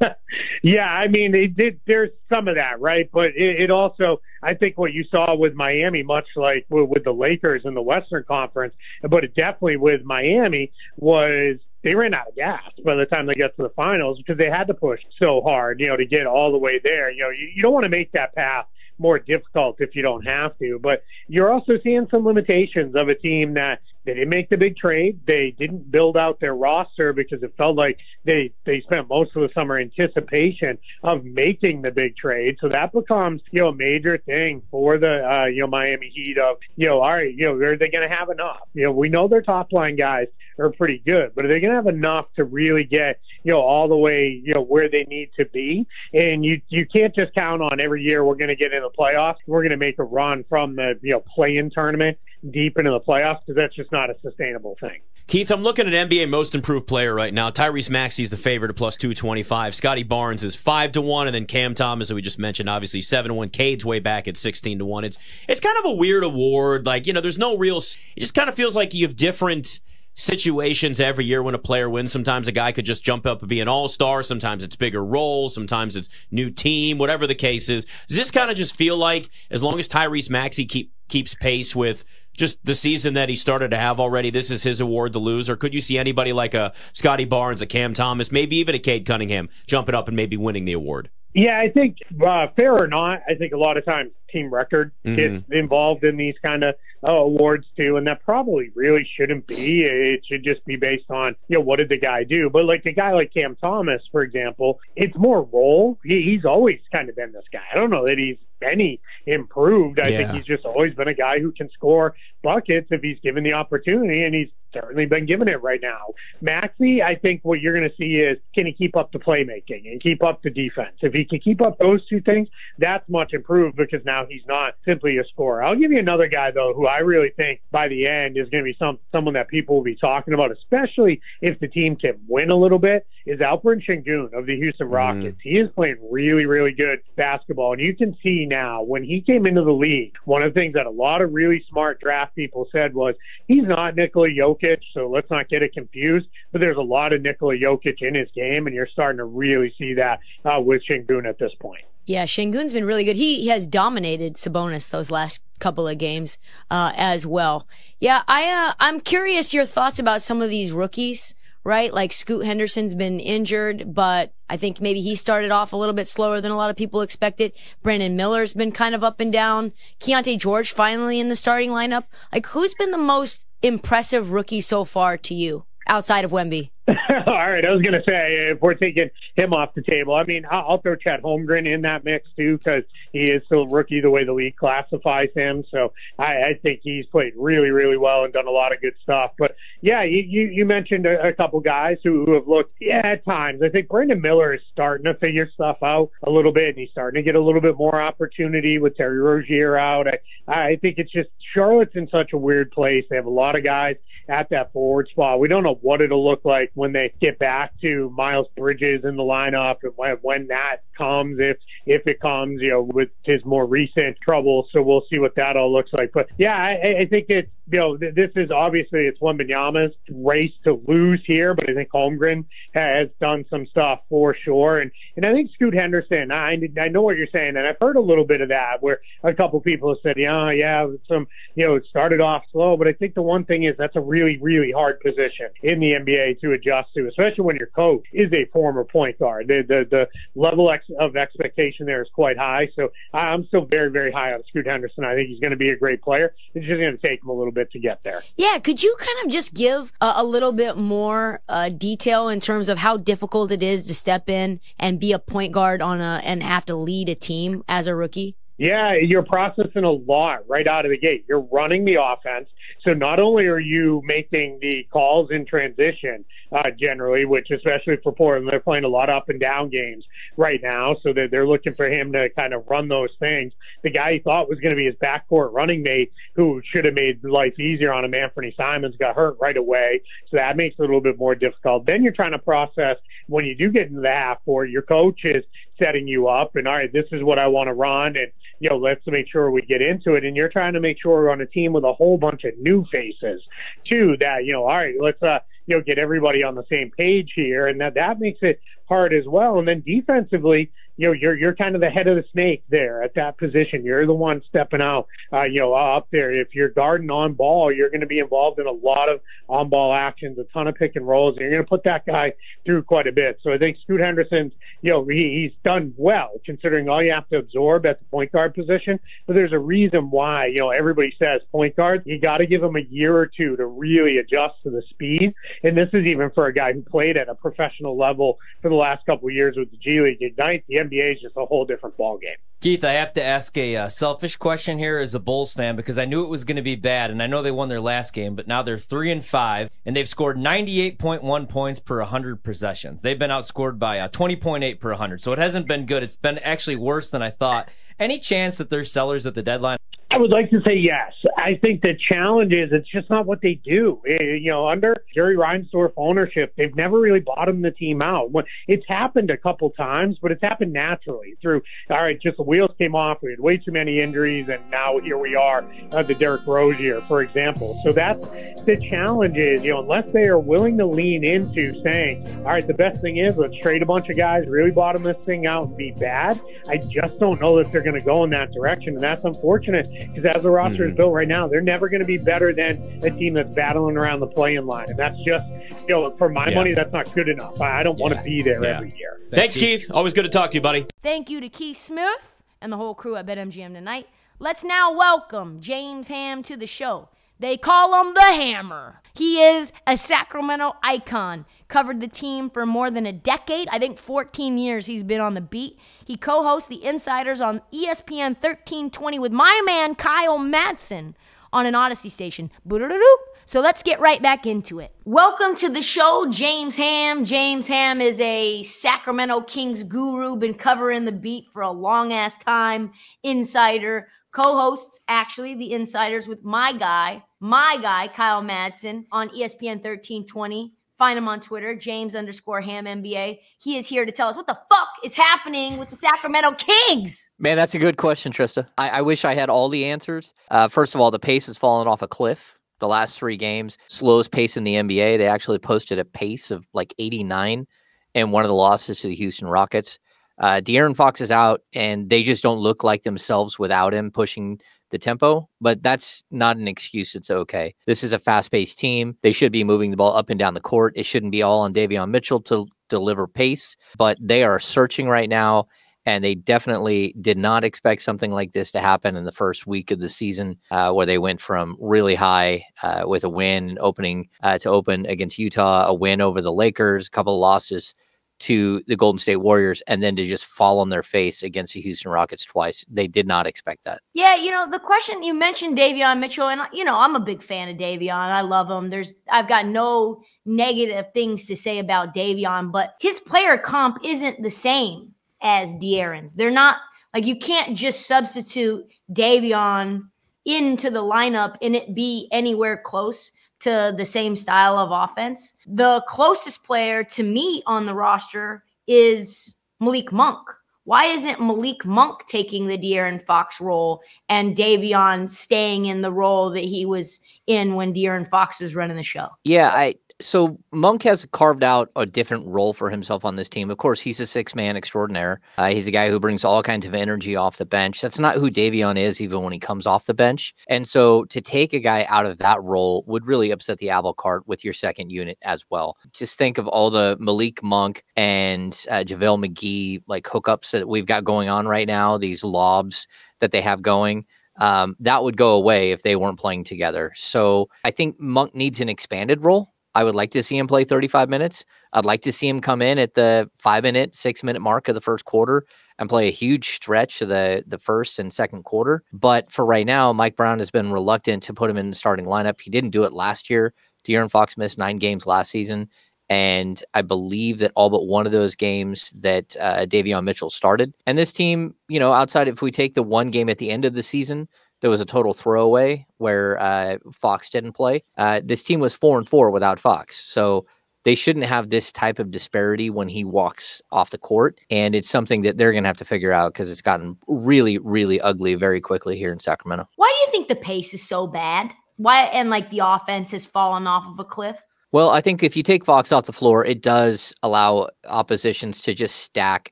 yeah, 0.63 0.85
I 0.85 1.07
mean, 1.07 1.33
it 1.35 1.55
did, 1.55 1.79
there's 1.87 2.09
some 2.29 2.47
of 2.47 2.55
that, 2.55 2.79
right? 2.79 3.09
But 3.11 3.31
it, 3.35 3.62
it 3.63 3.71
also, 3.71 4.21
I 4.41 4.53
think 4.53 4.77
what 4.77 4.93
you 4.93 5.03
saw 5.09 5.35
with 5.35 5.53
Miami, 5.53 6.03
much 6.03 6.27
like 6.35 6.65
with, 6.69 7.03
the 7.03 7.11
Lakers 7.11 7.63
in 7.65 7.73
the 7.73 7.81
Western 7.81 8.23
Conference, 8.27 8.73
but 9.01 9.23
it 9.23 9.35
definitely 9.35 9.77
with 9.77 10.01
Miami 10.03 10.71
was 10.97 11.57
they 11.83 11.95
ran 11.95 12.13
out 12.13 12.29
of 12.29 12.35
gas 12.35 12.71
by 12.85 12.95
the 12.95 13.05
time 13.05 13.25
they 13.25 13.35
got 13.35 13.55
to 13.57 13.63
the 13.63 13.73
finals 13.75 14.17
because 14.17 14.37
they 14.37 14.49
had 14.49 14.67
to 14.67 14.73
push 14.73 14.99
so 15.19 15.41
hard, 15.41 15.79
you 15.79 15.87
know, 15.87 15.97
to 15.97 16.05
get 16.05 16.25
all 16.25 16.51
the 16.51 16.57
way 16.57 16.79
there. 16.81 17.11
You 17.11 17.23
know, 17.23 17.29
you, 17.29 17.49
you 17.55 17.61
don't 17.61 17.73
want 17.73 17.83
to 17.83 17.89
make 17.89 18.11
that 18.13 18.33
path 18.33 18.65
more 18.97 19.19
difficult 19.19 19.77
if 19.79 19.95
you 19.95 20.01
don't 20.01 20.25
have 20.25 20.57
to. 20.59 20.79
But 20.81 21.03
you're 21.27 21.51
also 21.51 21.73
seeing 21.83 22.07
some 22.09 22.25
limitations 22.25 22.95
of 22.95 23.09
a 23.09 23.15
team 23.15 23.55
that 23.55 23.79
they 24.05 24.13
didn't 24.13 24.29
make 24.29 24.49
the 24.49 24.57
big 24.57 24.75
trade. 24.75 25.21
They 25.25 25.55
didn't 25.57 25.89
build 25.89 26.17
out 26.17 26.39
their 26.39 26.55
roster 26.55 27.13
because 27.13 27.41
it 27.41 27.53
felt 27.57 27.77
like 27.77 27.97
they 28.25 28.51
they 28.65 28.81
spent 28.81 29.07
most 29.07 29.35
of 29.35 29.41
the 29.41 29.49
summer 29.53 29.79
anticipation 29.79 30.77
of 31.03 31.23
making 31.23 31.81
the 31.81 31.91
big 31.91 32.17
trade. 32.17 32.57
So 32.59 32.69
that 32.69 32.91
becomes 32.91 33.41
you 33.51 33.61
know 33.61 33.69
a 33.69 33.75
major 33.75 34.17
thing 34.17 34.61
for 34.69 34.97
the 34.97 35.23
uh, 35.23 35.45
you 35.45 35.61
know 35.61 35.67
Miami 35.67 36.11
Heat 36.13 36.37
of 36.37 36.57
you 36.75 36.87
know 36.87 37.01
all 37.01 37.13
right 37.13 37.33
you 37.33 37.45
know 37.45 37.53
are 37.53 37.77
they 37.77 37.89
going 37.89 38.07
to 38.07 38.13
have 38.13 38.29
enough? 38.29 38.67
You 38.73 38.85
know 38.85 38.91
we 38.91 39.09
know 39.09 39.27
their 39.27 39.41
top 39.41 39.71
line 39.71 39.95
guys 39.95 40.27
are 40.59 40.71
pretty 40.71 41.01
good, 41.05 41.33
but 41.35 41.45
are 41.45 41.47
they 41.47 41.59
going 41.59 41.71
to 41.71 41.77
have 41.77 41.87
enough 41.87 42.25
to 42.35 42.43
really 42.43 42.83
get 42.83 43.19
you 43.43 43.53
know 43.53 43.61
all 43.61 43.87
the 43.87 43.97
way 43.97 44.41
you 44.43 44.53
know 44.53 44.61
where 44.61 44.89
they 44.89 45.05
need 45.07 45.29
to 45.37 45.45
be? 45.45 45.87
And 46.11 46.43
you 46.43 46.61
you 46.67 46.85
can't 46.85 47.15
just 47.15 47.33
count 47.33 47.61
on 47.61 47.79
every 47.79 48.03
year 48.03 48.23
we're 48.23 48.35
going 48.35 48.49
to 48.49 48.55
get 48.55 48.73
in 48.73 48.81
the 48.81 48.89
playoffs. 48.89 49.37
We're 49.47 49.61
going 49.61 49.71
to 49.71 49.77
make 49.77 49.97
a 49.99 50.03
run 50.03 50.43
from 50.49 50.75
the 50.75 50.99
you 51.01 51.13
know 51.13 51.23
play-in 51.35 51.71
tournament 51.71 52.17
deep 52.51 52.77
into 52.77 52.91
the 52.91 52.99
playoffs 52.99 53.39
because 53.45 53.55
that's 53.55 53.75
just 53.75 53.91
not 53.91 54.09
a 54.09 54.15
sustainable 54.21 54.75
thing. 54.79 55.01
Keith, 55.27 55.49
I'm 55.51 55.63
looking 55.63 55.87
at 55.87 56.09
NBA 56.09 56.29
most 56.29 56.53
improved 56.53 56.85
player 56.85 57.15
right 57.15 57.33
now. 57.33 57.49
Tyrese 57.49 57.89
Maxey's 57.89 58.29
the 58.29 58.37
favorite 58.37 58.69
at 58.69 58.75
plus 58.75 58.97
225. 58.97 59.73
Scottie 59.73 60.03
Barnes 60.03 60.43
is 60.43 60.55
5 60.55 60.91
to 60.93 61.01
1 61.01 61.27
and 61.27 61.35
then 61.35 61.45
Cam 61.45 61.73
Thomas 61.73 62.09
as 62.09 62.13
we 62.13 62.21
just 62.21 62.39
mentioned 62.39 62.69
obviously 62.69 63.01
7 63.01 63.29
to 63.29 63.33
1. 63.33 63.49
Cade's 63.49 63.85
way 63.85 63.99
back 63.99 64.27
at 64.27 64.35
16 64.35 64.79
to 64.79 64.85
1. 64.85 65.03
It's 65.05 65.17
it's 65.47 65.61
kind 65.61 65.77
of 65.77 65.85
a 65.85 65.93
weird 65.93 66.23
award 66.23 66.85
like, 66.85 67.07
you 67.07 67.13
know, 67.13 67.21
there's 67.21 67.39
no 67.39 67.57
real 67.57 67.77
it 67.77 68.19
just 68.19 68.33
kind 68.33 68.49
of 68.49 68.55
feels 68.55 68.75
like 68.75 68.93
you 68.93 69.05
have 69.05 69.15
different 69.15 69.79
situations 70.15 70.99
every 70.99 71.25
year 71.25 71.41
when 71.41 71.55
a 71.55 71.59
player 71.59 71.89
wins. 71.89 72.11
Sometimes 72.11 72.47
a 72.47 72.51
guy 72.51 72.71
could 72.71 72.85
just 72.85 73.03
jump 73.03 73.25
up 73.25 73.41
and 73.41 73.49
be 73.49 73.59
an 73.59 73.67
all 73.67 73.87
star. 73.87 74.23
Sometimes 74.23 74.63
it's 74.63 74.75
bigger 74.75 75.03
roles. 75.03 75.55
Sometimes 75.55 75.95
it's 75.95 76.09
new 76.31 76.49
team, 76.49 76.97
whatever 76.97 77.25
the 77.25 77.35
case 77.35 77.69
is. 77.69 77.85
Does 78.07 78.17
this 78.17 78.31
kind 78.31 78.51
of 78.51 78.57
just 78.57 78.75
feel 78.75 78.97
like 78.97 79.29
as 79.49 79.63
long 79.63 79.79
as 79.79 79.87
Tyrese 79.87 80.29
Maxey 80.29 80.65
keep, 80.65 80.91
keeps 81.13 81.35
pace 81.35 81.75
with 81.75 82.03
just 82.35 82.65
the 82.65 82.73
season 82.73 83.13
that 83.13 83.29
he 83.29 83.35
started 83.35 83.69
to 83.69 83.77
have 83.77 83.99
already, 83.99 84.31
this 84.31 84.49
is 84.49 84.63
his 84.63 84.81
award 84.81 85.13
to 85.13 85.19
lose? 85.19 85.47
Or 85.47 85.55
could 85.55 85.71
you 85.71 85.79
see 85.79 85.99
anybody 85.99 86.33
like 86.33 86.55
a 86.55 86.73
Scottie 86.91 87.25
Barnes, 87.25 87.61
a 87.61 87.67
Cam 87.67 87.93
Thomas, 87.93 88.31
maybe 88.31 88.55
even 88.55 88.73
a 88.73 88.79
Cade 88.79 89.05
Cunningham 89.05 89.47
jumping 89.67 89.93
up 89.93 90.07
and 90.07 90.17
maybe 90.17 90.37
winning 90.37 90.65
the 90.65 90.73
award? 90.73 91.11
Yeah, 91.35 91.59
I 91.59 91.69
think 91.69 91.97
uh, 92.27 92.47
fair 92.55 92.73
or 92.73 92.87
not, 92.87 93.19
I 93.29 93.35
think 93.35 93.53
a 93.53 93.57
lot 93.57 93.77
of 93.77 93.85
times 93.85 94.09
team 94.33 94.53
record 94.53 94.91
Mhm. 95.05 95.15
gets 95.15 95.51
involved 95.51 96.03
in 96.03 96.17
these 96.17 96.35
kind 96.41 96.63
of 96.63 96.75
uh, 97.05 97.11
awards 97.11 97.67
too, 97.77 97.97
and 97.97 98.07
that 98.07 98.23
probably 98.23 98.71
really 98.75 99.07
shouldn't 99.15 99.45
be. 99.47 99.83
It 99.83 100.25
should 100.25 100.43
just 100.43 100.65
be 100.65 100.75
based 100.75 101.09
on 101.11 101.35
you 101.47 101.57
know 101.57 101.63
what 101.63 101.77
did 101.77 101.89
the 101.89 101.97
guy 101.99 102.23
do. 102.23 102.49
But 102.49 102.65
like 102.65 102.85
a 102.85 102.91
guy 102.93 103.11
like 103.13 103.33
Cam 103.33 103.55
Thomas, 103.55 104.01
for 104.11 104.23
example, 104.23 104.79
it's 104.95 105.15
more 105.17 105.43
role. 105.43 105.99
He, 106.03 106.21
he's 106.23 106.45
always 106.45 106.79
kind 106.91 107.09
of 107.09 107.15
been 107.15 107.31
this 107.31 107.45
guy. 107.51 107.63
I 107.71 107.75
don't 107.75 107.89
know 107.89 108.07
that 108.07 108.17
he's 108.17 108.37
any 108.61 109.01
improved. 109.25 109.99
I 109.99 110.05
think 110.05 110.31
he's 110.31 110.45
just 110.45 110.63
always 110.65 110.93
been 110.93 111.09
a 111.09 111.13
guy 111.13 111.39
who 111.39 111.51
can 111.51 111.69
score 111.71 112.15
buckets 112.41 112.87
if 112.91 113.01
he's 113.01 113.19
given 113.19 113.43
the 113.43 113.53
opportunity, 113.53 114.23
and 114.23 114.33
he's 114.33 114.49
certainly 114.73 115.05
been 115.05 115.25
given 115.25 115.47
it 115.47 115.61
right 115.61 115.81
now. 115.81 116.13
Maxey, 116.41 117.03
I 117.03 117.15
think 117.15 117.41
what 117.43 117.59
you're 117.59 117.77
going 117.77 117.89
to 117.89 117.95
see 117.95 118.15
is 118.15 118.37
can 118.55 118.65
he 118.65 118.73
keep 118.73 118.95
up 118.95 119.11
the 119.11 119.19
playmaking 119.19 119.91
and 119.91 120.01
keep 120.01 120.23
up 120.23 120.41
the 120.43 120.49
defense? 120.49 120.95
If 121.01 121.13
he 121.13 121.25
can 121.25 121.39
keep 121.39 121.61
up 121.61 121.77
those 121.77 122.05
two 122.07 122.21
things, 122.21 122.47
that's 122.79 123.07
much 123.09 123.33
improved 123.33 123.75
because 123.77 124.03
now 124.05 124.22
he's 124.29 124.45
not 124.47 124.75
simply 124.85 125.17
a 125.17 125.23
scorer. 125.25 125.63
I'll 125.63 125.75
give 125.75 125.91
you 125.91 125.99
another 125.99 126.27
guy 126.27 126.51
though 126.51 126.73
who 126.75 126.87
I 126.87 126.99
really 126.99 127.31
think 127.35 127.61
by 127.71 127.87
the 127.87 128.07
end 128.07 128.37
is 128.37 128.49
going 128.49 128.63
to 128.63 128.65
be 128.65 128.75
some 128.77 128.99
someone 129.11 129.33
that 129.35 129.47
people 129.47 129.75
will 129.75 129.83
be 129.83 129.95
talking 129.95 130.33
about, 130.33 130.51
especially 130.51 131.21
if 131.41 131.59
the 131.59 131.67
team 131.67 131.95
can 131.95 132.19
win 132.27 132.49
a 132.49 132.55
little 132.55 132.79
bit. 132.79 133.05
Is 133.25 133.39
Alperen 133.39 133.81
Şengün 133.81 134.33
of 134.33 134.45
the 134.45 134.55
Houston 134.57 134.89
Rockets? 134.89 135.37
He 135.41 135.51
is 135.51 135.69
playing 135.75 135.97
really, 136.11 136.45
really 136.45 136.73
good 136.73 136.99
basketball, 137.15 137.71
and 137.73 137.81
you 137.81 137.95
can 137.95 138.17
see 138.21 138.45
now 138.45 138.83
when 138.83 139.03
he 139.03 139.21
came 139.21 139.45
into 139.45 139.63
the 139.63 139.71
league. 139.71 140.13
One 140.25 140.43
of 140.43 140.53
the 140.53 140.59
things 140.59 140.73
that 140.73 140.85
a 140.85 140.91
lot 140.91 141.21
of 141.21 141.33
really 141.33 141.63
smart 141.69 141.99
draft 142.01 142.35
people 142.35 142.67
said 142.71 142.93
was 142.93 143.15
he's 143.47 143.63
not 143.63 143.95
Nikola 143.95 144.27
Jokic, 144.27 144.79
so 144.93 145.09
let's 145.09 145.29
not 145.31 145.47
get 145.49 145.63
it 145.63 145.73
confused. 145.73 146.27
But 146.51 146.59
there's 146.59 146.77
a 146.77 146.81
lot 146.81 147.13
of 147.13 147.21
Nikola 147.21 147.55
Jokic 147.55 148.01
in 148.01 148.15
his 148.15 148.29
game, 148.35 148.67
and 148.67 148.75
you're 148.75 148.87
starting 148.87 149.17
to 149.17 149.25
really 149.25 149.73
see 149.77 149.93
that 149.93 150.19
uh, 150.45 150.59
with 150.59 150.81
Şengün 150.89 151.27
at 151.27 151.39
this 151.39 151.53
point. 151.61 151.83
Yeah, 152.05 152.25
Şengün's 152.25 152.73
been 152.73 152.85
really 152.85 153.05
good. 153.05 153.15
He, 153.15 153.41
he 153.41 153.47
has 153.47 153.65
dominated 153.65 154.35
Sabonis 154.35 154.89
those 154.89 155.09
last 155.09 155.41
couple 155.59 155.87
of 155.87 155.97
games 155.97 156.37
uh, 156.69 156.91
as 156.95 157.25
well. 157.25 157.65
Yeah, 157.99 158.23
I 158.27 158.49
uh, 158.49 158.73
I'm 158.79 158.99
curious 158.99 159.53
your 159.53 159.65
thoughts 159.65 159.99
about 159.99 160.21
some 160.21 160.41
of 160.41 160.49
these 160.49 160.71
rookies. 160.71 161.35
Right, 161.65 161.93
like 161.93 162.11
Scoot 162.11 162.45
Henderson's 162.45 162.93
been 162.93 163.21
injured, 163.21 163.93
but 163.93 164.33
I 164.49 164.57
think 164.57 164.81
maybe 164.81 164.99
he 164.99 165.15
started 165.15 165.49
off 165.49 165.71
a 165.71 165.77
little 165.77 165.95
bit 165.95 166.09
slower 166.09 166.41
than 166.41 166.51
a 166.51 166.57
lot 166.57 166.69
of 166.69 166.75
people 166.75 166.99
expected. 166.99 167.53
Brandon 167.81 168.17
Miller's 168.17 168.53
been 168.53 168.73
kind 168.73 168.93
of 168.93 169.01
up 169.01 169.21
and 169.21 169.31
down. 169.31 169.71
Keyonte 170.01 170.37
George 170.37 170.73
finally 170.73 171.21
in 171.21 171.29
the 171.29 171.37
starting 171.37 171.69
lineup. 171.69 172.03
Like, 172.33 172.47
who's 172.47 172.73
been 172.73 172.91
the 172.91 172.97
most 172.97 173.47
impressive 173.61 174.33
rookie 174.33 174.59
so 174.59 174.83
far 174.83 175.15
to 175.19 175.33
you 175.33 175.63
outside 175.87 176.25
of 176.25 176.31
Wemby? 176.31 176.72
All 176.87 176.95
right, 177.25 177.63
I 177.63 177.71
was 177.71 177.81
going 177.81 177.93
to 177.93 178.03
say 178.05 178.51
if 178.51 178.61
we're 178.61 178.73
taking 178.73 179.09
him 179.35 179.53
off 179.53 179.73
the 179.73 179.81
table, 179.81 180.15
I 180.15 180.25
mean 180.25 180.45
I'll, 180.49 180.81
throw 180.81 180.97
Chet 180.97 181.21
Holmgren 181.21 181.71
in 181.71 181.83
that 181.83 182.03
mix 182.03 182.27
too 182.35 182.57
because 182.57 182.83
he 183.13 183.31
is 183.31 183.41
still 183.45 183.61
a 183.61 183.69
rookie 183.69 184.01
the 184.01 184.09
way 184.09 184.25
the 184.25 184.33
league 184.33 184.57
classifies 184.57 185.29
him. 185.33 185.63
So 185.71 185.93
I, 186.19 186.23
I 186.23 186.59
think 186.61 186.81
he's 186.83 187.05
played 187.05 187.33
really, 187.37 187.69
really 187.69 187.95
well 187.95 188.25
and 188.25 188.33
done 188.33 188.47
a 188.47 188.51
lot 188.51 188.73
of 188.73 188.81
good 188.81 188.95
stuff. 189.01 189.31
But 189.39 189.55
yeah, 189.79 190.03
you 190.03 190.23
you, 190.27 190.41
you 190.49 190.65
mentioned 190.65 191.05
a, 191.05 191.29
a 191.29 191.33
couple 191.33 191.61
guys 191.61 191.99
who, 192.03 192.25
who 192.25 192.33
have 192.33 192.49
looked 192.49 192.75
yeah 192.81 193.01
at 193.05 193.23
times. 193.23 193.61
I 193.63 193.69
think 193.69 193.87
Brandon 193.87 194.19
Miller 194.19 194.53
is 194.53 194.61
starting 194.73 195.05
to 195.05 195.13
figure 195.13 195.49
stuff 195.53 195.77
out 195.81 196.09
a 196.23 196.29
little 196.29 196.51
bit, 196.51 196.69
and 196.69 196.77
he's 196.77 196.89
starting 196.91 197.23
to 197.23 197.23
get 197.23 197.35
a 197.35 197.41
little 197.41 197.61
bit 197.61 197.77
more 197.77 198.01
opportunity 198.01 198.77
with 198.77 198.97
Terry 198.97 199.19
Rozier 199.19 199.77
out. 199.77 200.07
I 200.07 200.19
I 200.51 200.75
think 200.81 200.97
it's 200.97 201.11
just 201.13 201.29
Charlotte's 201.53 201.95
in 201.95 202.09
such 202.09 202.33
a 202.33 202.37
weird 202.37 202.71
place. 202.71 203.05
They 203.09 203.15
have 203.15 203.25
a 203.25 203.29
lot 203.29 203.55
of 203.55 203.63
guys 203.63 203.95
at 204.27 204.49
that 204.49 204.73
forward 204.73 205.07
spot. 205.09 205.39
We 205.39 205.47
don't 205.47 205.63
know 205.63 205.79
what 205.81 206.01
it'll 206.01 206.25
look 206.25 206.43
like 206.43 206.71
when 206.73 206.91
they 206.93 207.13
get 207.21 207.37
back 207.39 207.71
to 207.81 208.09
Miles 208.15 208.47
Bridges 208.57 209.03
in 209.03 209.15
the 209.15 209.23
lineup 209.23 209.77
and 209.83 209.93
when, 209.95 210.17
when 210.21 210.47
that 210.47 210.77
comes, 210.97 211.37
if 211.39 211.57
if 211.85 212.07
it 212.07 212.19
comes, 212.19 212.61
you 212.61 212.69
know, 212.69 212.81
with 212.81 213.09
his 213.23 213.43
more 213.45 213.65
recent 213.65 214.17
trouble. 214.23 214.67
So 214.71 214.81
we'll 214.81 215.03
see 215.09 215.19
what 215.19 215.35
that 215.35 215.55
all 215.57 215.71
looks 215.71 215.91
like. 215.93 216.11
But 216.13 216.27
yeah, 216.37 216.55
I, 216.55 217.01
I 217.01 217.05
think 217.05 217.27
it's 217.29 217.49
you 217.71 217.79
know 217.79 217.97
th- 217.97 218.15
this 218.15 218.31
is 218.35 218.51
obviously 218.51 219.01
it's 219.01 219.19
Wembanyama's 219.19 219.93
race 220.09 220.51
to 220.65 220.81
lose 220.87 221.21
here, 221.25 221.53
but 221.53 221.69
I 221.69 221.73
think 221.73 221.89
Holmgren 221.89 222.45
has 222.73 223.07
done 223.21 223.45
some 223.49 223.65
stuff 223.67 223.99
for 224.09 224.35
sure, 224.43 224.79
and 224.79 224.91
and 225.15 225.25
I 225.25 225.33
think 225.33 225.51
Scoot 225.53 225.73
Henderson. 225.73 226.31
I 226.31 226.57
I 226.79 226.87
know 226.89 227.01
what 227.01 227.17
you're 227.17 227.27
saying, 227.31 227.55
and 227.55 227.65
I've 227.65 227.77
heard 227.79 227.95
a 227.95 228.01
little 228.01 228.25
bit 228.25 228.41
of 228.41 228.49
that 228.49 228.81
where 228.81 228.99
a 229.23 229.33
couple 229.33 229.59
people 229.61 229.89
have 229.89 229.99
said, 230.03 230.15
yeah, 230.17 230.51
yeah, 230.51 230.87
some 231.07 231.27
you 231.55 231.65
know 231.65 231.75
it 231.75 231.85
started 231.89 232.19
off 232.19 232.43
slow, 232.51 232.75
but 232.75 232.87
I 232.87 232.93
think 232.93 233.15
the 233.15 233.21
one 233.21 233.45
thing 233.45 233.63
is 233.63 233.75
that's 233.77 233.95
a 233.95 234.01
really 234.01 234.37
really 234.41 234.71
hard 234.71 234.99
position 234.99 235.47
in 235.61 235.79
the 235.79 235.91
NBA 235.91 236.41
to 236.41 236.51
adjust 236.51 236.93
to, 236.95 237.07
especially 237.07 237.45
when 237.45 237.55
your 237.55 237.67
coach 237.67 238.03
is 238.11 238.31
a 238.33 238.45
former 238.51 238.83
point 238.83 239.19
guard. 239.19 239.47
The 239.47 239.63
the, 239.65 239.85
the 239.89 240.39
level 240.39 240.69
ex- 240.71 240.83
of 240.99 241.15
expectation 241.15 241.85
there 241.85 242.01
is 242.01 242.09
quite 242.13 242.37
high, 242.37 242.67
so 242.75 242.89
I'm 243.13 243.45
still 243.47 243.65
very 243.65 243.89
very 243.89 244.11
high 244.11 244.33
on 244.33 244.43
Scoot 244.49 244.67
Henderson. 244.67 245.05
I 245.05 245.15
think 245.15 245.29
he's 245.29 245.39
going 245.39 245.51
to 245.51 245.57
be 245.57 245.69
a 245.69 245.77
great 245.77 246.01
player. 246.01 246.33
It's 246.53 246.65
just 246.65 246.79
going 246.79 246.97
to 246.97 247.07
take 247.07 247.21
him 247.23 247.29
a 247.29 247.33
little 247.33 247.52
bit 247.53 247.71
to 247.71 247.79
get 247.79 248.03
there. 248.03 248.23
Yeah, 248.35 248.59
could 248.59 248.83
you 248.83 248.95
kind 248.99 249.25
of 249.25 249.31
just 249.31 249.53
give 249.53 249.93
a, 250.01 250.13
a 250.17 250.23
little 250.23 250.51
bit 250.51 250.77
more 250.77 251.41
uh, 251.47 251.69
detail 251.69 252.27
in 252.27 252.39
terms 252.39 252.69
of 252.69 252.79
how 252.79 252.97
difficult 252.97 253.51
it 253.51 253.63
is 253.63 253.85
to 253.87 253.93
step 253.93 254.29
in 254.29 254.59
and 254.77 254.99
be 254.99 255.13
a 255.13 255.19
point 255.19 255.53
guard 255.53 255.81
on 255.81 256.01
a 256.01 256.21
and 256.23 256.43
have 256.43 256.65
to 256.65 256.75
lead 256.75 257.09
a 257.09 257.15
team 257.15 257.63
as 257.67 257.87
a 257.87 257.95
rookie? 257.95 258.35
Yeah, 258.57 258.93
you're 258.93 259.23
processing 259.23 259.83
a 259.83 259.91
lot 259.91 260.47
right 260.47 260.67
out 260.67 260.85
of 260.85 260.91
the 260.91 260.97
gate. 260.97 261.25
You're 261.27 261.47
running 261.51 261.85
the 261.85 261.95
offense. 262.01 262.47
So 262.83 262.93
not 262.93 263.19
only 263.19 263.45
are 263.45 263.59
you 263.59 264.01
making 264.05 264.59
the 264.61 264.87
calls 264.91 265.31
in 265.31 265.45
transition, 265.45 266.23
uh, 266.53 266.69
generally, 266.79 267.25
which 267.25 267.49
especially 267.51 267.97
for 268.03 268.11
Portland, 268.13 268.47
they're 268.49 268.59
playing 268.59 268.83
a 268.83 268.89
lot 268.89 269.09
up 269.09 269.29
and 269.29 269.39
down 269.39 269.69
games 269.69 270.05
right 270.37 270.59
now. 270.61 270.95
So 271.01 271.13
that 271.13 271.29
they're 271.31 271.47
looking 271.47 271.73
for 271.75 271.87
him 271.87 272.11
to 272.13 272.29
kind 272.35 272.53
of 272.53 272.63
run 272.69 272.87
those 272.87 273.09
things. 273.19 273.53
The 273.83 273.89
guy 273.89 274.13
he 274.13 274.19
thought 274.19 274.49
was 274.49 274.59
going 274.59 274.71
to 274.71 274.75
be 274.75 274.85
his 274.85 274.95
backcourt 274.95 275.51
running 275.53 275.83
mate, 275.83 276.11
who 276.35 276.61
should 276.71 276.85
have 276.85 276.93
made 276.93 277.23
life 277.23 277.59
easier 277.59 277.91
on 277.91 278.05
him, 278.05 278.13
Anthony 278.13 278.53
Simons, 278.55 278.95
got 278.97 279.15
hurt 279.15 279.37
right 279.41 279.57
away. 279.57 280.01
So 280.29 280.37
that 280.37 280.55
makes 280.55 280.75
it 280.77 280.81
a 280.81 280.85
little 280.85 281.01
bit 281.01 281.17
more 281.17 281.35
difficult. 281.35 281.85
Then 281.85 282.03
you're 282.03 282.13
trying 282.13 282.31
to 282.31 282.39
process 282.39 282.97
when 283.27 283.45
you 283.45 283.55
do 283.55 283.71
get 283.71 283.87
into 283.87 284.01
the 284.01 284.09
half 284.09 284.43
court, 284.45 284.69
your 284.69 284.81
coach 284.81 285.21
is 285.23 285.43
setting 285.79 286.07
you 286.07 286.27
up 286.27 286.55
and 286.55 286.67
all 286.67 286.75
right, 286.75 286.91
this 286.91 287.05
is 287.11 287.23
what 287.23 287.39
I 287.39 287.47
want 287.47 287.67
to 287.67 287.73
run 287.73 288.15
and 288.15 288.31
you 288.59 288.69
know, 288.69 288.77
let's 288.77 289.01
make 289.07 289.27
sure 289.29 289.51
we 289.51 289.61
get 289.61 289.81
into 289.81 290.15
it. 290.15 290.23
And 290.23 290.37
you're 290.37 290.49
trying 290.49 290.73
to 290.73 290.79
make 290.79 290.97
sure 291.01 291.23
we're 291.23 291.31
on 291.31 291.41
a 291.41 291.45
team 291.45 291.73
with 291.73 291.83
a 291.83 291.91
whole 291.91 292.17
bunch 292.17 292.43
of 292.45 292.57
new 292.59 292.85
faces 292.91 293.41
too 293.87 294.15
that, 294.19 294.45
you 294.45 294.53
know, 294.53 294.61
all 294.63 294.77
right, 294.77 294.95
let's 294.99 295.21
uh 295.21 295.39
you 295.65 295.75
know, 295.75 295.81
get 295.81 295.97
everybody 295.97 296.43
on 296.43 296.55
the 296.55 296.65
same 296.69 296.91
page 296.91 297.31
here 297.35 297.67
and 297.67 297.79
that 297.81 297.95
that 297.95 298.19
makes 298.19 298.39
it 298.41 298.59
hard 298.87 299.13
as 299.13 299.25
well. 299.27 299.59
And 299.59 299.67
then 299.67 299.83
defensively, 299.85 300.71
you 300.95 301.07
know, 301.07 301.13
you're 301.13 301.35
you're 301.35 301.55
kind 301.55 301.75
of 301.75 301.81
the 301.81 301.89
head 301.89 302.07
of 302.07 302.15
the 302.15 302.23
snake 302.31 302.63
there 302.69 303.01
at 303.03 303.15
that 303.15 303.37
position. 303.37 303.83
You're 303.83 304.05
the 304.05 304.13
one 304.13 304.41
stepping 304.47 304.81
out, 304.81 305.07
uh, 305.31 305.43
you 305.43 305.59
know, 305.59 305.73
up 305.73 306.07
there. 306.11 306.31
If 306.31 306.49
you're 306.53 306.69
guarding 306.69 307.09
on 307.09 307.33
ball, 307.33 307.73
you're 307.73 307.89
going 307.89 308.01
to 308.01 308.07
be 308.07 308.19
involved 308.19 308.59
in 308.59 308.67
a 308.67 308.71
lot 308.71 309.09
of 309.09 309.19
on 309.49 309.69
ball 309.69 309.93
actions, 309.93 310.37
a 310.37 310.43
ton 310.53 310.67
of 310.67 310.75
pick 310.75 310.95
and 310.95 311.07
rolls. 311.07 311.35
And 311.37 311.41
you're 311.41 311.51
going 311.51 311.63
to 311.63 311.69
put 311.69 311.83
that 311.85 312.05
guy 312.05 312.33
through 312.65 312.83
quite 312.83 313.07
a 313.07 313.11
bit. 313.11 313.39
So 313.41 313.51
I 313.51 313.57
think 313.57 313.77
Scoot 313.83 314.01
Henderson's, 314.01 314.53
you 314.81 314.91
know, 314.91 315.05
he, 315.05 315.49
he's 315.49 315.57
done 315.63 315.93
well 315.97 316.31
considering 316.45 316.89
all 316.89 317.03
you 317.03 317.11
have 317.11 317.27
to 317.29 317.37
absorb 317.37 317.85
at 317.85 317.99
the 317.99 318.05
point 318.05 318.31
guard 318.31 318.53
position. 318.53 318.99
But 319.25 319.33
there's 319.33 319.53
a 319.53 319.59
reason 319.59 320.11
why, 320.11 320.47
you 320.47 320.59
know, 320.59 320.69
everybody 320.69 321.13
says 321.17 321.41
point 321.51 321.75
guard. 321.75 322.03
You 322.05 322.19
got 322.19 322.37
to 322.37 322.45
give 322.45 322.61
him 322.61 322.75
a 322.75 322.81
year 322.89 323.15
or 323.17 323.25
two 323.25 323.55
to 323.55 323.65
really 323.65 324.17
adjust 324.17 324.61
to 324.63 324.69
the 324.69 324.83
speed. 324.89 325.33
And 325.63 325.75
this 325.75 325.89
is 325.93 326.05
even 326.05 326.29
for 326.35 326.47
a 326.47 326.53
guy 326.53 326.73
who 326.73 326.81
played 326.81 327.17
at 327.17 327.29
a 327.29 327.35
professional 327.35 327.97
level 327.97 328.37
for 328.61 328.69
the 328.69 328.75
last 328.75 329.05
couple 329.05 329.27
of 329.27 329.33
years 329.33 329.55
with 329.57 329.71
the 329.71 329.77
G 329.77 329.99
League 330.01 330.21
Ignite. 330.21 330.65
The 330.67 330.82
NBA 330.89 331.15
is 331.15 331.21
just 331.21 331.35
a 331.37 331.45
whole 331.45 331.65
different 331.65 331.97
ballgame. 331.97 332.37
Keith, 332.61 332.83
I 332.85 332.93
have 332.93 333.11
to 333.13 333.23
ask 333.23 333.57
a 333.57 333.75
uh, 333.75 333.89
selfish 333.89 334.37
question 334.37 334.79
here 334.79 334.97
as 334.97 335.13
a 335.13 335.19
Bulls 335.19 335.53
fan 335.53 335.75
because 335.75 335.97
I 335.97 336.05
knew 336.05 336.23
it 336.23 336.29
was 336.29 336.45
going 336.45 336.55
to 336.55 336.61
be 336.61 336.75
bad, 336.75 337.11
and 337.11 337.21
I 337.21 337.27
know 337.27 337.41
they 337.41 337.51
won 337.51 337.67
their 337.67 337.81
last 337.81 338.13
game, 338.13 338.35
but 338.35 338.47
now 338.47 338.63
they're 338.63 338.77
three 338.77 339.11
and 339.11 339.23
five, 339.23 339.69
and 339.85 339.95
they've 339.95 340.07
scored 340.07 340.37
98.1 340.37 341.49
points 341.49 341.79
per 341.81 341.99
100 341.99 342.41
possessions. 342.41 343.01
They've 343.01 343.19
been 343.19 343.31
outscored 343.31 343.79
by 343.79 343.99
uh, 343.99 344.07
20.8 344.07 344.79
per 344.79 344.91
100, 344.91 345.21
so 345.21 345.33
it 345.33 345.39
hasn't 345.39 345.67
been 345.67 345.85
good. 345.85 346.03
It's 346.03 346.15
been 346.15 346.37
actually 346.39 346.77
worse 346.77 347.09
than 347.09 347.21
I 347.21 347.31
thought. 347.31 347.69
Any 347.99 348.19
chance 348.19 348.57
that 348.57 348.69
they're 348.69 348.85
sellers 348.85 349.25
at 349.25 349.35
the 349.35 349.43
deadline? 349.43 349.77
I 350.13 350.17
would 350.17 350.29
like 350.29 350.51
to 350.51 350.61
say 350.63 350.75
yes. 350.75 351.11
I 351.37 351.55
think 351.59 351.81
the 351.81 351.97
challenge 352.07 352.53
is 352.53 352.69
it's 352.71 352.87
just 352.87 353.09
not 353.09 353.25
what 353.25 353.41
they 353.41 353.55
do. 353.55 353.99
Eh, 354.07 354.35
You 354.41 354.51
know, 354.51 354.67
under 354.67 354.95
Jerry 355.15 355.35
Reinsdorf 355.35 355.93
ownership, 355.97 356.53
they've 356.55 356.75
never 356.75 356.99
really 356.99 357.19
bottomed 357.19 357.65
the 357.65 357.71
team 357.71 357.99
out. 357.99 358.31
It's 358.67 358.85
happened 358.87 359.31
a 359.31 359.37
couple 359.37 359.71
times, 359.71 360.17
but 360.21 360.31
it's 360.31 360.43
happened 360.43 360.71
naturally 360.71 361.35
through, 361.41 361.63
all 361.89 362.03
right, 362.03 362.21
just 362.21 362.37
the 362.37 362.43
wheels 362.43 362.69
came 362.77 362.93
off. 362.93 363.23
We 363.23 363.31
had 363.31 363.39
way 363.39 363.57
too 363.57 363.71
many 363.71 364.01
injuries, 364.01 364.49
and 364.49 364.69
now 364.69 364.99
here 364.99 365.17
we 365.17 365.35
are, 365.35 365.65
uh, 365.91 366.03
the 366.03 366.13
Derek 366.13 366.45
Rozier, 366.45 367.01
for 367.07 367.23
example. 367.23 367.75
So 367.83 367.91
that's 367.91 368.21
the 368.65 368.77
challenge 368.87 369.37
is, 369.37 369.65
you 369.65 369.71
know, 369.71 369.81
unless 369.81 370.11
they 370.11 370.27
are 370.27 370.37
willing 370.37 370.77
to 370.77 370.85
lean 370.85 371.23
into 371.23 371.81
saying, 371.81 372.27
all 372.45 372.51
right, 372.51 372.67
the 372.67 372.75
best 372.75 373.01
thing 373.01 373.17
is 373.17 373.39
let's 373.39 373.57
trade 373.57 373.81
a 373.81 373.87
bunch 373.87 374.09
of 374.09 374.17
guys, 374.17 374.47
really 374.47 374.69
bottom 374.69 375.01
this 375.01 375.17
thing 375.25 375.47
out 375.47 375.65
and 375.69 375.75
be 375.75 375.89
bad. 375.99 376.39
I 376.69 376.77
just 376.77 377.17
don't 377.19 377.41
know 377.41 377.57
if 377.57 377.71
they're 377.71 377.81
going 377.81 377.95
to 377.95 378.01
go 378.01 378.23
in 378.23 378.29
that 378.29 378.51
direction. 378.51 378.93
And 378.93 379.03
that's 379.03 379.25
unfortunate 379.25 379.87
because 380.07 380.25
as 380.35 380.43
the 380.43 380.49
roster 380.49 380.83
is 380.83 380.89
hmm. 380.89 380.95
built 380.95 381.13
right 381.13 381.27
now, 381.27 381.47
they're 381.47 381.61
never 381.61 381.89
going 381.89 382.01
to 382.01 382.07
be 382.07 382.17
better 382.17 382.53
than 382.53 382.99
a 383.03 383.09
team 383.09 383.33
that's 383.33 383.55
battling 383.55 383.97
around 383.97 384.19
the 384.19 384.27
play-in 384.27 384.65
line. 384.65 384.89
And 384.89 384.97
that's 384.97 385.21
just, 385.23 385.45
you 385.87 385.95
know, 385.95 386.11
for 386.17 386.29
my 386.29 386.47
Yeah. 386.49 386.55
money, 386.55 386.73
that's 386.73 386.93
not 386.93 387.13
good 387.13 387.29
enough. 387.29 387.59
I 387.61 387.79
I 387.79 387.83
don't 387.83 387.99
want 387.99 388.13
to 388.13 388.21
be 388.21 388.41
there 388.41 388.63
every 388.63 388.91
year. 388.97 389.19
Thanks, 389.33 389.57
Keith. 389.57 389.91
Always 389.91 390.13
good 390.13 390.23
to 390.23 390.29
talk 390.29 390.51
to 390.51 390.57
you, 390.57 390.61
buddy. 390.61 390.85
Thank 391.01 391.29
you 391.29 391.41
to 391.41 391.49
Keith 391.49 391.77
Smith 391.77 392.41
and 392.61 392.71
the 392.71 392.77
whole 392.77 392.95
crew 392.95 393.15
at 393.15 393.25
BetMGM 393.25 393.73
tonight. 393.73 394.07
Let's 394.39 394.63
now 394.63 394.93
welcome 394.93 395.59
James 395.59 396.07
Ham 396.07 396.43
to 396.43 396.55
the 396.55 396.67
show. 396.67 397.09
They 397.39 397.57
call 397.57 397.99
him 397.99 398.13
the 398.13 398.21
Hammer. 398.21 399.01
He 399.13 399.43
is 399.43 399.73
a 399.85 399.97
Sacramento 399.97 400.75
icon. 400.81 401.45
Covered 401.73 402.01
the 402.01 402.07
team 402.07 402.51
for 402.51 402.67
more 402.67 402.91
than 402.91 403.07
a 403.07 403.11
decade. 403.11 403.67
I 403.69 403.79
think 403.79 403.97
14 403.97 404.59
years 404.59 404.85
he's 404.85 405.01
been 405.01 405.19
on 405.19 405.33
the 405.33 405.41
beat. 405.41 405.79
He 406.05 406.15
co 406.15 406.43
hosts 406.43 406.69
The 406.69 406.85
Insiders 406.85 407.41
on 407.41 407.63
ESPN 407.73 408.35
1320 408.35 409.17
with 409.17 409.31
my 409.31 409.59
man 409.65 409.95
Kyle 409.95 410.37
Madsen 410.37 411.15
on 411.51 411.65
an 411.65 411.73
Audacy 411.73 412.11
station. 412.11 412.51
Boo-doo-doo-doo. 412.63 413.17
So 413.47 413.59
let's 413.59 413.81
get 413.81 413.99
right 413.99 414.21
back 414.21 414.45
into 414.45 414.77
it. 414.77 414.93
Welcome 415.03 415.55
to 415.55 415.69
the 415.69 415.81
show, 415.81 416.27
James 416.29 416.77
Ham. 416.77 417.25
James 417.25 417.67
Ham 417.69 418.01
is 418.01 418.19
a 418.19 418.61
Sacramento 418.61 419.41
Kings 419.41 419.81
guru, 419.81 420.35
been 420.35 420.53
covering 420.53 421.05
the 421.05 421.11
beat 421.11 421.45
for 421.53 421.63
a 421.63 421.71
long 421.71 422.13
ass 422.13 422.37
time. 422.37 422.91
Insider, 423.23 424.09
co 424.31 424.59
hosts 424.59 424.99
actually 425.07 425.55
the 425.55 425.73
Insiders 425.73 426.27
with 426.27 426.43
my 426.43 426.71
guy, 426.71 427.23
my 427.39 427.79
guy, 427.81 428.09
Kyle 428.09 428.43
Madsen 428.43 429.05
on 429.11 429.29
ESPN 429.29 429.81
1320. 429.81 430.75
Find 431.03 431.17
him 431.17 431.27
on 431.27 431.41
Twitter, 431.41 431.75
James 431.75 432.15
underscore 432.15 432.61
Ham 432.61 432.85
NBA. 432.85 433.39
He 433.59 433.77
is 433.77 433.85
here 433.85 434.05
to 434.05 434.11
tell 434.13 434.29
us 434.29 434.37
what 434.37 434.47
the 434.47 434.57
fuck 434.71 434.87
is 435.03 435.13
happening 435.13 435.77
with 435.77 435.89
the 435.89 435.97
Sacramento 435.97 436.53
Kings. 436.53 437.29
Man, 437.37 437.57
that's 437.57 437.75
a 437.75 437.77
good 437.77 437.97
question, 437.97 438.31
Trysta. 438.31 438.69
I, 438.77 438.87
I 438.87 439.01
wish 439.01 439.25
I 439.25 439.35
had 439.35 439.49
all 439.49 439.67
the 439.67 439.83
answers. 439.83 440.33
Uh, 440.49 440.69
first 440.69 440.95
of 440.95 441.01
all, 441.01 441.11
the 441.11 441.19
pace 441.19 441.47
has 441.47 441.57
fallen 441.57 441.89
off 441.89 442.01
a 442.01 442.07
cliff. 442.07 442.57
The 442.79 442.87
last 442.87 443.19
three 443.19 443.35
games, 443.35 443.77
slowest 443.89 444.31
pace 444.31 444.55
in 444.55 444.63
the 444.63 444.75
NBA. 444.75 445.17
They 445.17 445.27
actually 445.27 445.59
posted 445.59 445.99
a 445.99 446.05
pace 446.05 446.51
of 446.51 446.65
like 446.71 446.93
89 446.97 447.67
in 448.13 448.31
one 448.31 448.45
of 448.45 448.47
the 448.47 448.55
losses 448.55 449.01
to 449.01 449.09
the 449.09 449.15
Houston 449.15 449.49
Rockets. 449.49 449.99
Uh, 450.37 450.61
De'Aaron 450.63 450.95
Fox 450.95 451.19
is 451.19 451.31
out, 451.31 451.63
and 451.73 452.09
they 452.09 452.23
just 452.23 452.43
don't 452.43 452.59
look 452.59 452.81
like 452.81 453.03
themselves 453.03 453.59
without 453.59 453.93
him 453.93 454.09
pushing 454.09 454.61
the 454.93 454.99
tempo. 454.99 455.49
But 455.59 455.83
that's 455.83 456.23
not 456.31 456.55
an 456.55 456.69
excuse. 456.69 457.15
It's 457.15 457.29
okay. 457.29 457.75
This 457.85 458.03
is 458.03 458.13
a 458.13 458.19
fast-paced 458.19 458.79
team. 458.79 459.17
They 459.23 459.33
should 459.33 459.51
be 459.51 459.65
moving 459.65 459.91
the 459.91 459.97
ball 459.97 460.15
up 460.15 460.29
and 460.29 460.39
down 460.39 460.53
the 460.53 460.61
court. 460.61 460.93
It 460.95 461.05
shouldn't 461.05 461.33
be 461.33 461.41
all 461.41 461.59
on 461.59 461.73
Davion 461.73 462.11
Mitchell 462.11 462.39
to 462.43 462.67
deliver 462.87 463.27
pace. 463.27 463.75
But 463.97 464.17
they 464.21 464.43
are 464.43 464.59
searching 464.59 465.09
right 465.09 465.27
now 465.27 465.67
and 466.05 466.23
they 466.23 466.35
definitely 466.35 467.15
did 467.21 467.37
not 467.37 467.63
expect 467.63 468.01
something 468.01 468.31
like 468.31 468.51
this 468.51 468.71
to 468.71 468.79
happen 468.79 469.15
in 469.15 469.23
the 469.23 469.31
first 469.31 469.65
week 469.65 469.89
of 469.89 469.99
the 469.99 470.09
season, 470.09 470.59
uh, 470.69 470.91
where 470.91 471.05
they 471.05 471.17
went 471.17 471.39
from 471.39 471.77
really 471.79 472.15
high 472.15 472.65
uh, 472.83 473.03
with 473.05 473.23
a 473.23 473.29
win 473.29 473.77
opening 473.79 474.29
uh, 474.43 474.57
to 474.57 474.69
open 474.69 475.05
against 475.05 475.39
Utah, 475.39 475.87
a 475.87 475.93
win 475.93 476.21
over 476.21 476.41
the 476.41 476.51
Lakers, 476.51 477.07
a 477.07 477.09
couple 477.09 477.33
of 477.33 477.39
losses 477.39 477.95
to 478.39 478.81
the 478.87 478.95
Golden 478.95 479.19
State 479.19 479.37
Warriors, 479.37 479.81
and 479.87 480.03
then 480.03 480.15
to 480.15 480.27
just 480.27 480.45
fall 480.45 480.79
on 480.79 480.89
their 480.89 481.03
face 481.03 481.43
against 481.43 481.73
the 481.73 481.81
Houston 481.81 482.11
Rockets 482.11 482.45
twice. 482.45 482.85
They 482.89 483.07
did 483.07 483.27
not 483.27 483.47
expect 483.47 483.85
that. 483.85 484.01
Yeah, 484.13 484.35
you 484.35 484.51
know, 484.51 484.69
the 484.69 484.79
question 484.79 485.23
you 485.23 485.33
mentioned 485.33 485.77
Davion 485.77 486.19
Mitchell, 486.19 486.49
and 486.49 486.61
you 486.73 486.83
know, 486.83 486.95
I'm 486.95 487.15
a 487.15 487.19
big 487.19 487.41
fan 487.41 487.69
of 487.69 487.77
Davion. 487.77 488.11
I 488.11 488.41
love 488.41 488.69
him. 488.69 488.89
There's 488.89 489.13
I've 489.29 489.47
got 489.47 489.65
no 489.67 490.21
negative 490.45 491.05
things 491.13 491.45
to 491.45 491.55
say 491.55 491.79
about 491.79 492.13
Davion, 492.15 492.71
but 492.71 492.95
his 492.99 493.19
player 493.19 493.57
comp 493.57 493.97
isn't 494.03 494.41
the 494.43 494.51
same 494.51 495.13
as 495.41 495.73
De'Aaron's. 495.75 496.33
They're 496.33 496.51
not 496.51 496.77
like 497.13 497.25
you 497.25 497.37
can't 497.37 497.77
just 497.77 498.07
substitute 498.07 498.85
Davion 499.11 500.09
into 500.45 500.89
the 500.89 501.01
lineup 501.01 501.55
and 501.61 501.75
it 501.75 501.95
be 501.95 502.27
anywhere 502.31 502.81
close 502.83 503.31
to 503.63 503.93
the 503.97 504.05
same 504.05 504.35
style 504.35 504.77
of 504.77 504.91
offense. 504.91 505.55
The 505.65 506.03
closest 506.07 506.63
player 506.63 507.03
to 507.05 507.23
me 507.23 507.63
on 507.65 507.85
the 507.85 507.95
roster 507.95 508.63
is 508.87 509.57
Malik 509.79 510.11
Monk. 510.11 510.39
Why 510.85 511.05
isn't 511.05 511.39
Malik 511.39 511.85
Monk 511.85 512.27
taking 512.27 512.67
the 512.67 512.77
De'Aaron 512.77 513.25
Fox 513.25 513.61
role 513.61 514.01
and 514.27 514.55
Davion 514.55 515.31
staying 515.31 515.85
in 515.85 516.01
the 516.01 516.11
role 516.11 516.49
that 516.49 516.65
he 516.65 516.85
was 516.85 517.21
in 517.47 517.75
when 517.75 517.93
De'Aaron 517.93 518.29
Fox 518.29 518.59
was 518.59 518.75
running 518.75 518.97
the 518.97 519.03
show? 519.03 519.29
Yeah, 519.45 519.69
I 519.69 519.95
so 520.21 520.57
Monk 520.71 521.03
has 521.03 521.25
carved 521.31 521.63
out 521.63 521.89
a 521.95 522.05
different 522.05 522.45
role 522.47 522.73
for 522.73 522.89
himself 522.89 523.25
on 523.25 523.35
this 523.35 523.49
team. 523.49 523.69
Of 523.69 523.77
course, 523.77 524.01
he's 524.01 524.19
a 524.19 524.25
six 524.25 524.55
man 524.55 524.77
extraordinaire. 524.77 525.41
Uh, 525.57 525.69
he's 525.69 525.87
a 525.87 525.91
guy 525.91 526.09
who 526.09 526.19
brings 526.19 526.43
all 526.43 526.63
kinds 526.63 526.85
of 526.85 526.93
energy 526.93 527.35
off 527.35 527.57
the 527.57 527.65
bench. 527.65 528.01
That's 528.01 528.19
not 528.19 528.35
who 528.35 528.49
Davion 528.49 528.97
is, 528.97 529.21
even 529.21 529.41
when 529.43 529.53
he 529.53 529.59
comes 529.59 529.85
off 529.85 530.05
the 530.05 530.13
bench. 530.13 530.53
And 530.67 530.87
so 530.87 531.25
to 531.25 531.41
take 531.41 531.73
a 531.73 531.79
guy 531.79 532.05
out 532.09 532.25
of 532.25 532.37
that 532.39 532.61
role 532.63 533.03
would 533.07 533.25
really 533.25 533.51
upset 533.51 533.79
the 533.79 533.89
apple 533.89 534.13
cart 534.13 534.47
with 534.47 534.63
your 534.63 534.73
second 534.73 535.11
unit 535.11 535.37
as 535.41 535.63
well. 535.69 535.97
Just 536.11 536.37
think 536.37 536.57
of 536.57 536.67
all 536.67 536.89
the 536.89 537.17
Malik 537.19 537.63
Monk 537.63 538.03
and 538.15 538.85
uh, 538.89 539.03
JaVale 539.03 539.45
McGee 539.45 540.03
like 540.07 540.25
hookups 540.25 540.71
that 540.71 540.87
we've 540.87 541.05
got 541.05 541.23
going 541.23 541.49
on 541.49 541.67
right 541.67 541.87
now, 541.87 542.17
these 542.17 542.43
lobs 542.43 543.07
that 543.39 543.51
they 543.51 543.61
have 543.61 543.81
going 543.81 544.25
um, 544.57 544.95
that 544.99 545.23
would 545.23 545.37
go 545.37 545.49
away 545.55 545.91
if 545.91 546.03
they 546.03 546.15
weren't 546.15 546.39
playing 546.39 546.63
together. 546.63 547.11
So 547.15 547.69
I 547.83 547.91
think 547.91 548.19
Monk 548.19 548.53
needs 548.55 548.81
an 548.81 548.89
expanded 548.89 549.43
role. 549.43 549.72
I 549.95 550.03
would 550.03 550.15
like 550.15 550.31
to 550.31 550.43
see 550.43 550.57
him 550.57 550.67
play 550.67 550.83
35 550.83 551.29
minutes. 551.29 551.65
I'd 551.93 552.05
like 552.05 552.21
to 552.21 552.31
see 552.31 552.47
him 552.47 552.61
come 552.61 552.81
in 552.81 552.97
at 552.97 553.13
the 553.13 553.49
five 553.59 553.83
minute, 553.83 554.15
six 554.15 554.43
minute 554.43 554.61
mark 554.61 554.87
of 554.87 554.95
the 554.95 555.01
first 555.01 555.25
quarter 555.25 555.65
and 555.99 556.09
play 556.09 556.27
a 556.27 556.31
huge 556.31 556.75
stretch 556.75 557.21
of 557.21 557.29
the, 557.29 557.63
the 557.67 557.77
first 557.77 558.17
and 558.19 558.33
second 558.33 558.63
quarter. 558.63 559.03
But 559.13 559.51
for 559.51 559.65
right 559.65 559.85
now, 559.85 560.11
Mike 560.11 560.35
Brown 560.35 560.59
has 560.59 560.71
been 560.71 560.91
reluctant 560.91 561.43
to 561.43 561.53
put 561.53 561.69
him 561.69 561.77
in 561.77 561.89
the 561.89 561.95
starting 561.95 562.25
lineup. 562.25 562.59
He 562.59 562.71
didn't 562.71 562.89
do 562.89 563.03
it 563.03 563.13
last 563.13 563.49
year. 563.49 563.73
De'Aaron 564.05 564.31
Fox 564.31 564.57
missed 564.57 564.77
nine 564.77 564.97
games 564.97 565.25
last 565.25 565.51
season. 565.51 565.89
And 566.29 566.83
I 566.93 567.01
believe 567.01 567.59
that 567.59 567.73
all 567.75 567.89
but 567.89 568.05
one 568.07 568.25
of 568.25 568.31
those 568.31 568.55
games 568.55 569.11
that 569.11 569.55
uh, 569.59 569.85
Davion 569.85 570.23
Mitchell 570.23 570.49
started. 570.49 570.93
And 571.05 571.17
this 571.17 571.31
team, 571.31 571.75
you 571.89 571.99
know, 571.99 572.13
outside 572.13 572.47
if 572.47 572.61
we 572.61 572.71
take 572.71 572.95
the 572.95 573.03
one 573.03 573.29
game 573.29 573.49
at 573.49 573.57
the 573.57 573.69
end 573.69 573.85
of 573.85 573.93
the 573.93 574.03
season, 574.03 574.47
there 574.83 574.89
was 574.89 574.99
a 574.99 575.05
total 575.05 575.33
throwaway 575.33 576.05
where 576.17 576.59
uh, 576.59 576.97
Fox 577.13 577.49
didn't 577.49 577.71
play. 577.71 578.03
Uh, 578.17 578.41
this 578.43 578.63
team 578.63 578.81
was 578.81 578.93
four 578.93 579.17
and 579.17 579.27
four 579.27 579.49
without 579.49 579.79
Fox, 579.79 580.17
so 580.17 580.65
they 581.05 581.15
shouldn't 581.15 581.45
have 581.45 581.69
this 581.69 581.89
type 581.89 582.19
of 582.19 582.31
disparity 582.31 582.89
when 582.89 583.07
he 583.07 583.23
walks 583.23 583.81
off 583.93 584.09
the 584.09 584.17
court. 584.17 584.59
And 584.69 584.93
it's 584.93 585.07
something 585.07 585.41
that 585.43 585.57
they're 585.57 585.71
going 585.71 585.85
to 585.85 585.87
have 585.87 585.95
to 585.97 586.05
figure 586.05 586.33
out 586.33 586.51
because 586.51 586.69
it's 586.69 586.81
gotten 586.81 587.17
really, 587.27 587.77
really 587.77 588.19
ugly 588.19 588.55
very 588.55 588.81
quickly 588.81 589.17
here 589.17 589.31
in 589.31 589.39
Sacramento. 589.39 589.87
Why 589.95 590.13
do 590.13 590.25
you 590.25 590.31
think 590.31 590.49
the 590.49 590.61
pace 590.61 590.93
is 590.93 591.01
so 591.01 591.27
bad? 591.27 591.71
Why 591.95 592.23
and 592.23 592.49
like 592.49 592.69
the 592.69 592.81
offense 592.83 593.31
has 593.31 593.45
fallen 593.45 593.87
off 593.87 594.05
of 594.05 594.19
a 594.19 594.25
cliff? 594.25 594.61
Well, 594.91 595.11
I 595.11 595.21
think 595.21 595.43
if 595.43 595.55
you 595.55 595.63
take 595.63 595.85
Fox 595.85 596.11
off 596.11 596.25
the 596.25 596.33
floor, 596.33 596.63
it 596.65 596.83
does 596.83 597.33
allow 597.41 597.87
oppositions 598.07 598.81
to 598.81 598.93
just 598.93 599.15
stack 599.15 599.71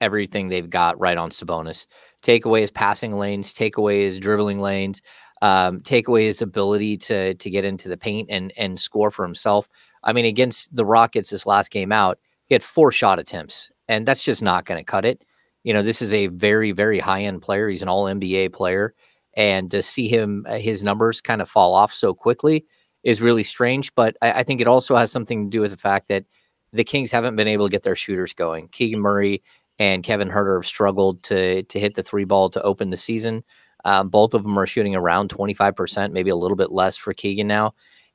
everything 0.00 0.48
they've 0.48 0.68
got 0.68 0.98
right 1.00 1.16
on 1.16 1.30
Sabonis. 1.30 1.86
Take 2.26 2.44
away 2.44 2.60
his 2.60 2.72
passing 2.72 3.16
lanes, 3.16 3.52
take 3.52 3.76
away 3.76 4.02
his 4.02 4.18
dribbling 4.18 4.58
lanes, 4.58 5.00
um, 5.42 5.80
take 5.82 6.08
away 6.08 6.26
his 6.26 6.42
ability 6.42 6.96
to 6.96 7.34
to 7.34 7.50
get 7.50 7.64
into 7.64 7.88
the 7.88 7.96
paint 7.96 8.28
and 8.32 8.52
and 8.56 8.80
score 8.80 9.12
for 9.12 9.24
himself. 9.24 9.68
I 10.02 10.12
mean, 10.12 10.24
against 10.24 10.74
the 10.74 10.84
Rockets 10.84 11.30
this 11.30 11.46
last 11.46 11.70
game 11.70 11.92
out, 11.92 12.18
he 12.46 12.56
had 12.56 12.64
four 12.64 12.90
shot 12.90 13.20
attempts, 13.20 13.70
and 13.86 14.08
that's 14.08 14.24
just 14.24 14.42
not 14.42 14.64
going 14.64 14.80
to 14.80 14.84
cut 14.84 15.04
it. 15.04 15.22
You 15.62 15.72
know, 15.72 15.82
this 15.84 16.02
is 16.02 16.12
a 16.12 16.26
very 16.26 16.72
very 16.72 16.98
high 16.98 17.22
end 17.22 17.42
player. 17.42 17.68
He's 17.68 17.82
an 17.82 17.88
All 17.88 18.06
NBA 18.06 18.52
player, 18.52 18.92
and 19.36 19.70
to 19.70 19.80
see 19.80 20.08
him 20.08 20.46
uh, 20.48 20.58
his 20.58 20.82
numbers 20.82 21.20
kind 21.20 21.40
of 21.40 21.48
fall 21.48 21.74
off 21.74 21.92
so 21.92 22.12
quickly 22.12 22.64
is 23.04 23.22
really 23.22 23.44
strange. 23.44 23.94
But 23.94 24.16
I, 24.20 24.40
I 24.40 24.42
think 24.42 24.60
it 24.60 24.66
also 24.66 24.96
has 24.96 25.12
something 25.12 25.44
to 25.44 25.48
do 25.48 25.60
with 25.60 25.70
the 25.70 25.76
fact 25.76 26.08
that 26.08 26.24
the 26.72 26.82
Kings 26.82 27.12
haven't 27.12 27.36
been 27.36 27.46
able 27.46 27.66
to 27.66 27.70
get 27.70 27.84
their 27.84 27.94
shooters 27.94 28.34
going. 28.34 28.66
Keegan 28.66 28.98
Murray 28.98 29.44
and 29.78 30.02
Kevin 30.02 30.28
Huerter 30.28 30.58
have 30.58 30.66
struggled 30.66 31.22
to 31.24 31.62
to 31.64 31.80
hit 31.80 31.94
the 31.94 32.02
three 32.02 32.24
ball 32.24 32.50
to 32.50 32.62
open 32.62 32.90
the 32.90 32.96
season. 32.96 33.44
Um, 33.84 34.08
both 34.08 34.34
of 34.34 34.42
them 34.42 34.58
are 34.58 34.66
shooting 34.66 34.96
around 34.96 35.30
25%, 35.30 36.10
maybe 36.10 36.30
a 36.30 36.36
little 36.36 36.56
bit 36.56 36.72
less 36.72 36.96
for 36.96 37.14
Keegan 37.14 37.46
now. 37.46 37.72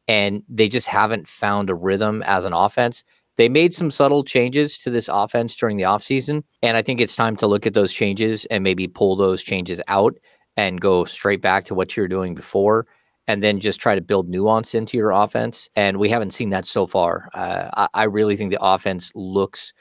And 0.07 0.43
they 0.49 0.68
just 0.68 0.88
haven't 0.88 1.30
found 1.30 1.70
a 1.70 1.76
rhythm 1.76 2.22
as 2.24 2.43
an 2.43 2.51
offense. 2.51 3.05
They 3.38 3.47
made 3.47 3.74
some 3.74 3.89
subtle 3.89 4.26
changes 4.26 4.78
to 4.80 4.89
this 4.89 5.07
offense 5.07 5.55
during 5.55 5.78
the 5.78 5.84
offseason. 5.84 6.43
And 6.62 6.76
I 6.76 6.82
think 6.82 6.99
it's 6.99 7.16
time 7.16 7.38
to 7.38 7.47
look 7.47 7.66
at 7.66 7.74
those 7.74 7.93
changes 7.93 8.43
and 8.45 8.64
maybe 8.64 8.89
pull 8.89 9.16
those 9.16 9.41
changes 9.41 9.82
out 9.88 10.18
and 10.57 10.82
go 10.82 11.05
straight 11.05 11.41
back 11.41 11.64
to 11.66 11.74
what 11.74 11.95
you're 11.95 12.09
doing 12.09 12.36
before 12.36 12.86
and 13.28 13.41
then 13.41 13.62
just 13.62 13.80
try 13.80 13.95
to 13.95 14.01
build 14.01 14.28
nuance 14.28 14.76
into 14.76 14.97
your 14.97 15.12
offense. 15.12 15.70
And 15.78 15.97
we 15.97 16.09
haven't 16.09 16.32
seen 16.32 16.49
that 16.49 16.66
so 16.66 16.86
far. 16.86 17.30
Uh, 17.34 17.70
I, 17.78 17.88
I 17.93 18.03
really 18.03 18.36
think 18.36 18.51
the 18.51 18.62
offense 18.62 19.12
looks 19.16 19.72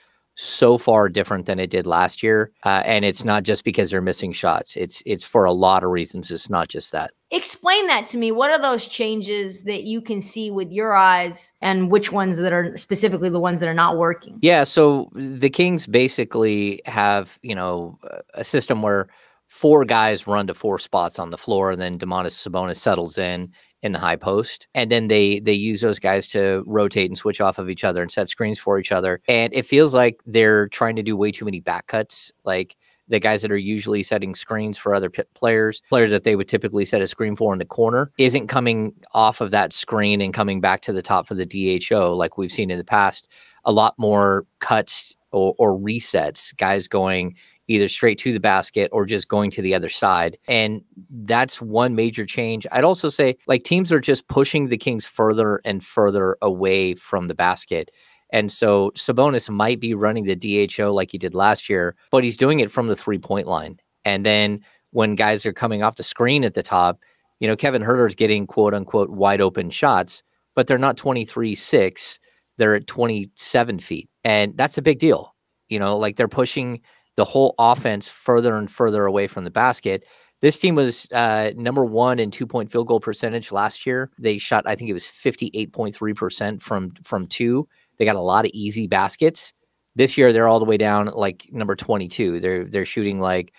so 0.40 0.78
far 0.78 1.10
different 1.10 1.44
than 1.44 1.58
it 1.60 1.68
did 1.68 1.86
last 1.86 2.22
year, 2.22 2.50
uh, 2.64 2.82
and 2.86 3.04
it's 3.04 3.26
not 3.26 3.42
just 3.42 3.62
because 3.62 3.90
they're 3.90 4.00
missing 4.00 4.32
shots. 4.32 4.74
It's 4.74 5.02
it's 5.04 5.22
for 5.22 5.44
a 5.44 5.52
lot 5.52 5.84
of 5.84 5.90
reasons. 5.90 6.30
It's 6.30 6.48
not 6.48 6.68
just 6.68 6.92
that. 6.92 7.10
Explain 7.30 7.86
that 7.88 8.06
to 8.08 8.16
me. 8.16 8.32
What 8.32 8.50
are 8.50 8.60
those 8.60 8.88
changes 8.88 9.64
that 9.64 9.82
you 9.82 10.00
can 10.00 10.22
see 10.22 10.50
with 10.50 10.72
your 10.72 10.94
eyes, 10.94 11.52
and 11.60 11.90
which 11.90 12.10
ones 12.10 12.38
that 12.38 12.54
are 12.54 12.74
specifically 12.78 13.28
the 13.28 13.38
ones 13.38 13.60
that 13.60 13.68
are 13.68 13.74
not 13.74 13.98
working? 13.98 14.38
Yeah. 14.40 14.64
So 14.64 15.10
the 15.14 15.50
Kings 15.50 15.86
basically 15.86 16.80
have 16.86 17.38
you 17.42 17.54
know 17.54 17.98
a 18.32 18.42
system 18.42 18.80
where 18.80 19.08
four 19.48 19.84
guys 19.84 20.26
run 20.26 20.46
to 20.46 20.54
four 20.54 20.78
spots 20.78 21.18
on 21.18 21.28
the 21.28 21.38
floor, 21.38 21.70
and 21.70 21.82
then 21.82 21.98
Domantas 21.98 22.48
Sabonis 22.48 22.76
settles 22.76 23.18
in 23.18 23.52
in 23.82 23.92
the 23.92 23.98
high 23.98 24.16
post 24.16 24.66
and 24.74 24.90
then 24.92 25.08
they 25.08 25.40
they 25.40 25.52
use 25.52 25.80
those 25.80 25.98
guys 25.98 26.26
to 26.26 26.62
rotate 26.66 27.10
and 27.10 27.16
switch 27.16 27.40
off 27.40 27.58
of 27.58 27.70
each 27.70 27.84
other 27.84 28.02
and 28.02 28.12
set 28.12 28.28
screens 28.28 28.58
for 28.58 28.78
each 28.78 28.92
other 28.92 29.20
and 29.26 29.52
it 29.54 29.64
feels 29.64 29.94
like 29.94 30.20
they're 30.26 30.68
trying 30.68 30.96
to 30.96 31.02
do 31.02 31.16
way 31.16 31.32
too 31.32 31.44
many 31.44 31.60
back 31.60 31.86
cuts 31.86 32.30
like 32.44 32.76
the 33.10 33.18
guys 33.18 33.42
that 33.42 33.50
are 33.50 33.58
usually 33.58 34.02
setting 34.02 34.34
screens 34.34 34.78
for 34.78 34.94
other 34.94 35.10
p- 35.10 35.22
players, 35.34 35.82
players 35.90 36.12
that 36.12 36.22
they 36.24 36.36
would 36.36 36.48
typically 36.48 36.84
set 36.84 37.02
a 37.02 37.06
screen 37.06 37.36
for 37.36 37.52
in 37.52 37.58
the 37.58 37.64
corner, 37.64 38.10
isn't 38.18 38.46
coming 38.46 38.94
off 39.12 39.40
of 39.40 39.50
that 39.50 39.72
screen 39.72 40.20
and 40.20 40.32
coming 40.32 40.60
back 40.60 40.80
to 40.82 40.92
the 40.92 41.02
top 41.02 41.26
for 41.26 41.34
the 41.34 41.44
DHO 41.44 42.14
like 42.14 42.38
we've 42.38 42.52
seen 42.52 42.70
in 42.70 42.78
the 42.78 42.84
past. 42.84 43.28
A 43.64 43.72
lot 43.72 43.94
more 43.98 44.46
cuts 44.60 45.14
or, 45.32 45.54
or 45.58 45.78
resets, 45.78 46.56
guys 46.56 46.88
going 46.88 47.34
either 47.70 47.88
straight 47.88 48.18
to 48.18 48.32
the 48.32 48.40
basket 48.40 48.90
or 48.92 49.06
just 49.06 49.28
going 49.28 49.48
to 49.52 49.62
the 49.62 49.74
other 49.76 49.88
side. 49.88 50.36
And 50.48 50.82
that's 51.08 51.62
one 51.62 51.94
major 51.94 52.26
change. 52.26 52.66
I'd 52.72 52.82
also 52.82 53.08
say 53.08 53.36
like 53.46 53.62
teams 53.62 53.92
are 53.92 54.00
just 54.00 54.26
pushing 54.26 54.68
the 54.68 54.76
Kings 54.76 55.06
further 55.06 55.60
and 55.64 55.84
further 55.84 56.36
away 56.42 56.96
from 56.96 57.28
the 57.28 57.34
basket. 57.34 57.92
And 58.32 58.50
so 58.50 58.90
Sabonis 58.96 59.48
might 59.48 59.78
be 59.78 59.94
running 59.94 60.24
the 60.24 60.66
DHO 60.66 60.92
like 60.92 61.12
he 61.12 61.18
did 61.18 61.32
last 61.32 61.68
year, 61.68 61.94
but 62.10 62.24
he's 62.24 62.36
doing 62.36 62.58
it 62.58 62.72
from 62.72 62.88
the 62.88 62.96
three 62.96 63.18
point 63.18 63.46
line. 63.46 63.78
And 64.04 64.26
then 64.26 64.64
when 64.90 65.14
guys 65.14 65.46
are 65.46 65.52
coming 65.52 65.84
off 65.84 65.94
the 65.94 66.02
screen 66.02 66.42
at 66.42 66.54
the 66.54 66.64
top, 66.64 66.98
you 67.38 67.46
know, 67.46 67.56
Kevin 67.56 67.82
Huerter's 67.82 68.16
getting 68.16 68.48
quote 68.48 68.74
unquote 68.74 69.10
wide 69.10 69.40
open 69.40 69.70
shots, 69.70 70.24
but 70.56 70.66
they're 70.66 70.76
not 70.76 70.96
23 70.96 71.54
6. 71.54 72.18
They're 72.58 72.74
at 72.74 72.88
27 72.88 73.78
feet. 73.78 74.10
And 74.24 74.56
that's 74.56 74.76
a 74.76 74.82
big 74.82 74.98
deal. 74.98 75.36
You 75.68 75.78
know, 75.78 75.96
like 75.96 76.16
they're 76.16 76.26
pushing 76.26 76.80
the 77.20 77.24
whole 77.26 77.54
offense 77.58 78.08
further 78.08 78.54
and 78.54 78.70
further 78.70 79.04
away 79.04 79.26
from 79.26 79.44
the 79.44 79.50
basket. 79.50 80.06
This 80.40 80.58
team 80.58 80.74
was 80.74 81.06
uh, 81.12 81.50
number 81.54 81.84
one 81.84 82.18
in 82.18 82.30
two 82.30 82.46
point 82.46 82.72
field 82.72 82.86
goal 82.86 82.98
percentage 82.98 83.52
last 83.52 83.84
year. 83.84 84.10
They 84.18 84.38
shot, 84.38 84.64
I 84.66 84.74
think 84.74 84.88
it 84.88 84.94
was 84.94 85.04
58.3% 85.04 86.62
from 86.62 86.94
from 87.04 87.26
two. 87.26 87.68
They 87.98 88.06
got 88.06 88.16
a 88.16 88.20
lot 88.20 88.46
of 88.46 88.52
easy 88.54 88.86
baskets. 88.86 89.52
This 89.94 90.16
year 90.16 90.32
they're 90.32 90.48
all 90.48 90.60
the 90.60 90.64
way 90.64 90.78
down 90.78 91.08
like 91.08 91.46
number 91.52 91.76
22. 91.76 92.40
They're 92.40 92.64
they're 92.64 92.86
shooting 92.86 93.20
like 93.20 93.52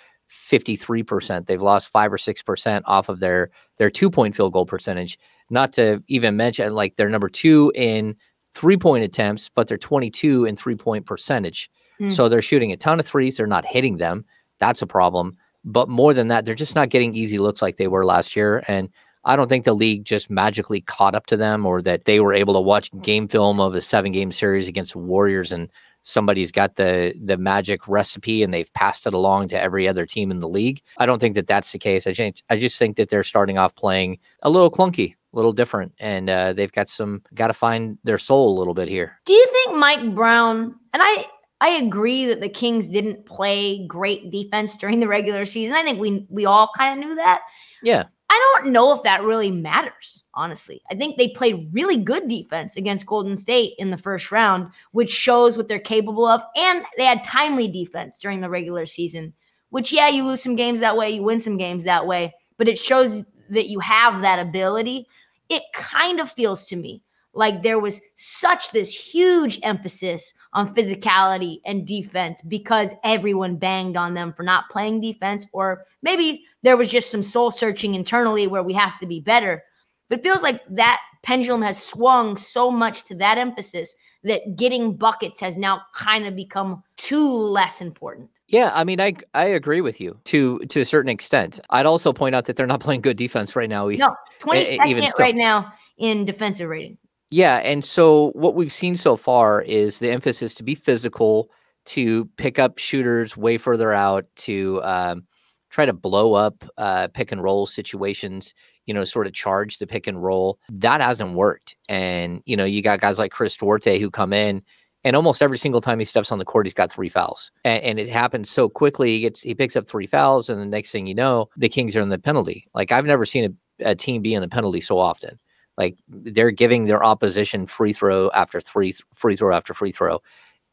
53%. 0.49 1.45
They've 1.45 1.61
lost 1.61 1.89
5 1.89 2.13
or 2.13 2.17
6% 2.17 2.81
off 2.85 3.09
of 3.09 3.19
their 3.19 3.51
their 3.77 3.91
two-point 3.91 4.35
field 4.35 4.53
goal 4.53 4.65
percentage. 4.65 5.19
Not 5.51 5.71
to 5.73 6.01
even 6.07 6.35
mention 6.35 6.73
like 6.73 6.95
they're 6.95 7.09
number 7.09 7.29
2 7.29 7.73
in 7.75 8.15
three-point 8.55 9.03
attempts, 9.03 9.49
but 9.53 9.67
they're 9.67 9.77
22 9.77 10.45
in 10.45 10.55
three-point 10.55 11.05
percentage. 11.05 11.69
Mm. 12.01 12.11
So 12.11 12.27
they're 12.27 12.41
shooting 12.41 12.71
a 12.71 12.77
ton 12.77 12.99
of 12.99 13.05
threes, 13.05 13.37
they're 13.37 13.47
not 13.47 13.65
hitting 13.65 13.97
them. 13.97 14.25
That's 14.59 14.81
a 14.81 14.87
problem. 14.87 15.37
But 15.63 15.89
more 15.89 16.13
than 16.13 16.27
that, 16.29 16.45
they're 16.45 16.55
just 16.55 16.75
not 16.75 16.89
getting 16.89 17.13
easy 17.13 17.37
looks 17.37 17.61
like 17.61 17.77
they 17.77 17.87
were 17.87 18.05
last 18.05 18.35
year 18.35 18.63
and 18.67 18.89
I 19.23 19.35
don't 19.35 19.49
think 19.49 19.65
the 19.65 19.73
league 19.73 20.03
just 20.03 20.29
magically 20.29 20.81
caught 20.81 21.13
up 21.13 21.27
to 21.27 21.37
them 21.37 21.65
or 21.65 21.81
that 21.83 22.05
they 22.05 22.19
were 22.19 22.33
able 22.33 22.55
to 22.55 22.59
watch 22.59 22.89
game 23.01 23.27
film 23.27 23.59
of 23.59 23.75
a 23.75 23.81
seven 23.81 24.11
game 24.11 24.31
series 24.31 24.67
against 24.67 24.95
Warriors 24.95 25.51
and 25.51 25.69
somebody's 26.03 26.51
got 26.51 26.75
the 26.75 27.13
the 27.23 27.37
magic 27.37 27.87
recipe 27.87 28.41
and 28.41 28.51
they've 28.53 28.73
passed 28.73 29.05
it 29.05 29.13
along 29.13 29.47
to 29.49 29.61
every 29.61 29.87
other 29.87 30.05
team 30.05 30.31
in 30.31 30.39
the 30.39 30.49
league. 30.49 30.81
I 30.97 31.05
don't 31.05 31.19
think 31.19 31.35
that 31.35 31.47
that's 31.47 31.71
the 31.71 31.79
case. 31.79 32.07
I 32.07 32.13
just, 32.13 32.43
I 32.49 32.57
just 32.57 32.79
think 32.79 32.97
that 32.97 33.09
they're 33.09 33.23
starting 33.23 33.57
off 33.57 33.75
playing 33.75 34.17
a 34.41 34.49
little 34.49 34.71
clunky, 34.71 35.13
a 35.13 35.35
little 35.35 35.53
different, 35.53 35.93
and 35.99 36.29
uh, 36.29 36.53
they've 36.53 36.71
got 36.71 36.89
some 36.89 37.21
got 37.35 37.47
to 37.47 37.53
find 37.53 37.99
their 38.03 38.17
soul 38.17 38.57
a 38.57 38.57
little 38.57 38.73
bit 38.73 38.87
here. 38.87 39.19
Do 39.25 39.33
you 39.33 39.45
think 39.51 39.77
Mike 39.77 40.15
Brown 40.15 40.75
and 40.93 41.03
I? 41.03 41.25
I 41.61 41.69
agree 41.69 42.25
that 42.25 42.41
the 42.41 42.49
Kings 42.49 42.89
didn't 42.89 43.25
play 43.27 43.85
great 43.87 44.31
defense 44.31 44.75
during 44.75 44.99
the 44.99 45.07
regular 45.07 45.45
season. 45.45 45.75
I 45.75 45.83
think 45.83 45.99
we 45.99 46.25
we 46.29 46.45
all 46.45 46.71
kind 46.75 46.99
of 47.01 47.07
knew 47.07 47.15
that. 47.15 47.41
Yeah. 47.83 48.05
I 48.29 48.53
don't 48.55 48.71
know 48.71 48.95
if 48.95 49.03
that 49.03 49.23
really 49.23 49.51
matters, 49.51 50.23
honestly. 50.33 50.81
I 50.89 50.95
think 50.95 51.17
they 51.17 51.27
played 51.27 51.69
really 51.73 51.97
good 51.97 52.29
defense 52.29 52.77
against 52.77 53.05
Golden 53.05 53.35
State 53.37 53.73
in 53.77 53.91
the 53.91 53.97
first 53.97 54.31
round, 54.31 54.69
which 54.91 55.11
shows 55.11 55.57
what 55.57 55.67
they're 55.67 55.79
capable 55.79 56.25
of. 56.25 56.41
And 56.55 56.83
they 56.97 57.03
had 57.03 57.25
timely 57.25 57.67
defense 57.67 58.19
during 58.19 58.39
the 58.39 58.49
regular 58.49 58.85
season, 58.85 59.33
which, 59.69 59.91
yeah, 59.91 60.07
you 60.07 60.23
lose 60.23 60.41
some 60.41 60.55
games 60.55 60.79
that 60.79 60.95
way, 60.95 61.11
you 61.11 61.23
win 61.23 61.41
some 61.41 61.57
games 61.57 61.83
that 61.83 62.07
way, 62.07 62.33
but 62.57 62.69
it 62.69 62.79
shows 62.79 63.21
that 63.49 63.67
you 63.67 63.81
have 63.81 64.21
that 64.21 64.39
ability. 64.39 65.07
It 65.49 65.63
kind 65.73 66.21
of 66.21 66.31
feels 66.31 66.69
to 66.69 66.77
me 66.77 67.03
like 67.33 67.63
there 67.63 67.79
was 67.79 68.01
such 68.15 68.71
this 68.71 68.93
huge 68.93 69.59
emphasis 69.63 70.33
on 70.53 70.73
physicality 70.75 71.61
and 71.65 71.87
defense 71.87 72.41
because 72.41 72.93
everyone 73.03 73.55
banged 73.55 73.95
on 73.95 74.13
them 74.13 74.33
for 74.33 74.43
not 74.43 74.69
playing 74.69 75.01
defense 75.01 75.45
or 75.53 75.85
maybe 76.01 76.45
there 76.61 76.77
was 76.77 76.89
just 76.89 77.11
some 77.11 77.23
soul 77.23 77.51
searching 77.51 77.95
internally 77.95 78.47
where 78.47 78.63
we 78.63 78.73
have 78.73 78.99
to 78.99 79.05
be 79.05 79.19
better 79.19 79.63
but 80.09 80.19
it 80.19 80.23
feels 80.23 80.43
like 80.43 80.61
that 80.69 80.99
pendulum 81.23 81.61
has 81.61 81.81
swung 81.81 82.35
so 82.35 82.69
much 82.69 83.03
to 83.03 83.15
that 83.15 83.37
emphasis 83.37 83.95
that 84.23 84.55
getting 84.55 84.95
buckets 84.95 85.39
has 85.39 85.57
now 85.57 85.81
kind 85.95 86.27
of 86.27 86.35
become 86.35 86.83
too 86.97 87.31
less 87.31 87.81
important 87.81 88.29
yeah, 88.51 88.69
I 88.73 88.83
mean, 88.83 88.99
I 88.99 89.13
I 89.33 89.45
agree 89.45 89.79
with 89.79 90.01
you 90.01 90.19
to 90.25 90.59
to 90.59 90.81
a 90.81 90.85
certain 90.85 91.07
extent. 91.07 91.61
I'd 91.69 91.85
also 91.85 92.11
point 92.11 92.35
out 92.35 92.45
that 92.45 92.57
they're 92.57 92.67
not 92.67 92.81
playing 92.81 92.99
good 92.99 93.15
defense 93.15 93.55
right 93.55 93.69
now. 93.69 93.87
No, 93.87 94.13
twenty 94.39 94.65
second 94.65 95.09
right 95.17 95.35
now 95.35 95.71
in 95.97 96.25
defensive 96.25 96.67
rating. 96.67 96.97
Yeah, 97.31 97.57
and 97.57 97.83
so 97.83 98.31
what 98.33 98.55
we've 98.55 98.73
seen 98.73 98.97
so 98.97 99.15
far 99.15 99.61
is 99.61 99.99
the 99.99 100.11
emphasis 100.11 100.53
to 100.55 100.63
be 100.63 100.75
physical, 100.75 101.49
to 101.85 102.25
pick 102.35 102.59
up 102.59 102.77
shooters 102.77 103.37
way 103.37 103.57
further 103.57 103.93
out, 103.93 104.25
to 104.35 104.81
um, 104.83 105.25
try 105.69 105.85
to 105.85 105.93
blow 105.93 106.33
up 106.33 106.65
uh, 106.77 107.07
pick 107.07 107.31
and 107.31 107.41
roll 107.41 107.65
situations. 107.65 108.53
You 108.85 108.93
know, 108.93 109.03
sort 109.05 109.27
of 109.27 109.33
charge 109.33 109.77
the 109.77 109.87
pick 109.87 110.07
and 110.07 110.21
roll. 110.21 110.59
That 110.69 110.99
hasn't 110.99 111.33
worked, 111.33 111.77
and 111.87 112.41
you 112.45 112.57
know, 112.57 112.65
you 112.65 112.81
got 112.81 112.99
guys 112.99 113.17
like 113.17 113.31
Chris 113.31 113.55
Duarte 113.55 113.99
who 113.99 114.11
come 114.11 114.33
in, 114.33 114.61
and 115.05 115.15
almost 115.15 115.41
every 115.41 115.57
single 115.57 115.79
time 115.79 115.99
he 115.99 116.05
steps 116.05 116.33
on 116.33 116.39
the 116.39 116.45
court, 116.45 116.65
he's 116.65 116.73
got 116.73 116.91
three 116.91 117.07
fouls, 117.07 117.49
and, 117.63 117.81
and 117.83 117.99
it 117.99 118.09
happens 118.09 118.49
so 118.49 118.67
quickly. 118.67 119.11
He 119.11 119.21
gets 119.21 119.41
he 119.41 119.55
picks 119.55 119.77
up 119.77 119.87
three 119.87 120.07
fouls, 120.07 120.49
and 120.49 120.59
the 120.59 120.65
next 120.65 120.91
thing 120.91 121.07
you 121.07 121.15
know, 121.15 121.47
the 121.55 121.69
Kings 121.69 121.95
are 121.95 122.01
in 122.01 122.09
the 122.09 122.19
penalty. 122.19 122.67
Like 122.73 122.91
I've 122.91 123.05
never 123.05 123.25
seen 123.25 123.57
a, 123.79 123.91
a 123.91 123.95
team 123.95 124.21
be 124.21 124.33
in 124.33 124.41
the 124.41 124.49
penalty 124.49 124.81
so 124.81 124.99
often. 124.99 125.37
Like 125.81 125.97
they're 126.07 126.51
giving 126.51 126.85
their 126.85 127.03
opposition 127.03 127.65
free 127.65 127.91
throw 127.91 128.29
after 128.35 128.61
three 128.61 128.93
free 129.15 129.35
throw 129.35 129.55
after 129.55 129.73
free 129.73 129.91
throw. 129.91 130.21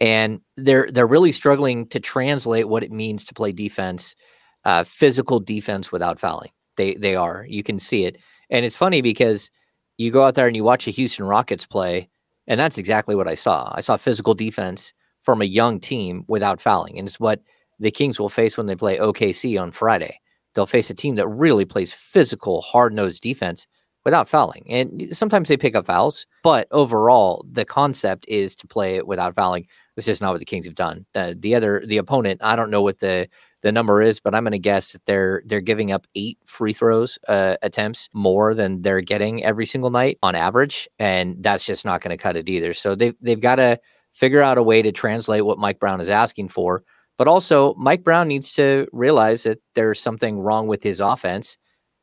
And 0.00 0.42
they're 0.58 0.86
they're 0.92 1.06
really 1.06 1.32
struggling 1.32 1.86
to 1.88 1.98
translate 1.98 2.68
what 2.68 2.82
it 2.82 2.92
means 2.92 3.24
to 3.24 3.34
play 3.34 3.52
defense, 3.52 4.14
uh, 4.66 4.84
physical 4.84 5.40
defense 5.40 5.90
without 5.90 6.20
fouling. 6.20 6.50
They 6.76 6.94
they 6.96 7.16
are. 7.16 7.46
You 7.48 7.62
can 7.62 7.78
see 7.78 8.04
it. 8.04 8.18
And 8.50 8.66
it's 8.66 8.76
funny 8.76 9.00
because 9.00 9.50
you 9.96 10.10
go 10.10 10.24
out 10.24 10.34
there 10.34 10.46
and 10.46 10.54
you 10.54 10.62
watch 10.62 10.86
a 10.86 10.90
Houston 10.90 11.24
Rockets 11.24 11.64
play, 11.64 12.10
and 12.46 12.60
that's 12.60 12.76
exactly 12.76 13.14
what 13.14 13.28
I 13.28 13.34
saw. 13.34 13.72
I 13.74 13.80
saw 13.80 13.96
physical 13.96 14.34
defense 14.34 14.92
from 15.22 15.40
a 15.40 15.46
young 15.46 15.80
team 15.80 16.24
without 16.28 16.60
fouling. 16.60 16.98
And 16.98 17.08
it's 17.08 17.18
what 17.18 17.40
the 17.78 17.90
Kings 17.90 18.20
will 18.20 18.28
face 18.28 18.58
when 18.58 18.66
they 18.66 18.76
play 18.76 18.98
OKC 18.98 19.58
on 19.60 19.70
Friday. 19.70 20.20
They'll 20.54 20.66
face 20.66 20.90
a 20.90 20.94
team 20.94 21.14
that 21.14 21.28
really 21.28 21.64
plays 21.64 21.92
physical, 21.94 22.60
hard 22.60 22.92
nosed 22.92 23.22
defense 23.22 23.66
without 24.08 24.26
fouling. 24.26 24.64
And 24.70 25.14
sometimes 25.14 25.50
they 25.50 25.58
pick 25.58 25.74
up 25.76 25.84
fouls, 25.84 26.24
but 26.42 26.66
overall, 26.70 27.44
the 27.52 27.66
concept 27.66 28.24
is 28.26 28.56
to 28.56 28.66
play 28.66 28.96
it 28.96 29.06
without 29.06 29.34
fouling. 29.34 29.66
This 29.96 30.08
is 30.08 30.22
not 30.22 30.32
what 30.32 30.38
the 30.38 30.46
Kings 30.46 30.64
have 30.64 30.74
done. 30.74 31.04
Uh, 31.14 31.34
the 31.36 31.54
other, 31.54 31.82
the 31.84 31.98
opponent, 31.98 32.40
I 32.42 32.56
don't 32.56 32.70
know 32.70 32.80
what 32.80 33.00
the 33.00 33.28
the 33.60 33.70
number 33.70 34.00
is, 34.00 34.18
but 34.18 34.34
I'm 34.34 34.44
going 34.44 34.52
to 34.52 34.58
guess 34.58 34.92
that 34.92 35.04
they're 35.04 35.42
they're 35.44 35.60
giving 35.60 35.92
up 35.92 36.06
eight 36.14 36.38
free 36.46 36.72
throws 36.72 37.18
uh, 37.28 37.56
attempts 37.60 38.08
more 38.14 38.54
than 38.54 38.80
they're 38.80 39.02
getting 39.02 39.44
every 39.44 39.66
single 39.66 39.90
night 39.90 40.16
on 40.22 40.34
average, 40.34 40.88
and 40.98 41.36
that's 41.40 41.66
just 41.66 41.84
not 41.84 42.00
going 42.00 42.16
to 42.16 42.22
cut 42.22 42.36
it 42.36 42.48
either. 42.48 42.72
So 42.72 42.94
they 42.94 43.12
they've 43.20 43.40
got 43.40 43.56
to 43.56 43.78
figure 44.12 44.40
out 44.40 44.56
a 44.56 44.62
way 44.62 44.80
to 44.80 44.90
translate 44.90 45.44
what 45.44 45.58
Mike 45.58 45.80
Brown 45.80 46.00
is 46.00 46.08
asking 46.08 46.48
for. 46.48 46.82
But 47.18 47.28
also, 47.28 47.74
Mike 47.74 48.04
Brown 48.04 48.28
needs 48.28 48.54
to 48.54 48.86
realize 48.92 49.42
that 49.42 49.60
there's 49.74 50.00
something 50.00 50.38
wrong 50.38 50.66
with 50.66 50.82
his 50.82 51.00
offense 51.00 51.58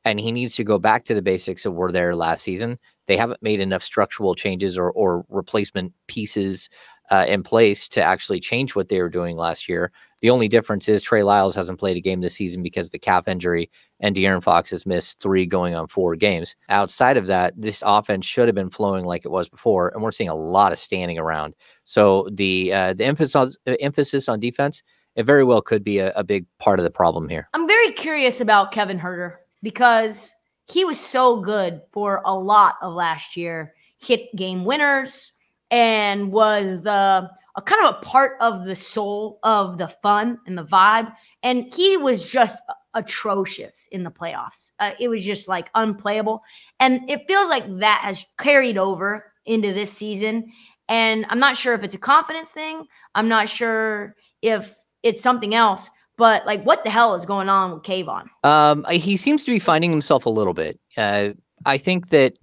and 0.05 0.19
he 0.19 0.31
needs 0.31 0.55
to 0.55 0.63
go 0.63 0.77
back 0.77 1.03
to 1.05 1.15
the 1.15 1.21
basics 1.21 1.63
that 1.63 1.71
were 1.71 1.91
there 1.91 2.15
last 2.15 2.43
season. 2.43 2.77
They 3.07 3.17
haven't 3.17 3.41
made 3.41 3.59
enough 3.59 3.83
structural 3.83 4.35
changes 4.35 4.77
or, 4.77 4.91
or 4.91 5.25
replacement 5.29 5.93
pieces 6.07 6.69
uh, 7.11 7.25
in 7.27 7.43
place 7.43 7.87
to 7.89 8.01
actually 8.01 8.39
change 8.39 8.75
what 8.75 8.89
they 8.89 9.01
were 9.01 9.09
doing 9.09 9.35
last 9.35 9.67
year. 9.67 9.91
The 10.21 10.29
only 10.29 10.47
difference 10.47 10.89
is 10.89 11.03
Trey 11.03 11.23
Lyles 11.23 11.53
hasn't 11.53 11.79
played 11.79 11.97
a 11.97 12.01
game 12.01 12.21
this 12.21 12.33
season 12.33 12.63
because 12.63 12.87
of 12.87 12.93
a 12.93 12.99
calf 12.99 13.27
injury, 13.27 13.69
and 13.99 14.15
De'Aaron 14.15 14.41
Fox 14.41 14.71
has 14.71 14.85
missed 14.85 15.19
three 15.19 15.45
going 15.45 15.75
on 15.75 15.87
four 15.87 16.15
games. 16.15 16.55
Outside 16.69 17.17
of 17.17 17.27
that, 17.27 17.53
this 17.55 17.83
offense 17.85 18.25
should 18.25 18.47
have 18.47 18.55
been 18.55 18.71
flowing 18.71 19.05
like 19.05 19.25
it 19.25 19.29
was 19.29 19.49
before, 19.49 19.89
and 19.89 20.01
we're 20.01 20.11
seeing 20.11 20.29
a 20.29 20.35
lot 20.35 20.71
of 20.71 20.79
standing 20.79 21.19
around. 21.19 21.55
So 21.83 22.27
the 22.31 22.73
uh, 22.73 22.93
the 22.93 23.05
emphasis 23.05 23.35
on, 23.35 23.51
emphasis 23.79 24.27
on 24.27 24.39
defense, 24.39 24.81
it 25.15 25.23
very 25.23 25.43
well 25.43 25.61
could 25.61 25.83
be 25.83 25.99
a, 25.99 26.11
a 26.13 26.23
big 26.23 26.47
part 26.59 26.79
of 26.79 26.85
the 26.85 26.91
problem 26.91 27.29
here. 27.29 27.47
I'm 27.53 27.67
very 27.67 27.91
curious 27.91 28.41
about 28.41 28.71
Kevin 28.71 28.97
Huerter 28.97 29.35
because 29.66 30.36
he 30.68 30.86
was 30.86 30.99
so 30.99 31.41
good 31.41 31.82
for 31.91 32.22
a 32.24 32.38
lot 32.38 32.76
of 32.84 32.93
last 32.93 33.36
year, 33.36 33.74
hit 33.97 34.34
game 34.36 34.63
winners, 34.63 35.34
and 35.72 36.32
was 36.32 36.84
the 36.84 37.28
a 37.57 37.61
kind 37.61 37.84
of 37.84 37.95
a 37.95 38.05
part 38.05 38.38
of 38.41 38.66
the 38.66 38.76
soul 38.76 39.39
of 39.41 39.80
the 39.80 39.88
fun 39.88 40.38
and 40.45 40.55
the 40.57 40.66
vibe. 40.66 41.11
And 41.41 41.74
he 41.74 41.97
was 41.97 42.30
just 42.30 42.59
atrocious 42.93 43.88
in 43.91 44.03
the 44.03 44.11
playoffs. 44.11 44.72
Uh, 44.78 44.91
it 44.99 45.07
was 45.07 45.26
just 45.26 45.47
like 45.47 45.70
unplayable. 45.74 46.43
And 46.80 47.09
it 47.09 47.26
feels 47.28 47.49
like 47.49 47.63
that 47.80 48.01
has 48.03 48.26
carried 48.38 48.78
over 48.78 49.32
into 49.45 49.74
this 49.74 49.91
season. 49.91 50.51
And 50.89 51.26
I'm 51.30 51.39
not 51.39 51.57
sure 51.57 51.74
if 51.74 51.84
it's 51.84 51.95
a 51.95 51.97
confidence 51.99 52.51
thing. 52.51 52.86
I'm 53.16 53.30
not 53.30 53.49
sure 53.49 54.16
if 54.41 54.76
it's 55.01 55.22
something 55.22 55.55
else. 55.55 55.89
But 56.18 56.45
like, 56.45 56.63
what 56.63 56.84
the 56.84 56.89
hell 56.89 57.16
is 57.16 57.26
going 57.26 57.49
on 57.49 57.74
with 57.74 57.84
Kayvon? 57.84 58.28
Um, 58.43 58.86
he 58.89 59.18
seems 59.18 59.43
to 59.43 59.51
be 59.51 59.59
finding 59.59 59.91
himself 59.91 60.26
a 60.26 60.30
little 60.30 60.53
bit. 60.53 60.80
Uh, 60.97 61.32
I 61.66 61.78
think 61.78 62.09
that 62.09 62.34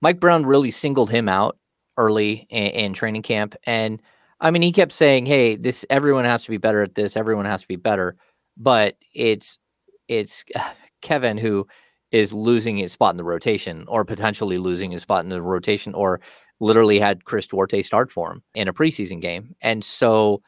Mike 0.00 0.20
Brown 0.20 0.46
really 0.46 0.70
singled 0.70 1.10
him 1.10 1.28
out 1.28 1.58
early 1.96 2.46
in, 2.50 2.66
in, 2.68 2.92
training 2.94 3.22
camp, 3.22 3.54
and 3.64 4.00
I 4.40 4.50
mean, 4.50 4.62
he 4.62 4.72
kept 4.72 4.92
saying, 4.92 5.26
"Hey, 5.26 5.56
this 5.56 5.84
everyone 5.90 6.24
has 6.24 6.44
to 6.44 6.50
be 6.50 6.56
better 6.56 6.82
at 6.82 6.94
this. 6.94 7.16
Everyone 7.16 7.44
has 7.44 7.62
to 7.62 7.68
be 7.68 7.76
better." 7.76 8.16
But 8.56 8.96
it's 9.14 9.58
it's 10.08 10.44
Kevin 11.02 11.36
who 11.36 11.66
is 12.12 12.32
losing 12.32 12.78
his 12.78 12.92
spot 12.92 13.12
in 13.12 13.18
the 13.18 13.24
rotation, 13.24 13.84
or 13.86 14.04
potentially 14.04 14.58
losing 14.58 14.90
his 14.90 15.02
spot 15.02 15.24
in 15.24 15.30
the 15.30 15.42
rotation, 15.42 15.94
or 15.94 16.20
literally 16.58 16.98
had 16.98 17.24
Chris 17.24 17.46
Duarte 17.46 17.82
start 17.82 18.10
for 18.10 18.32
him 18.32 18.42
in 18.54 18.68
a 18.68 18.72
preseason 18.72 19.20
game, 19.20 19.54
and 19.60 19.84
so 19.84 20.40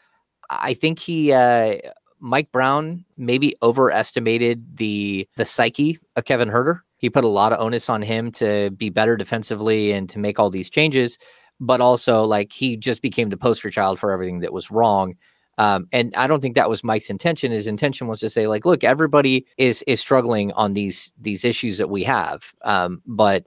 I 0.48 0.72
think 0.72 0.98
he. 0.98 1.32
Uh, 1.32 1.76
Mike 2.22 2.52
Brown 2.52 3.04
maybe 3.16 3.54
overestimated 3.62 4.76
the 4.76 5.28
the 5.36 5.44
psyche 5.44 5.98
of 6.16 6.24
Kevin 6.24 6.48
Huerter. 6.48 6.80
He 6.98 7.10
put 7.10 7.24
a 7.24 7.28
lot 7.28 7.52
of 7.52 7.60
onus 7.60 7.90
on 7.90 8.00
him 8.00 8.30
to 8.32 8.70
be 8.70 8.88
better 8.90 9.16
defensively 9.16 9.90
and 9.90 10.08
to 10.08 10.20
make 10.20 10.38
all 10.38 10.48
these 10.48 10.70
changes, 10.70 11.18
but 11.58 11.80
also 11.80 12.22
like 12.22 12.52
he 12.52 12.76
just 12.76 13.02
became 13.02 13.28
the 13.28 13.36
poster 13.36 13.70
child 13.70 13.98
for 13.98 14.12
everything 14.12 14.38
that 14.40 14.52
was 14.52 14.70
wrong. 14.70 15.14
Um, 15.58 15.88
and 15.92 16.14
I 16.16 16.28
don't 16.28 16.40
think 16.40 16.54
that 16.54 16.70
was 16.70 16.84
Mike's 16.84 17.10
intention. 17.10 17.50
His 17.50 17.66
intention 17.66 18.06
was 18.06 18.20
to 18.20 18.30
say, 18.30 18.46
like, 18.46 18.64
look, 18.64 18.84
everybody 18.84 19.44
is 19.58 19.82
is 19.88 20.00
struggling 20.00 20.52
on 20.52 20.74
these 20.74 21.12
these 21.20 21.44
issues 21.44 21.76
that 21.78 21.90
we 21.90 22.04
have, 22.04 22.54
um, 22.64 23.02
but 23.04 23.46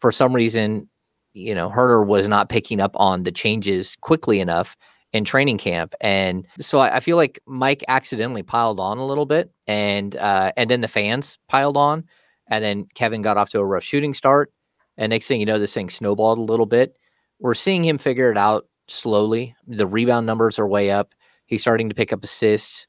for 0.00 0.10
some 0.10 0.34
reason, 0.34 0.88
you 1.34 1.54
know, 1.54 1.70
Huerter 1.70 2.04
was 2.04 2.26
not 2.26 2.48
picking 2.48 2.80
up 2.80 2.92
on 2.96 3.22
the 3.22 3.32
changes 3.32 3.96
quickly 4.00 4.40
enough 4.40 4.76
in 5.12 5.24
training 5.24 5.58
camp. 5.58 5.94
And 6.00 6.46
so 6.60 6.78
I, 6.78 6.96
I, 6.96 7.00
feel 7.00 7.16
like 7.16 7.40
Mike 7.46 7.82
accidentally 7.88 8.42
piled 8.42 8.78
on 8.78 8.98
a 8.98 9.06
little 9.06 9.24
bit 9.24 9.50
and 9.66 10.14
uh, 10.16 10.52
and 10.56 10.70
then 10.70 10.82
the 10.82 10.88
fans 10.88 11.38
piled 11.48 11.76
on. 11.76 12.04
And 12.50 12.64
then 12.64 12.86
Kevin 12.94 13.22
got 13.22 13.36
off 13.36 13.50
to 13.50 13.58
a 13.58 13.64
rough 13.64 13.84
shooting 13.84 14.14
start. 14.14 14.52
And 14.96 15.10
next 15.10 15.28
thing 15.28 15.40
you 15.40 15.46
know, 15.46 15.58
this 15.58 15.74
thing 15.74 15.88
snowballed 15.88 16.38
a 16.38 16.42
little 16.42 16.66
bit. 16.66 16.96
We're 17.38 17.54
seeing 17.54 17.84
him 17.84 17.98
figure 17.98 18.30
it 18.30 18.38
out 18.38 18.66
slowly. 18.88 19.54
The 19.66 19.86
rebound 19.86 20.26
numbers 20.26 20.58
are 20.58 20.66
way 20.66 20.90
up. 20.90 21.14
He's 21.46 21.60
starting 21.60 21.88
to 21.88 21.94
pick 21.94 22.12
up 22.12 22.24
assists. 22.24 22.86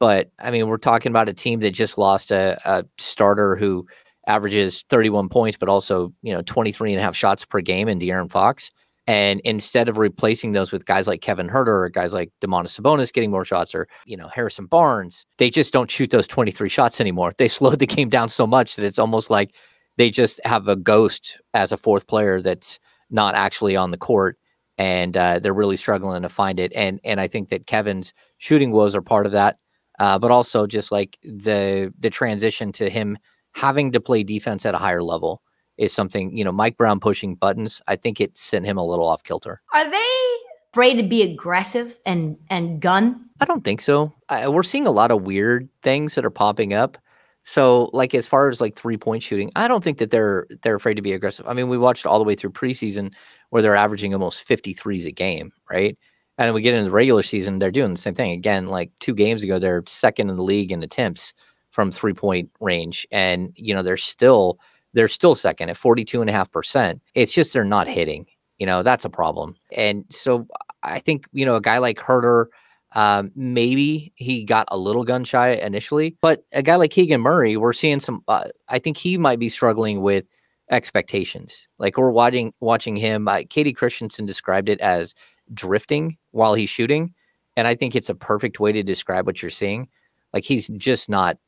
But 0.00 0.30
I 0.38 0.50
mean, 0.50 0.68
we're 0.68 0.78
talking 0.78 1.10
about 1.10 1.28
a 1.28 1.34
team 1.34 1.60
that 1.60 1.70
just 1.70 1.96
lost 1.96 2.30
a, 2.30 2.58
a 2.64 2.84
starter 2.98 3.56
who 3.56 3.86
averages 4.26 4.84
31 4.88 5.28
points, 5.28 5.56
but 5.56 5.68
also, 5.68 6.12
you 6.22 6.32
know, 6.32 6.42
23 6.42 6.92
and 6.92 7.00
a 7.00 7.02
half 7.02 7.16
shots 7.16 7.44
per 7.44 7.60
game 7.60 7.88
in 7.88 7.98
De'Aaron 7.98 8.30
Fox. 8.30 8.70
And 9.06 9.40
instead 9.40 9.88
of 9.88 9.98
replacing 9.98 10.52
those 10.52 10.70
with 10.70 10.86
guys 10.86 11.08
like 11.08 11.20
Kevin 11.20 11.48
Huerter 11.48 11.66
or 11.66 11.88
guys 11.88 12.14
like 12.14 12.30
Domantas 12.40 12.80
Sabonis 12.80 13.12
getting 13.12 13.32
more 13.32 13.44
shots 13.44 13.74
or, 13.74 13.88
you 14.06 14.16
know, 14.16 14.28
Harrison 14.28 14.66
Barnes, 14.66 15.26
they 15.38 15.50
just 15.50 15.72
don't 15.72 15.90
shoot 15.90 16.10
those 16.10 16.28
23 16.28 16.68
shots 16.68 17.00
anymore. 17.00 17.32
They 17.36 17.48
slowed 17.48 17.80
the 17.80 17.86
game 17.86 18.08
down 18.08 18.28
so 18.28 18.46
much 18.46 18.76
that 18.76 18.84
it's 18.84 19.00
almost 19.00 19.28
like 19.28 19.54
they 19.96 20.10
just 20.10 20.40
have 20.44 20.68
a 20.68 20.76
ghost 20.76 21.40
as 21.52 21.72
a 21.72 21.76
fourth 21.76 22.06
player 22.06 22.40
that's 22.40 22.78
not 23.10 23.34
actually 23.34 23.76
on 23.76 23.90
the 23.90 23.98
court. 23.98 24.38
And 24.78 25.16
uh, 25.16 25.38
they're 25.40 25.52
really 25.52 25.76
struggling 25.76 26.22
to 26.22 26.28
find 26.28 26.58
it. 26.58 26.72
And 26.74 26.98
and 27.04 27.20
I 27.20 27.28
think 27.28 27.50
that 27.50 27.66
Kevin's 27.66 28.14
shooting 28.38 28.72
woes 28.72 28.94
are 28.94 29.02
part 29.02 29.26
of 29.26 29.32
that. 29.32 29.58
Uh, 29.98 30.18
but 30.18 30.30
also 30.30 30.66
just 30.66 30.90
like 30.90 31.18
the 31.22 31.92
the 31.98 32.08
transition 32.08 32.72
to 32.72 32.88
him 32.88 33.18
having 33.52 33.92
to 33.92 34.00
play 34.00 34.22
defense 34.22 34.64
at 34.64 34.74
a 34.74 34.78
higher 34.78 35.02
level 35.02 35.42
is 35.78 35.92
something, 35.92 36.36
you 36.36 36.44
know, 36.44 36.52
Mike 36.52 36.76
Brown 36.76 37.00
pushing 37.00 37.34
buttons. 37.34 37.82
I 37.88 37.96
think 37.96 38.20
it 38.20 38.36
sent 38.36 38.66
him 38.66 38.76
a 38.76 38.84
little 38.84 39.06
off 39.06 39.22
kilter. 39.22 39.60
Are 39.72 39.90
they 39.90 40.36
afraid 40.72 40.96
to 40.96 41.02
be 41.02 41.22
aggressive 41.22 41.96
and 42.06 42.36
and 42.50 42.80
gun? 42.80 43.28
I 43.40 43.44
don't 43.44 43.64
think 43.64 43.80
so. 43.80 44.12
I, 44.28 44.48
we're 44.48 44.62
seeing 44.62 44.86
a 44.86 44.90
lot 44.90 45.10
of 45.10 45.22
weird 45.22 45.68
things 45.82 46.14
that 46.14 46.24
are 46.24 46.30
popping 46.30 46.72
up. 46.72 46.98
So, 47.44 47.90
like 47.92 48.14
as 48.14 48.26
far 48.28 48.48
as 48.48 48.60
like 48.60 48.76
three 48.76 48.96
point 48.96 49.22
shooting, 49.22 49.50
I 49.56 49.66
don't 49.66 49.82
think 49.82 49.98
that 49.98 50.10
they're 50.10 50.46
they're 50.62 50.76
afraid 50.76 50.94
to 50.94 51.02
be 51.02 51.12
aggressive. 51.12 51.46
I 51.48 51.54
mean, 51.54 51.68
we 51.68 51.78
watched 51.78 52.06
all 52.06 52.18
the 52.18 52.24
way 52.24 52.34
through 52.34 52.50
preseason 52.50 53.12
where 53.50 53.62
they're 53.62 53.76
averaging 53.76 54.14
almost 54.14 54.46
53s 54.48 55.06
a 55.06 55.12
game, 55.12 55.52
right? 55.70 55.98
And 56.38 56.54
we 56.54 56.62
get 56.62 56.74
into 56.74 56.86
the 56.86 56.90
regular 56.90 57.22
season, 57.22 57.58
they're 57.58 57.70
doing 57.70 57.90
the 57.90 58.00
same 58.00 58.14
thing. 58.14 58.32
Again, 58.32 58.66
like 58.66 58.90
two 59.00 59.14
games 59.14 59.42
ago, 59.42 59.58
they're 59.58 59.84
second 59.86 60.30
in 60.30 60.36
the 60.36 60.42
league 60.42 60.72
in 60.72 60.82
attempts 60.82 61.34
from 61.70 61.90
three 61.90 62.14
point 62.14 62.50
range. 62.60 63.06
And, 63.10 63.52
you 63.56 63.74
know, 63.74 63.82
they're 63.82 63.96
still 63.96 64.58
they're 64.94 65.08
still 65.08 65.34
second 65.34 65.70
at 65.70 65.76
42.5%. 65.76 67.00
It's 67.14 67.32
just 67.32 67.52
they're 67.52 67.64
not 67.64 67.88
hitting. 67.88 68.26
You 68.58 68.66
know, 68.66 68.82
that's 68.82 69.04
a 69.04 69.10
problem. 69.10 69.56
And 69.72 70.04
so 70.10 70.46
I 70.82 70.98
think, 70.98 71.26
you 71.32 71.44
know, 71.44 71.56
a 71.56 71.60
guy 71.60 71.78
like 71.78 71.98
Huerter, 71.98 72.46
um, 72.94 73.32
maybe 73.34 74.12
he 74.16 74.44
got 74.44 74.68
a 74.70 74.76
little 74.76 75.04
gun 75.04 75.24
shy 75.24 75.52
initially, 75.54 76.16
but 76.20 76.44
a 76.52 76.62
guy 76.62 76.76
like 76.76 76.90
Keegan 76.90 77.20
Murray, 77.20 77.56
we're 77.56 77.72
seeing 77.72 78.00
some, 78.00 78.22
uh, 78.28 78.44
I 78.68 78.78
think 78.78 78.96
he 78.96 79.16
might 79.16 79.38
be 79.38 79.48
struggling 79.48 80.02
with 80.02 80.26
expectations. 80.70 81.66
Like 81.78 81.96
we're 81.96 82.10
watching, 82.10 82.52
watching 82.60 82.96
him. 82.96 83.28
Uh, 83.28 83.38
KD 83.38 83.74
Christensen 83.74 84.26
described 84.26 84.68
it 84.68 84.80
as 84.80 85.14
drifting 85.54 86.18
while 86.30 86.54
he's 86.54 86.70
shooting. 86.70 87.14
And 87.56 87.66
I 87.66 87.74
think 87.74 87.94
it's 87.94 88.10
a 88.10 88.14
perfect 88.14 88.60
way 88.60 88.72
to 88.72 88.82
describe 88.82 89.26
what 89.26 89.42
you're 89.42 89.50
seeing. 89.50 89.88
Like 90.32 90.44
he's 90.44 90.68
just 90.68 91.08
not 91.08 91.38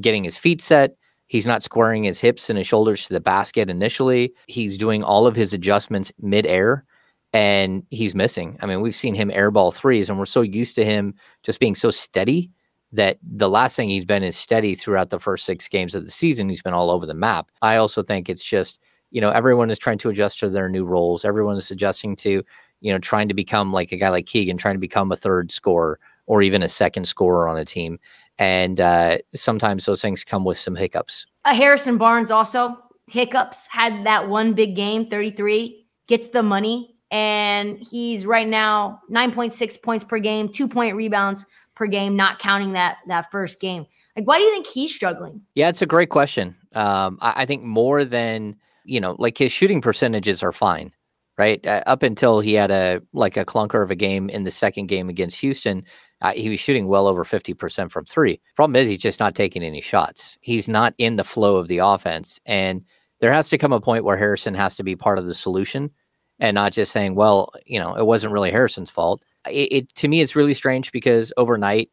getting 0.00 0.24
his 0.24 0.36
feet 0.36 0.60
set. 0.60 0.96
He's 1.30 1.46
not 1.46 1.62
squaring 1.62 2.02
his 2.02 2.18
hips 2.18 2.50
and 2.50 2.58
his 2.58 2.66
shoulders 2.66 3.06
to 3.06 3.12
the 3.12 3.20
basket 3.20 3.70
initially. 3.70 4.34
He's 4.48 4.76
doing 4.76 5.04
all 5.04 5.28
of 5.28 5.36
his 5.36 5.54
adjustments 5.54 6.12
midair 6.18 6.84
and 7.32 7.84
he's 7.90 8.16
missing. 8.16 8.58
I 8.60 8.66
mean, 8.66 8.80
we've 8.80 8.96
seen 8.96 9.14
him 9.14 9.30
airball 9.30 9.72
threes 9.72 10.10
and 10.10 10.18
we're 10.18 10.26
so 10.26 10.40
used 10.40 10.74
to 10.74 10.84
him 10.84 11.14
just 11.44 11.60
being 11.60 11.76
so 11.76 11.88
steady 11.90 12.50
that 12.90 13.18
the 13.22 13.48
last 13.48 13.76
thing 13.76 13.88
he's 13.88 14.04
been 14.04 14.24
is 14.24 14.34
steady 14.34 14.74
throughout 14.74 15.10
the 15.10 15.20
first 15.20 15.44
six 15.44 15.68
games 15.68 15.94
of 15.94 16.04
the 16.04 16.10
season. 16.10 16.48
He's 16.48 16.62
been 16.62 16.74
all 16.74 16.90
over 16.90 17.06
the 17.06 17.14
map. 17.14 17.48
I 17.62 17.76
also 17.76 18.02
think 18.02 18.28
it's 18.28 18.42
just, 18.42 18.80
you 19.12 19.20
know, 19.20 19.30
everyone 19.30 19.70
is 19.70 19.78
trying 19.78 19.98
to 19.98 20.08
adjust 20.08 20.40
to 20.40 20.48
their 20.48 20.68
new 20.68 20.84
roles. 20.84 21.24
Everyone 21.24 21.56
is 21.56 21.70
adjusting 21.70 22.16
to, 22.16 22.42
you 22.80 22.92
know, 22.92 22.98
trying 22.98 23.28
to 23.28 23.34
become 23.34 23.72
like 23.72 23.92
a 23.92 23.96
guy 23.96 24.08
like 24.08 24.26
Keegan, 24.26 24.56
trying 24.56 24.74
to 24.74 24.80
become 24.80 25.12
a 25.12 25.16
third 25.16 25.52
scorer 25.52 26.00
or 26.26 26.42
even 26.42 26.64
a 26.64 26.68
second 26.68 27.04
scorer 27.04 27.48
on 27.48 27.56
a 27.56 27.64
team 27.64 28.00
and 28.40 28.80
uh, 28.80 29.18
sometimes 29.34 29.84
those 29.84 30.00
things 30.00 30.24
come 30.24 30.44
with 30.44 30.58
some 30.58 30.74
hiccups. 30.74 31.26
Uh, 31.44 31.54
Harrison 31.54 31.98
Barnes 31.98 32.30
also 32.30 32.76
hiccups 33.06 33.66
had 33.66 34.04
that 34.06 34.28
one 34.28 34.54
big 34.54 34.74
game, 34.74 35.06
33, 35.06 35.86
gets 36.08 36.28
the 36.28 36.42
money, 36.42 36.96
and 37.10 37.78
he's 37.78 38.24
right 38.24 38.48
now 38.48 39.00
9.6 39.12 39.82
points 39.82 40.04
per 40.04 40.18
game, 40.18 40.48
two 40.48 40.66
point 40.66 40.96
rebounds 40.96 41.44
per 41.76 41.86
game, 41.86 42.16
not 42.16 42.38
counting 42.38 42.72
that 42.72 42.96
that 43.06 43.30
first 43.30 43.60
game. 43.60 43.86
Like, 44.16 44.26
why 44.26 44.38
do 44.38 44.44
you 44.44 44.52
think 44.52 44.66
he's 44.66 44.92
struggling? 44.92 45.42
Yeah, 45.54 45.68
it's 45.68 45.82
a 45.82 45.86
great 45.86 46.08
question. 46.08 46.56
Um, 46.74 47.18
I, 47.20 47.42
I 47.42 47.46
think 47.46 47.62
more 47.62 48.04
than 48.04 48.56
you 48.84 49.00
know, 49.00 49.16
like 49.18 49.36
his 49.36 49.52
shooting 49.52 49.82
percentages 49.82 50.42
are 50.42 50.52
fine 50.52 50.92
right? 51.40 51.66
Uh, 51.66 51.82
up 51.86 52.02
until 52.02 52.40
he 52.40 52.52
had 52.52 52.70
a 52.70 53.00
like 53.14 53.38
a 53.38 53.46
clunker 53.46 53.82
of 53.82 53.90
a 53.90 53.96
game 53.96 54.28
in 54.28 54.42
the 54.42 54.50
second 54.50 54.88
game 54.88 55.08
against 55.08 55.40
Houston, 55.40 55.82
uh, 56.22 56.32
he 56.32 56.50
was 56.50 56.60
shooting 56.60 56.86
well 56.86 57.06
over 57.06 57.24
50% 57.24 57.90
from 57.90 58.04
three. 58.04 58.40
Problem 58.56 58.76
is, 58.76 58.88
he's 58.88 58.98
just 58.98 59.20
not 59.20 59.34
taking 59.34 59.62
any 59.62 59.80
shots. 59.80 60.38
He's 60.40 60.68
not 60.68 60.94
in 60.98 61.16
the 61.16 61.24
flow 61.24 61.56
of 61.56 61.68
the 61.68 61.78
offense. 61.78 62.40
And 62.46 62.84
there 63.20 63.32
has 63.32 63.48
to 63.50 63.58
come 63.58 63.72
a 63.72 63.80
point 63.80 64.04
where 64.04 64.16
Harrison 64.16 64.54
has 64.54 64.76
to 64.76 64.82
be 64.82 64.96
part 64.96 65.18
of 65.18 65.26
the 65.26 65.34
solution 65.34 65.90
and 66.38 66.54
not 66.54 66.72
just 66.72 66.92
saying, 66.92 67.14
well, 67.14 67.52
you 67.66 67.78
know, 67.78 67.94
it 67.94 68.06
wasn't 68.06 68.32
really 68.32 68.50
Harrison's 68.50 68.90
fault. 68.90 69.22
It, 69.48 69.72
it 69.72 69.94
to 69.96 70.08
me, 70.08 70.20
it's 70.20 70.36
really 70.36 70.54
strange 70.54 70.92
because 70.92 71.32
overnight 71.36 71.90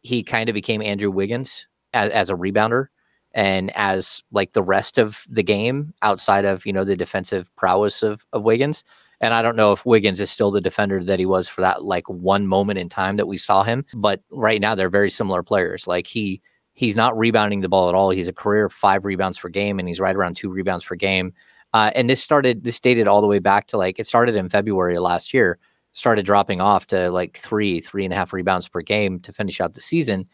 he 0.00 0.22
kind 0.22 0.48
of 0.48 0.54
became 0.54 0.82
Andrew 0.82 1.10
Wiggins 1.10 1.66
as, 1.92 2.10
as 2.10 2.30
a 2.30 2.34
rebounder 2.34 2.86
and 3.34 3.70
as 3.74 4.22
like 4.32 4.52
the 4.52 4.62
rest 4.62 4.98
of 4.98 5.24
the 5.28 5.42
game 5.42 5.94
outside 6.02 6.44
of, 6.44 6.66
you 6.66 6.72
know, 6.72 6.84
the 6.84 6.96
defensive 6.96 7.54
prowess 7.56 8.02
of, 8.02 8.26
of 8.32 8.42
Wiggins. 8.42 8.84
And 9.22 9.32
I 9.32 9.40
don't 9.40 9.56
know 9.56 9.72
if 9.72 9.86
Wiggins 9.86 10.20
is 10.20 10.30
still 10.30 10.50
the 10.50 10.60
defender 10.60 11.02
that 11.02 11.20
he 11.20 11.26
was 11.26 11.48
for 11.48 11.60
that 11.60 11.84
like 11.84 12.08
one 12.08 12.46
moment 12.46 12.78
in 12.78 12.88
time 12.88 13.16
that 13.16 13.28
we 13.28 13.38
saw 13.38 13.62
him. 13.62 13.84
But 13.94 14.20
right 14.30 14.60
now 14.60 14.74
they're 14.74 14.90
very 14.90 15.10
similar 15.10 15.42
players. 15.42 15.86
Like 15.86 16.06
he 16.06 16.42
he's 16.74 16.96
not 16.96 17.16
rebounding 17.16 17.60
the 17.60 17.68
ball 17.68 17.88
at 17.88 17.94
all. 17.94 18.10
He's 18.10 18.28
a 18.28 18.32
career 18.32 18.68
five 18.68 19.04
rebounds 19.04 19.38
per 19.38 19.48
game, 19.48 19.78
and 19.78 19.88
he's 19.88 20.00
right 20.00 20.16
around 20.16 20.36
two 20.36 20.50
rebounds 20.50 20.84
per 20.84 20.96
game. 20.96 21.32
Uh, 21.72 21.90
and 21.94 22.10
this 22.10 22.22
started 22.22 22.64
this 22.64 22.80
dated 22.80 23.08
all 23.08 23.22
the 23.22 23.26
way 23.28 23.38
back 23.38 23.68
to 23.68 23.78
like 23.78 23.98
it 23.98 24.06
started 24.06 24.34
in 24.34 24.48
February 24.48 24.98
last 24.98 25.32
year. 25.32 25.58
Started 25.94 26.26
dropping 26.26 26.60
off 26.60 26.86
to 26.86 27.10
like 27.10 27.36
three, 27.36 27.78
three 27.80 28.04
and 28.04 28.12
a 28.12 28.16
half 28.16 28.32
rebounds 28.32 28.66
per 28.66 28.80
game 28.82 29.20
to 29.20 29.32
finish 29.32 29.60
out 29.60 29.74
the 29.74 29.80
season 29.80 30.26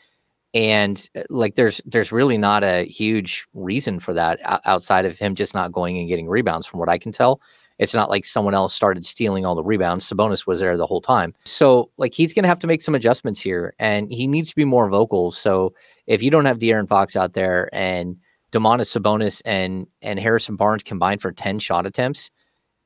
and 0.55 1.11
uh, 1.17 1.23
like 1.29 1.55
there's 1.55 1.81
there's 1.85 2.13
really 2.13 2.39
not 2.39 2.65
a 2.65 2.85
huge 2.85 3.47
reason 3.53 4.01
for 4.01 4.15
that 4.15 4.39
outside 4.65 5.05
of 5.05 5.19
him 5.19 5.35
just 5.35 5.55
not 5.55 5.73
going 5.73 5.99
and 5.99 6.09
getting 6.09 6.29
rebounds 6.29 6.67
from 6.67 6.81
what 6.81 6.89
i 6.89 6.97
can 6.97 7.13
tell 7.13 7.41
it's 7.79 7.95
not 7.95 8.11
like 8.11 8.25
someone 8.25 8.55
else 8.55 8.75
started 8.75 9.05
stealing 9.05 9.45
all 9.45 9.55
the 9.55 9.63
rebounds. 9.63 10.09
Sabonis 10.09 10.47
was 10.47 10.61
there 10.61 10.77
the 10.77 10.87
whole 10.87 11.01
time. 11.01 11.35
So, 11.45 11.91
like, 11.97 12.15
he's 12.15 12.33
going 12.33 12.43
to 12.43 12.49
have 12.49 12.59
to 12.61 12.67
make 12.67 12.83
some 12.83 12.95
adjustments 12.95 13.41
here 13.41 13.75
and 13.79 14.11
he 14.11 14.27
needs 14.27 14.51
to 14.51 14.57
be 14.57 14.65
more 14.65 14.89
vocal. 14.89 15.31
So, 15.31 15.75
if 16.07 16.23
you 16.23 16.31
don't 16.31 16.45
have 16.45 16.59
De'Aaron 16.59 16.89
Fox 16.89 17.17
out 17.17 17.35
there 17.35 17.69
and 17.73 18.17
Domantas 18.53 18.97
Sabonis 18.97 19.43
and, 19.45 19.87
and 20.03 20.19
Harrison 20.19 20.57
Barnes 20.57 20.83
combined 20.83 21.21
for 21.23 21.33
10 21.33 21.59
shot 21.59 21.87
attempts 21.87 22.31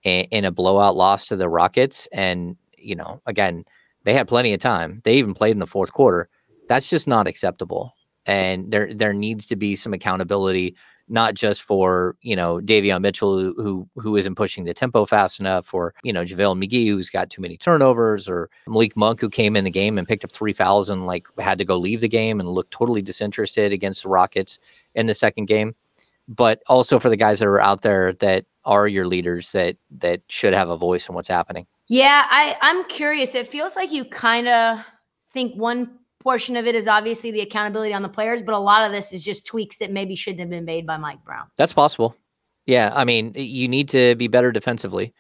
in, 0.03 0.25
in 0.27 0.45
a 0.45 0.51
blowout 0.51 0.97
loss 0.97 1.27
to 1.29 1.37
the 1.37 1.49
Rockets, 1.49 2.09
and, 2.13 2.57
you 2.77 2.95
know, 2.95 3.21
again, 3.27 3.65
they 4.05 4.15
had 4.15 4.29
plenty 4.29 4.53
of 4.53 4.61
time. 4.61 5.01
They 5.05 5.15
even 5.15 5.35
played 5.35 5.53
in 5.53 5.61
the 5.61 5.67
fourth 5.67 5.93
quarter. 5.93 6.29
That's 6.69 6.91
just 6.91 7.07
not 7.07 7.27
acceptable. 7.27 7.95
And 8.27 8.71
there 8.71 8.93
there 8.95 9.13
needs 9.13 9.47
to 9.47 9.57
be 9.57 9.75
some 9.75 9.93
accountability, 9.93 10.77
not 11.09 11.35
just 11.35 11.63
for 11.63 12.17
you 12.23 12.37
know 12.37 12.59
Davion 12.59 13.01
Mitchell 13.01 13.53
who 13.55 13.89
who, 13.97 14.17
isn't 14.17 14.35
pushing 14.35 14.65
the 14.65 14.75
tempo 14.75 15.05
fast 15.05 15.41
enough, 15.41 15.73
or 15.75 15.95
you 16.03 16.13
know 16.13 16.25
JaVale 16.25 16.63
McGee 16.63 16.89
who's 16.89 17.11
got 17.11 17.31
too 17.31 17.43
many 17.43 17.57
turnovers, 17.57 18.29
or 18.29 18.51
Malik 18.67 18.97
Monk 18.97 19.21
who 19.21 19.29
came 19.29 19.57
in 19.57 19.65
the 19.65 19.71
game 19.71 19.99
and 19.99 20.07
picked 20.07 20.25
up 20.25 20.33
three 20.33 20.53
fouls 20.53 20.89
and 20.89 21.07
like 21.07 21.27
had 21.39 21.59
to 21.59 21.65
go 21.65 21.77
leave 21.77 22.01
the 22.01 22.09
game 22.09 22.41
and 22.41 22.49
looked 22.49 22.73
totally 22.73 23.03
disinterested 23.03 23.73
against 23.73 24.03
the 24.03 24.09
Rockets 24.09 24.59
in 24.95 25.07
the 25.07 25.15
second 25.15 25.47
game. 25.47 25.75
But 26.29 26.63
also 26.69 26.99
for 26.99 27.09
the 27.09 27.17
guys 27.17 27.41
that 27.41 27.49
are 27.49 27.61
out 27.61 27.83
there 27.83 28.13
that 28.15 28.45
are 28.65 28.87
your 28.87 29.07
leaders 29.07 29.53
that 29.53 29.77
that 29.99 30.21
should 30.29 30.55
have 30.55 30.71
a 30.71 30.77
voice 30.77 31.09
in 31.09 31.15
what's 31.15 31.29
happening. 31.29 31.67
Yeah, 31.89 32.27
I 32.31 32.57
I'm 32.63 32.85
curious. 32.85 33.35
It 33.35 33.49
feels 33.49 33.77
like 33.77 33.93
you 33.93 34.05
kind 34.05 34.49
of 34.49 34.79
think 35.33 35.57
one 35.57 35.99
portion 36.23 36.57
of 36.57 36.67
it 36.67 36.75
is 36.75 36.87
obviously 36.87 37.31
the 37.31 37.41
accountability 37.41 37.93
on 37.93 38.03
the 38.03 38.09
players, 38.09 38.43
but 38.43 38.55
a 38.55 38.59
lot 38.59 38.85
of 38.85 38.93
this 38.93 39.13
is 39.13 39.23
just 39.23 39.47
tweaks 39.47 39.79
that 39.79 39.91
maybe 39.91 40.15
shouldn't 40.15 40.41
have 40.41 40.51
been 40.51 40.65
made 40.65 40.87
by 40.87 40.97
Mike 40.97 41.25
Brown. 41.25 41.47
That's 41.57 41.73
possible. 41.73 42.17
Yeah, 42.67 42.93
I 42.95 43.05
mean, 43.05 43.33
you 43.35 43.69
need 43.69 43.89
to 43.91 44.15
be 44.15 44.29
better 44.29 44.53
defensively. 44.53 45.13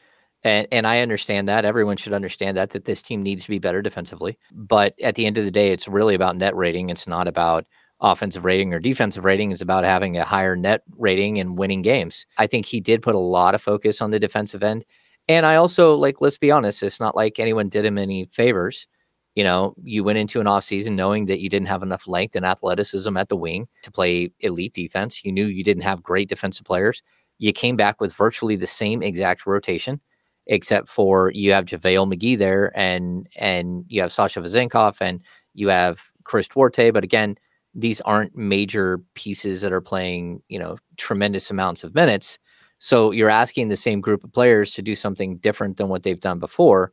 And 0.44 0.66
and 0.72 0.86
I 0.86 1.00
understand 1.00 1.48
that. 1.48 1.64
Everyone 1.64 1.96
should 1.96 2.12
understand 2.12 2.56
that 2.56 2.70
that 2.70 2.84
this 2.84 3.02
team 3.02 3.22
needs 3.22 3.44
to 3.44 3.50
be 3.50 3.58
better 3.58 3.82
defensively. 3.82 4.38
But 4.52 4.94
at 5.00 5.14
the 5.14 5.26
end 5.26 5.38
of 5.38 5.44
the 5.44 5.50
day, 5.50 5.72
it's 5.72 5.86
really 5.86 6.14
about 6.14 6.36
net 6.36 6.56
rating. 6.56 6.90
It's 6.90 7.06
not 7.06 7.28
about 7.28 7.64
offensive 8.00 8.44
rating 8.44 8.74
or 8.74 8.80
defensive 8.80 9.24
rating. 9.24 9.52
It's 9.52 9.60
about 9.60 9.84
having 9.84 10.16
a 10.16 10.24
higher 10.24 10.56
net 10.56 10.82
rating 10.98 11.38
and 11.38 11.56
winning 11.56 11.82
games. 11.82 12.26
I 12.38 12.48
think 12.48 12.66
he 12.66 12.80
did 12.80 13.02
put 13.02 13.14
a 13.14 13.20
lot 13.20 13.54
of 13.54 13.62
focus 13.62 14.02
on 14.02 14.10
the 14.10 14.18
defensive 14.18 14.62
end. 14.62 14.84
And 15.28 15.46
I 15.46 15.54
also 15.54 15.94
like, 15.94 16.20
let's 16.20 16.38
be 16.38 16.50
honest, 16.50 16.82
it's 16.82 16.98
not 16.98 17.14
like 17.14 17.38
anyone 17.38 17.68
did 17.68 17.84
him 17.84 17.96
any 17.96 18.24
favors. 18.26 18.88
You 19.34 19.44
know, 19.44 19.74
you 19.82 20.04
went 20.04 20.18
into 20.18 20.40
an 20.40 20.46
offseason 20.46 20.92
knowing 20.92 21.24
that 21.26 21.40
you 21.40 21.48
didn't 21.48 21.68
have 21.68 21.82
enough 21.82 22.06
length 22.06 22.36
and 22.36 22.44
athleticism 22.44 23.16
at 23.16 23.28
the 23.28 23.36
wing 23.36 23.66
to 23.82 23.90
play 23.90 24.30
elite 24.40 24.74
defense. 24.74 25.24
You 25.24 25.32
knew 25.32 25.46
you 25.46 25.64
didn't 25.64 25.84
have 25.84 26.02
great 26.02 26.28
defensive 26.28 26.66
players. 26.66 27.02
You 27.38 27.52
came 27.52 27.76
back 27.76 28.00
with 28.00 28.12
virtually 28.14 28.56
the 28.56 28.66
same 28.66 29.02
exact 29.02 29.46
rotation, 29.46 30.00
except 30.46 30.88
for 30.88 31.30
you 31.30 31.52
have 31.52 31.64
JaVale 31.64 32.14
McGee 32.14 32.38
there 32.38 32.72
and 32.78 33.26
and 33.36 33.84
you 33.88 34.02
have 34.02 34.12
Sasha 34.12 34.40
Vezenkov 34.40 34.98
and 35.00 35.20
you 35.54 35.68
have 35.68 36.10
Chris 36.24 36.46
Duarte. 36.48 36.90
But 36.90 37.04
again, 37.04 37.36
these 37.74 38.00
aren't 38.02 38.36
major 38.36 39.00
pieces 39.14 39.62
that 39.62 39.72
are 39.72 39.80
playing, 39.80 40.42
you 40.48 40.58
know, 40.58 40.76
tremendous 40.98 41.50
amounts 41.50 41.84
of 41.84 41.94
minutes. 41.94 42.38
So 42.78 43.12
you're 43.12 43.30
asking 43.30 43.68
the 43.68 43.76
same 43.76 44.00
group 44.00 44.24
of 44.24 44.32
players 44.32 44.72
to 44.72 44.82
do 44.82 44.94
something 44.94 45.38
different 45.38 45.76
than 45.76 45.88
what 45.88 46.02
they've 46.02 46.20
done 46.20 46.38
before. 46.38 46.92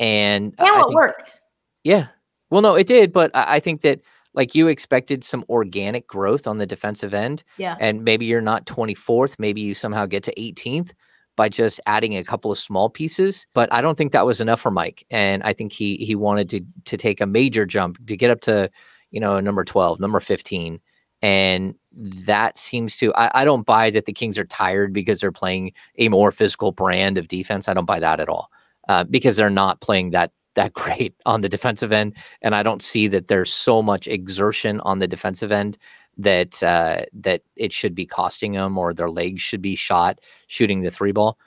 And 0.00 0.54
yeah, 0.58 0.82
it 0.82 0.92
worked. 0.92 1.40
Yeah. 1.84 2.08
Well, 2.50 2.62
no, 2.62 2.74
it 2.74 2.86
did, 2.86 3.12
but 3.12 3.30
I, 3.34 3.56
I 3.56 3.60
think 3.60 3.82
that 3.82 4.00
like 4.34 4.54
you 4.54 4.66
expected 4.68 5.22
some 5.22 5.44
organic 5.48 6.06
growth 6.06 6.46
on 6.46 6.58
the 6.58 6.66
defensive 6.66 7.14
end. 7.14 7.44
Yeah. 7.56 7.76
And 7.78 8.04
maybe 8.04 8.26
you're 8.26 8.40
not 8.40 8.66
24th, 8.66 9.36
maybe 9.38 9.60
you 9.60 9.74
somehow 9.74 10.06
get 10.06 10.24
to 10.24 10.34
18th 10.34 10.90
by 11.36 11.48
just 11.48 11.80
adding 11.86 12.16
a 12.16 12.24
couple 12.24 12.52
of 12.52 12.58
small 12.58 12.88
pieces. 12.88 13.46
But 13.54 13.72
I 13.72 13.80
don't 13.80 13.96
think 13.96 14.12
that 14.12 14.26
was 14.26 14.40
enough 14.40 14.60
for 14.60 14.70
Mike. 14.70 15.04
And 15.10 15.42
I 15.42 15.52
think 15.52 15.72
he 15.72 15.96
he 15.96 16.14
wanted 16.14 16.48
to 16.50 16.60
to 16.84 16.96
take 16.96 17.20
a 17.20 17.26
major 17.26 17.66
jump 17.66 18.04
to 18.06 18.16
get 18.16 18.30
up 18.30 18.40
to, 18.42 18.70
you 19.10 19.20
know, 19.20 19.40
number 19.40 19.64
12, 19.64 20.00
number 20.00 20.20
15. 20.20 20.80
And 21.22 21.74
that 21.92 22.58
seems 22.58 22.96
to 22.98 23.14
I, 23.14 23.42
I 23.42 23.44
don't 23.44 23.66
buy 23.66 23.90
that 23.90 24.06
the 24.06 24.12
Kings 24.12 24.38
are 24.38 24.44
tired 24.44 24.92
because 24.92 25.20
they're 25.20 25.32
playing 25.32 25.72
a 25.98 26.08
more 26.08 26.30
physical 26.30 26.72
brand 26.72 27.18
of 27.18 27.28
defense. 27.28 27.68
I 27.68 27.74
don't 27.74 27.86
buy 27.86 28.00
that 28.00 28.20
at 28.20 28.28
all. 28.28 28.50
Uh, 28.88 29.02
because 29.02 29.36
they're 29.36 29.48
not 29.48 29.80
playing 29.80 30.10
that 30.10 30.30
that 30.54 30.72
great 30.72 31.14
on 31.26 31.40
the 31.40 31.48
defensive 31.48 31.92
end, 31.92 32.14
and 32.42 32.54
I 32.54 32.62
don't 32.62 32.82
see 32.82 33.08
that 33.08 33.28
there's 33.28 33.52
so 33.52 33.82
much 33.82 34.06
exertion 34.06 34.80
on 34.80 34.98
the 34.98 35.08
defensive 35.08 35.52
end 35.52 35.78
that 36.16 36.62
uh, 36.62 37.04
that 37.12 37.42
it 37.56 37.72
should 37.72 37.94
be 37.94 38.06
costing 38.06 38.52
them 38.52 38.78
or 38.78 38.94
their 38.94 39.10
legs 39.10 39.42
should 39.42 39.62
be 39.62 39.74
shot 39.74 40.20
shooting 40.46 40.82
the 40.82 40.90
three 40.90 41.12
ball. 41.12 41.38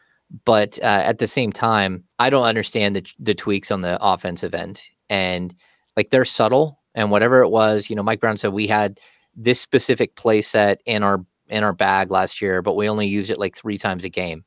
But 0.43 0.77
uh, 0.81 1.03
at 1.05 1.19
the 1.19 1.27
same 1.27 1.53
time, 1.53 2.03
I 2.19 2.29
don't 2.29 2.43
understand 2.43 2.95
the 2.95 3.05
the 3.19 3.35
tweaks 3.35 3.71
on 3.71 3.81
the 3.81 3.97
offensive 4.01 4.53
end, 4.53 4.81
and 5.09 5.55
like 5.95 6.09
they're 6.09 6.25
subtle. 6.25 6.79
And 6.95 7.11
whatever 7.11 7.43
it 7.43 7.49
was, 7.49 7.91
you 7.91 7.95
know, 7.95 8.01
Mike 8.01 8.19
Brown 8.19 8.37
said 8.37 8.53
we 8.53 8.65
had 8.65 8.99
this 9.35 9.61
specific 9.61 10.15
play 10.15 10.41
set 10.41 10.81
in 10.85 11.03
our 11.03 11.23
in 11.47 11.63
our 11.63 11.73
bag 11.73 12.11
last 12.11 12.41
year, 12.41 12.61
but 12.61 12.75
we 12.75 12.89
only 12.89 13.07
used 13.07 13.29
it 13.29 13.39
like 13.39 13.55
three 13.55 13.77
times 13.77 14.03
a 14.03 14.09
game. 14.09 14.43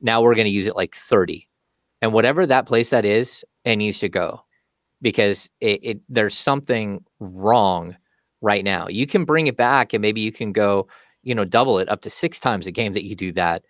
Now 0.00 0.22
we're 0.22 0.34
going 0.34 0.46
to 0.46 0.50
use 0.50 0.66
it 0.66 0.76
like 0.76 0.94
30. 0.94 1.48
And 2.02 2.12
whatever 2.12 2.46
that 2.46 2.66
play 2.66 2.82
set 2.82 3.04
is, 3.04 3.44
it 3.64 3.76
needs 3.76 3.98
to 4.00 4.08
go 4.08 4.42
because 5.02 5.50
it, 5.60 5.84
it 5.84 6.00
there's 6.08 6.36
something 6.36 7.04
wrong 7.20 7.96
right 8.40 8.64
now. 8.64 8.88
You 8.88 9.06
can 9.06 9.24
bring 9.24 9.46
it 9.46 9.56
back 9.56 9.92
and 9.92 10.02
maybe 10.02 10.20
you 10.20 10.32
can 10.32 10.52
go, 10.52 10.86
you 11.22 11.34
know, 11.34 11.44
double 11.44 11.78
it 11.78 11.88
up 11.88 12.02
to 12.02 12.10
six 12.10 12.38
times 12.38 12.66
a 12.66 12.70
game 12.72 12.92
that 12.92 13.04
you 13.04 13.14
do 13.16 13.32
that. 13.32 13.62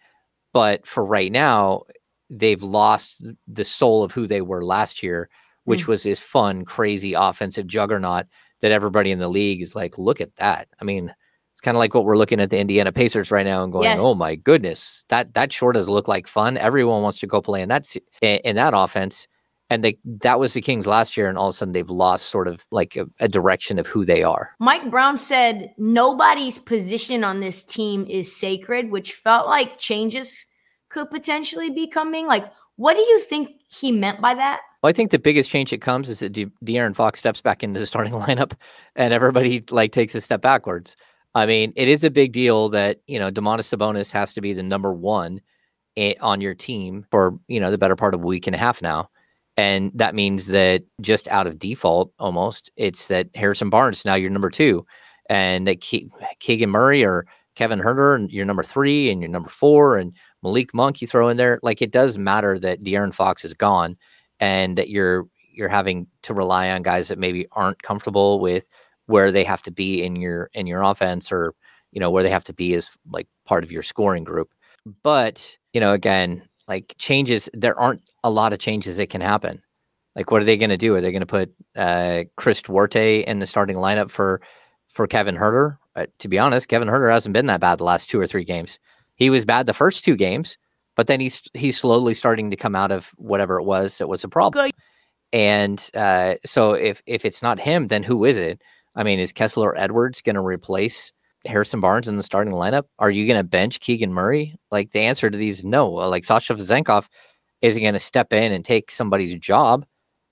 But 0.52 0.86
for 0.86 1.04
right 1.04 1.30
now, 1.32 1.82
they've 2.30 2.62
lost 2.62 3.24
the 3.46 3.64
soul 3.64 4.02
of 4.04 4.12
who 4.12 4.26
they 4.26 4.40
were 4.40 4.64
last 4.64 5.02
year, 5.02 5.28
which 5.64 5.84
Mm. 5.84 5.88
was 5.88 6.02
this 6.04 6.20
fun, 6.20 6.64
crazy 6.64 7.12
offensive 7.14 7.66
juggernaut 7.66 8.26
that 8.60 8.72
everybody 8.72 9.10
in 9.10 9.18
the 9.18 9.28
league 9.28 9.60
is 9.60 9.74
like, 9.74 9.98
look 9.98 10.20
at 10.20 10.34
that. 10.36 10.68
I 10.80 10.84
mean, 10.84 11.12
it's 11.52 11.60
kind 11.60 11.76
of 11.76 11.78
like 11.78 11.94
what 11.94 12.04
we're 12.04 12.16
looking 12.16 12.40
at 12.40 12.50
the 12.50 12.58
Indiana 12.58 12.90
Pacers 12.92 13.30
right 13.30 13.44
now 13.46 13.62
and 13.62 13.72
going, 13.72 13.84
Yes. 13.84 14.00
oh 14.02 14.14
my 14.14 14.34
goodness, 14.36 15.04
that 15.08 15.34
that 15.34 15.52
sure 15.52 15.72
does 15.72 15.88
look 15.88 16.08
like 16.08 16.26
fun. 16.26 16.56
Everyone 16.56 17.02
wants 17.02 17.18
to 17.18 17.26
go 17.26 17.40
play 17.40 17.62
in 17.62 17.68
that 17.68 17.86
in 18.22 18.38
in 18.44 18.56
that 18.56 18.72
offense. 18.74 19.26
And 19.74 19.82
they 19.82 19.98
that 20.04 20.38
was 20.38 20.54
the 20.54 20.60
Kings 20.60 20.86
last 20.86 21.16
year, 21.16 21.28
and 21.28 21.36
all 21.36 21.48
of 21.48 21.54
a 21.54 21.56
sudden 21.56 21.72
they've 21.72 21.90
lost 21.90 22.30
sort 22.30 22.46
of 22.46 22.64
like 22.70 22.94
a, 22.94 23.06
a 23.18 23.26
direction 23.26 23.80
of 23.80 23.88
who 23.88 24.04
they 24.04 24.22
are. 24.22 24.54
Mike 24.60 24.88
Brown 24.88 25.18
said 25.18 25.74
nobody's 25.76 26.60
position 26.60 27.24
on 27.24 27.40
this 27.40 27.64
team 27.64 28.06
is 28.08 28.34
sacred, 28.34 28.92
which 28.92 29.14
felt 29.14 29.48
like 29.48 29.78
changes 29.78 30.46
could 30.90 31.10
potentially 31.10 31.70
be 31.70 31.88
coming. 31.88 32.28
Like, 32.28 32.44
what 32.76 32.94
do 32.94 33.00
you 33.00 33.18
think 33.18 33.50
he 33.68 33.90
meant 33.90 34.20
by 34.20 34.34
that? 34.34 34.60
Well, 34.80 34.90
I 34.90 34.92
think 34.92 35.10
the 35.10 35.18
biggest 35.18 35.50
change 35.50 35.70
that 35.70 35.80
comes 35.80 36.08
is 36.08 36.20
that 36.20 36.30
De- 36.30 36.52
De'Aaron 36.64 36.94
Fox 36.94 37.18
steps 37.18 37.40
back 37.40 37.64
into 37.64 37.80
the 37.80 37.86
starting 37.86 38.12
lineup, 38.26 38.52
and 38.94 39.12
everybody 39.12 39.64
like 39.70 39.90
takes 39.90 40.14
a 40.14 40.20
step 40.20 40.40
backwards. 40.40 40.96
I 41.34 41.46
mean, 41.46 41.72
it 41.74 41.88
is 41.88 42.04
a 42.04 42.10
big 42.10 42.30
deal 42.30 42.68
that 42.68 43.00
you 43.08 43.18
know 43.18 43.32
Domantas 43.32 43.74
Sabonis 43.74 44.12
has 44.12 44.34
to 44.34 44.40
be 44.40 44.52
the 44.52 44.62
number 44.62 44.92
one 44.92 45.40
eh, 45.96 46.14
on 46.20 46.40
your 46.40 46.54
team 46.54 47.04
for 47.10 47.36
you 47.48 47.58
know 47.58 47.72
the 47.72 47.78
better 47.78 47.96
part 47.96 48.14
of 48.14 48.22
a 48.22 48.26
week 48.26 48.46
and 48.46 48.54
a 48.54 48.58
half 48.58 48.80
now, 48.80 49.10
and 49.56 49.92
that 49.94 50.14
means 50.14 50.48
that 50.48 50.82
just 51.00 51.28
out 51.28 51.46
of 51.46 51.58
default, 51.58 52.12
almost, 52.18 52.70
it's 52.76 53.08
that 53.08 53.28
Harrison 53.34 53.70
Barnes 53.70 54.04
now 54.04 54.14
you're 54.14 54.30
number 54.30 54.50
two, 54.50 54.84
and 55.28 55.66
that 55.66 55.80
Ke- 55.80 56.10
Keegan 56.40 56.70
Murray 56.70 57.04
or 57.04 57.26
Kevin 57.54 57.80
Huerter 57.80 58.16
and 58.16 58.30
you're 58.30 58.44
number 58.44 58.64
three, 58.64 59.10
and 59.10 59.20
you're 59.20 59.30
number 59.30 59.48
four, 59.48 59.96
and 59.96 60.12
Malik 60.42 60.74
Monk 60.74 61.00
you 61.00 61.06
throw 61.08 61.28
in 61.28 61.36
there. 61.36 61.58
Like 61.62 61.80
it 61.82 61.92
does 61.92 62.18
matter 62.18 62.58
that 62.58 62.82
De'Aaron 62.82 63.14
Fox 63.14 63.44
is 63.44 63.54
gone 63.54 63.96
and 64.40 64.76
that 64.76 64.88
you're 64.88 65.26
you're 65.52 65.68
having 65.68 66.06
to 66.22 66.34
rely 66.34 66.70
on 66.70 66.82
guys 66.82 67.08
that 67.08 67.18
maybe 67.18 67.46
aren't 67.52 67.82
comfortable 67.82 68.40
with 68.40 68.64
where 69.06 69.30
they 69.30 69.44
have 69.44 69.62
to 69.62 69.70
be 69.70 70.02
in 70.02 70.16
your 70.16 70.50
in 70.54 70.66
your 70.66 70.82
offense 70.82 71.30
or 71.30 71.54
you 71.92 72.00
know 72.00 72.10
where 72.10 72.22
they 72.22 72.30
have 72.30 72.44
to 72.44 72.52
be 72.52 72.74
as 72.74 72.90
like 73.10 73.28
part 73.44 73.64
of 73.64 73.70
your 73.70 73.82
scoring 73.82 74.24
group 74.24 74.50
but 75.02 75.56
you 75.72 75.80
know 75.80 75.92
again 75.92 76.42
like 76.68 76.94
changes 76.98 77.48
there 77.52 77.78
aren't 77.78 78.02
a 78.22 78.30
lot 78.30 78.52
of 78.52 78.58
changes 78.58 78.96
that 78.96 79.10
can 79.10 79.20
happen. 79.20 79.62
Like 80.16 80.30
what 80.30 80.42
are 80.42 80.44
they 80.44 80.56
going 80.56 80.70
to 80.70 80.76
do? 80.76 80.94
Are 80.94 81.00
they 81.00 81.12
going 81.12 81.20
to 81.20 81.26
put 81.26 81.54
uh 81.76 82.24
chris 82.36 82.62
duarte 82.62 83.24
in 83.24 83.38
the 83.38 83.46
starting 83.46 83.76
lineup 83.76 84.10
for 84.10 84.40
for 84.88 85.06
kevin 85.06 85.36
huerter? 85.36 85.76
Uh, 85.96 86.06
to 86.18 86.28
be 86.28 86.38
honest 86.38 86.68
kevin 86.68 86.88
huerter 86.88 87.12
hasn't 87.12 87.32
been 87.32 87.46
that 87.46 87.60
bad 87.60 87.78
the 87.78 87.84
last 87.84 88.10
two 88.10 88.20
or 88.20 88.26
three 88.26 88.44
games. 88.44 88.78
He 89.16 89.30
was 89.30 89.44
bad 89.44 89.66
the 89.66 89.74
first 89.74 90.04
two 90.04 90.16
games 90.16 90.56
but 90.96 91.06
then 91.06 91.20
he's 91.20 91.42
he's 91.54 91.78
slowly 91.78 92.14
starting 92.14 92.50
to 92.50 92.56
come 92.56 92.74
out 92.74 92.92
of 92.92 93.08
whatever 93.16 93.58
it 93.58 93.64
was 93.64 93.98
that 93.98 94.08
was 94.08 94.24
a 94.24 94.28
problem. 94.28 94.70
And 95.32 95.90
uh, 95.94 96.34
so 96.44 96.72
if 96.72 97.02
if 97.06 97.24
it's 97.24 97.42
not 97.42 97.58
him, 97.58 97.88
then 97.88 98.02
who 98.02 98.24
is 98.24 98.36
it? 98.36 98.62
I 98.94 99.02
mean, 99.02 99.18
is 99.18 99.32
Kessler 99.32 99.76
Edwards 99.76 100.22
going 100.22 100.36
to 100.36 100.42
replace 100.42 101.12
Harrison 101.46 101.80
Barnes 101.80 102.08
in 102.08 102.16
the 102.16 102.22
starting 102.22 102.52
lineup? 102.52 102.84
Are 102.98 103.10
you 103.10 103.26
going 103.26 103.38
to 103.38 103.44
bench 103.44 103.80
Keegan 103.80 104.12
Murray? 104.12 104.56
Like 104.70 104.92
the 104.92 105.00
answer 105.00 105.30
to 105.30 105.36
these, 105.38 105.64
no. 105.64 105.98
Uh, 105.98 106.08
Like 106.08 106.24
Sasha 106.24 106.54
Vezenkov 106.54 107.08
isn't 107.62 107.82
going 107.82 107.94
to 107.94 108.00
step 108.00 108.32
in 108.32 108.52
and 108.52 108.64
take 108.64 108.90
somebody's 108.90 109.36
job. 109.36 109.84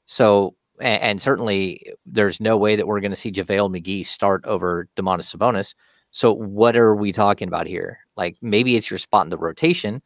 So, 0.07 0.55
and, 0.81 1.03
and 1.03 1.21
certainly 1.21 1.93
there's 2.07 2.41
no 2.41 2.57
way 2.57 2.77
that 2.77 2.87
we're 2.87 3.01
going 3.01 3.13
to 3.13 3.17
see 3.17 3.33
JaVale 3.33 3.81
McGee 3.81 4.05
start 4.07 4.45
over 4.45 4.89
Domantas 4.97 5.35
Sabonis. 5.35 5.75
So, 6.11 6.33
what 6.33 6.77
are 6.77 6.95
we 6.95 7.13
talking 7.13 7.49
about 7.49 7.67
here? 7.67 7.99
Like 8.17 8.37
maybe 8.43 8.77
it's 8.77 8.91
your 8.91 8.99
spot 8.99 9.27
in 9.27 9.31
the 9.31 9.39
rotation. 9.39 10.03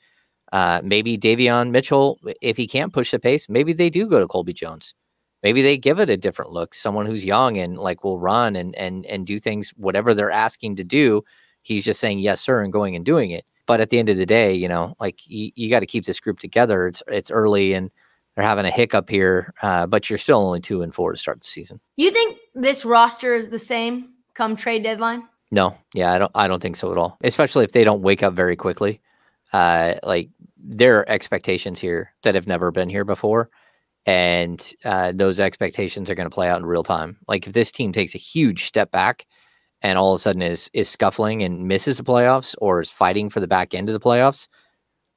Uh, 0.52 0.80
maybe 0.84 1.18
Davion 1.18 1.70
Mitchell, 1.70 2.20
if 2.40 2.56
he 2.56 2.68
can't 2.68 2.92
push 2.92 3.10
the 3.10 3.18
pace, 3.18 3.48
maybe 3.48 3.72
they 3.72 3.90
do 3.90 4.06
go 4.06 4.20
to 4.20 4.28
Colby 4.28 4.52
Jones. 4.52 4.94
Maybe 5.42 5.62
they 5.62 5.76
give 5.76 5.98
it 5.98 6.10
a 6.10 6.16
different 6.16 6.52
look. 6.52 6.74
Someone 6.74 7.06
who's 7.06 7.24
young 7.24 7.58
and 7.58 7.76
like 7.76 8.02
will 8.02 8.18
run 8.18 8.56
and 8.56 8.74
and 8.74 9.06
and 9.06 9.26
do 9.26 9.38
things 9.38 9.72
whatever 9.76 10.14
they're 10.14 10.30
asking 10.30 10.76
to 10.76 10.84
do. 10.84 11.22
He's 11.62 11.84
just 11.84 12.00
saying 12.00 12.20
yes, 12.20 12.40
sir, 12.40 12.62
and 12.62 12.72
going 12.72 12.96
and 12.96 13.04
doing 13.04 13.30
it. 13.30 13.44
But 13.66 13.80
at 13.80 13.90
the 13.90 13.98
end 13.98 14.08
of 14.08 14.16
the 14.16 14.26
day, 14.26 14.54
you 14.54 14.68
know, 14.68 14.94
like 15.00 15.20
you, 15.26 15.50
you 15.56 15.68
got 15.68 15.80
to 15.80 15.86
keep 15.86 16.04
this 16.04 16.20
group 16.20 16.38
together. 16.38 16.86
It's 16.86 17.02
it's 17.08 17.30
early 17.30 17.74
and 17.74 17.90
they're 18.34 18.44
having 18.44 18.66
a 18.66 18.70
hiccup 18.70 19.08
here, 19.08 19.54
uh, 19.62 19.86
but 19.86 20.08
you're 20.10 20.18
still 20.18 20.38
only 20.38 20.60
two 20.60 20.82
and 20.82 20.94
four 20.94 21.12
to 21.12 21.18
start 21.18 21.40
the 21.40 21.46
season. 21.46 21.80
You 21.96 22.10
think 22.10 22.38
this 22.54 22.84
roster 22.84 23.34
is 23.34 23.48
the 23.48 23.58
same 23.58 24.10
come 24.34 24.56
trade 24.56 24.82
deadline? 24.82 25.24
No, 25.50 25.76
yeah, 25.94 26.12
I 26.12 26.18
don't. 26.18 26.32
I 26.34 26.48
don't 26.48 26.60
think 26.60 26.76
so 26.76 26.92
at 26.92 26.98
all. 26.98 27.18
Especially 27.22 27.64
if 27.64 27.72
they 27.72 27.84
don't 27.84 28.02
wake 28.02 28.22
up 28.22 28.34
very 28.34 28.56
quickly. 28.56 29.00
Uh, 29.52 29.94
like 30.02 30.28
there 30.58 30.98
are 30.98 31.08
expectations 31.08 31.78
here 31.78 32.12
that 32.22 32.34
have 32.34 32.46
never 32.46 32.70
been 32.70 32.88
here 32.88 33.04
before, 33.04 33.48
and 34.06 34.72
uh, 34.84 35.12
those 35.12 35.40
expectations 35.40 36.08
are 36.08 36.14
going 36.14 36.28
to 36.28 36.34
play 36.34 36.48
out 36.48 36.60
in 36.60 36.66
real 36.66 36.84
time. 36.84 37.18
Like 37.26 37.46
if 37.46 37.52
this 37.52 37.72
team 37.72 37.92
takes 37.92 38.14
a 38.14 38.18
huge 38.18 38.64
step 38.64 38.92
back 38.92 39.26
and 39.82 39.98
all 39.98 40.12
of 40.14 40.16
a 40.16 40.20
sudden 40.20 40.42
is 40.42 40.70
is 40.72 40.88
scuffling 40.88 41.42
and 41.42 41.66
misses 41.66 41.98
the 41.98 42.04
playoffs 42.04 42.54
or 42.58 42.80
is 42.80 42.90
fighting 42.90 43.28
for 43.28 43.40
the 43.40 43.48
back 43.48 43.74
end 43.74 43.88
of 43.88 43.92
the 43.92 44.00
playoffs, 44.00 44.46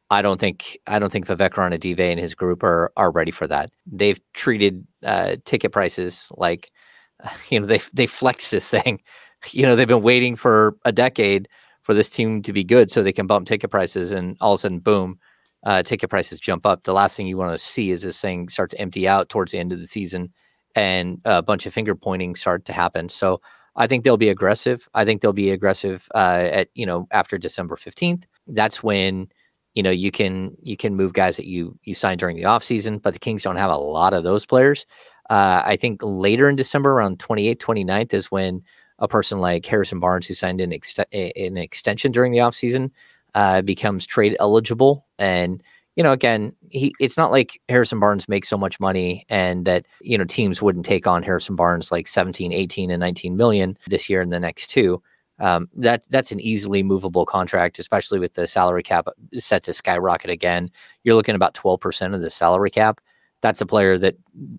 I 0.09 0.21
don't 0.23 0.39
think 0.39 0.77
I 0.87 0.97
don't 0.97 1.11
think 1.11 1.27
Vivek 1.27 1.51
Ranadive 1.51 1.99
and 1.99 2.19
his 2.19 2.33
group 2.33 2.63
are 2.63 2.91
are 2.97 3.11
ready 3.11 3.31
for 3.31 3.47
that. 3.47 3.69
They've 3.85 4.19
treated 4.33 4.85
uh, 5.03 5.37
ticket 5.45 5.71
prices 5.71 6.31
like 6.35 6.71
you 7.49 7.59
know 7.59 7.67
they 7.67 7.79
they 7.93 8.07
flex 8.07 8.49
this 8.49 8.69
thing. 8.69 9.01
You 9.51 9.65
know 9.65 9.77
they've 9.77 9.87
been 9.87 10.01
waiting 10.01 10.35
for 10.35 10.75
a 10.83 10.91
decade 10.91 11.47
for 11.83 11.93
this 11.93 12.09
team 12.09 12.41
to 12.41 12.51
be 12.51 12.61
good 12.61 12.91
so 12.91 13.01
they 13.01 13.13
can 13.13 13.25
bump 13.25 13.47
ticket 13.47 13.71
prices, 13.71 14.11
and 14.11 14.35
all 14.41 14.51
of 14.51 14.57
a 14.57 14.59
sudden, 14.59 14.79
boom, 14.79 15.17
uh, 15.63 15.83
ticket 15.83 16.09
prices 16.09 16.39
jump 16.39 16.65
up. 16.65 16.83
The 16.83 16.93
last 16.93 17.17
thing 17.17 17.27
you 17.27 17.37
want 17.37 17.51
to 17.51 17.57
see 17.57 17.91
is 17.91 18.01
this 18.01 18.21
thing 18.21 18.49
start 18.49 18.71
to 18.71 18.79
empty 18.79 19.07
out 19.07 19.29
towards 19.29 19.51
the 19.51 19.59
end 19.59 19.73
of 19.73 19.79
the 19.79 19.87
season, 19.87 20.33
and 20.75 21.19
a 21.25 21.41
bunch 21.41 21.65
of 21.65 21.73
finger 21.73 21.95
pointing 21.95 22.35
start 22.35 22.65
to 22.65 22.73
happen. 22.73 23.09
So 23.09 23.41
I 23.75 23.87
think 23.87 24.03
they'll 24.03 24.17
be 24.17 24.29
aggressive. 24.29 24.87
I 24.93 25.05
think 25.05 25.21
they'll 25.21 25.33
be 25.33 25.51
aggressive 25.51 26.07
uh, 26.15 26.47
at 26.51 26.69
you 26.73 26.85
know 26.85 27.07
after 27.11 27.37
December 27.37 27.75
fifteenth. 27.75 28.25
That's 28.47 28.81
when 28.83 29.27
you 29.73 29.83
know 29.83 29.91
you 29.91 30.11
can 30.11 30.55
you 30.61 30.77
can 30.77 30.95
move 30.95 31.13
guys 31.13 31.37
that 31.37 31.45
you 31.45 31.77
you 31.83 31.93
signed 31.93 32.19
during 32.19 32.37
the 32.37 32.43
offseason, 32.43 33.01
but 33.01 33.13
the 33.13 33.19
Kings 33.19 33.43
don't 33.43 33.57
have 33.57 33.71
a 33.71 33.77
lot 33.77 34.13
of 34.13 34.23
those 34.23 34.45
players. 34.45 34.85
Uh, 35.29 35.61
I 35.63 35.75
think 35.75 36.01
later 36.01 36.49
in 36.49 36.55
December, 36.55 36.91
around 36.91 37.19
28th, 37.19 37.57
29th, 37.57 38.13
is 38.15 38.31
when 38.31 38.63
a 38.97 39.07
person 39.07 39.39
like 39.39 39.65
Harrison 39.65 39.99
Barnes, 39.99 40.27
who 40.27 40.33
signed 40.33 40.59
an, 40.59 40.73
an 41.13 41.57
extension 41.57 42.11
during 42.11 42.31
the 42.31 42.39
offseason, 42.39 42.89
uh, 43.35 43.61
becomes 43.61 44.05
trade 44.05 44.35
eligible. 44.39 45.05
And, 45.17 45.63
you 45.95 46.03
know, 46.03 46.11
again, 46.11 46.53
he 46.69 46.93
it's 46.99 47.17
not 47.17 47.31
like 47.31 47.61
Harrison 47.69 47.99
Barnes 47.99 48.29
makes 48.29 48.47
so 48.47 48.57
much 48.57 48.79
money 48.79 49.25
and 49.29 49.65
that, 49.65 49.87
you 50.01 50.17
know, 50.17 50.23
teams 50.23 50.61
wouldn't 50.61 50.85
take 50.85 51.07
on 51.07 51.23
Harrison 51.23 51.55
Barnes 51.55 51.91
like 51.91 52.07
17, 52.07 52.51
18, 52.51 52.91
and 52.91 52.99
19 52.99 53.35
million 53.35 53.77
this 53.87 54.09
year 54.09 54.21
and 54.21 54.31
the 54.31 54.39
next 54.39 54.67
two. 54.67 55.01
Um, 55.39 55.69
that 55.75 56.03
that's 56.09 56.31
an 56.31 56.39
easily 56.41 56.83
movable 56.83 57.25
contract, 57.25 57.79
especially 57.79 58.19
with 58.19 58.33
the 58.33 58.45
salary 58.45 58.83
cap 58.83 59.07
set 59.35 59.63
to 59.63 59.73
skyrocket 59.73 60.29
again. 60.29 60.69
You're 61.03 61.15
looking 61.15 61.35
about 61.35 61.53
12% 61.53 62.13
of 62.13 62.21
the 62.21 62.29
salary 62.29 62.69
cap. 62.69 62.99
That's 63.41 63.61
a 63.61 63.65
player 63.65 63.97
that, 63.97 64.15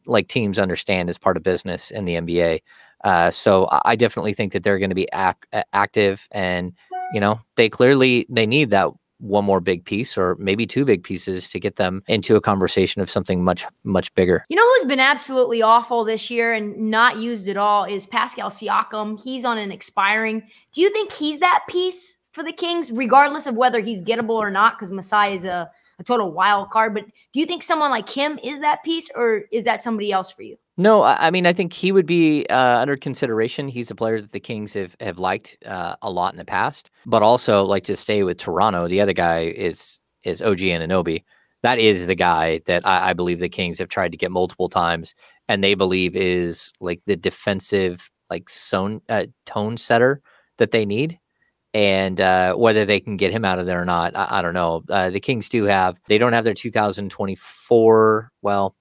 like 0.07 0.29
teams 0.29 0.59
understand, 0.59 1.11
is 1.11 1.18
part 1.18 1.37
of 1.37 1.43
business 1.43 1.91
in 1.91 2.07
the 2.07 2.14
NBA. 2.14 2.61
Uh, 3.05 3.31
so 3.31 3.68
I 3.85 3.97
definitely 3.97 4.35
think 4.35 4.53
that 4.53 4.62
they're 4.62 4.79
going 4.79 4.91
to 4.91 4.95
be 4.95 5.09
ac- 5.12 5.64
active, 5.73 6.29
and 6.33 6.73
you 7.13 7.21
know 7.21 7.41
they 7.57 7.69
clearly 7.69 8.27
they 8.29 8.47
need 8.47 8.71
that 8.71 8.91
one 9.21 9.45
more 9.45 9.61
big 9.61 9.85
piece 9.85 10.17
or 10.17 10.35
maybe 10.39 10.67
two 10.67 10.85
big 10.85 11.05
pieces 11.05 11.51
to 11.51 11.61
get 11.61 11.77
them 11.77 12.03
into 12.09 12.37
a 12.37 12.41
conversation 12.41 13.03
of 13.03 13.11
something 13.11 13.45
much 13.45 13.65
much 13.85 14.13
bigger. 14.15 14.45
You 14.49 14.57
know 14.57 14.67
who's 14.75 14.87
been 14.87 15.01
absolutely 15.01 15.63
awful 15.63 16.05
this 16.05 16.31
year 16.31 16.53
and 16.53 16.77
not 16.77 17.19
used 17.19 17.49
at 17.49 17.57
all 17.57 17.85
is 17.85 18.07
Pascal 18.07 18.51
Siakam. 18.51 19.23
He's 19.23 19.45
on 19.45 19.59
an 19.59 19.71
expiring. 19.71 20.43
Do 20.73 20.81
you 20.81 20.91
think 20.91 21.13
he's 21.13 21.41
that 21.41 21.65
piece 21.69 22.17
for 22.33 22.43
the 22.43 22.53
Kings, 22.53 22.91
regardless 22.91 23.47
of 23.47 23.55
whether 23.55 23.81
he's 23.81 24.03
gettable 24.03 24.31
or 24.39 24.51
not? 24.51 24.79
Because 24.79 24.93
Masai 24.93 25.35
is 25.35 25.45
a, 25.45 25.71
a 25.99 26.05
total 26.05 26.33
wild 26.33 26.71
card. 26.71 26.95
But 26.95 27.05
do 27.33 27.41
you 27.41 27.47
think 27.47 27.63
someone 27.63 27.91
like 27.91 28.09
him 28.09 28.39
is 28.43 28.61
that 28.61 28.83
piece, 28.85 29.11
or 29.15 29.43
is 29.53 29.65
that 29.65 29.83
somebody 29.83 30.13
else 30.13 30.31
for 30.31 30.43
you? 30.43 30.57
No, 30.81 31.03
I 31.03 31.31
mean 31.31 31.45
I 31.45 31.53
think 31.53 31.74
he 31.74 31.93
would 31.93 32.07
be 32.07 32.47
uh, 32.49 32.78
under 32.78 32.97
consideration. 32.97 33.68
He's 33.68 33.91
a 33.91 33.95
player 33.95 34.18
that 34.18 34.33
the 34.33 34.41
Kings 34.41 34.72
have 34.72 34.97
have 35.01 35.18
liked 35.18 35.59
uh, 35.66 35.95
a 36.01 36.11
lot 36.11 36.33
in 36.33 36.39
the 36.39 36.45
past, 36.47 36.89
but 37.05 37.22
also 37.22 37.64
like 37.64 37.85
to 37.85 37.95
stay 37.95 38.22
with 38.22 38.39
Toronto. 38.39 38.89
The 38.89 39.03
other 39.03 39.12
guy 39.12 39.49
is 39.49 40.01
is 40.24 40.41
OG 40.41 40.61
Anunoby. 40.61 41.22
That 41.62 41.78
is 41.78 42.07
the 42.07 42.14
guy 42.14 42.62
that 42.64 42.87
I, 42.87 43.11
I 43.11 43.12
believe 43.12 43.41
the 43.41 43.49
Kings 43.51 43.78
have 43.78 43.91
tried 43.91 44.11
to 44.12 44.16
get 44.16 44.31
multiple 44.31 44.70
times, 44.70 45.14
and 45.49 45.62
they 45.62 45.74
believe 45.74 46.16
is 46.16 46.72
like 46.81 47.03
the 47.05 47.16
defensive 47.16 48.11
like 48.31 48.49
zone 48.49 49.03
uh, 49.11 49.26
tone 49.45 49.76
setter 49.76 50.22
that 50.57 50.70
they 50.70 50.87
need. 50.87 51.18
And 51.74 52.22
uh, 52.22 52.55
whether 52.55 52.87
they 52.87 53.01
can 53.01 53.18
get 53.18 53.33
him 53.33 53.45
out 53.45 53.59
of 53.59 53.66
there 53.66 53.83
or 53.83 53.85
not, 53.85 54.16
I, 54.16 54.39
I 54.39 54.43
don't 54.43 54.55
know. 54.55 54.83
Uh, 54.89 55.11
the 55.11 55.20
Kings 55.20 55.51
do 55.51 55.64
have 55.64 56.01
they 56.09 56.16
don't 56.16 56.33
have 56.33 56.45
their 56.45 56.55
2024. 56.55 58.33
Well, 58.41 58.74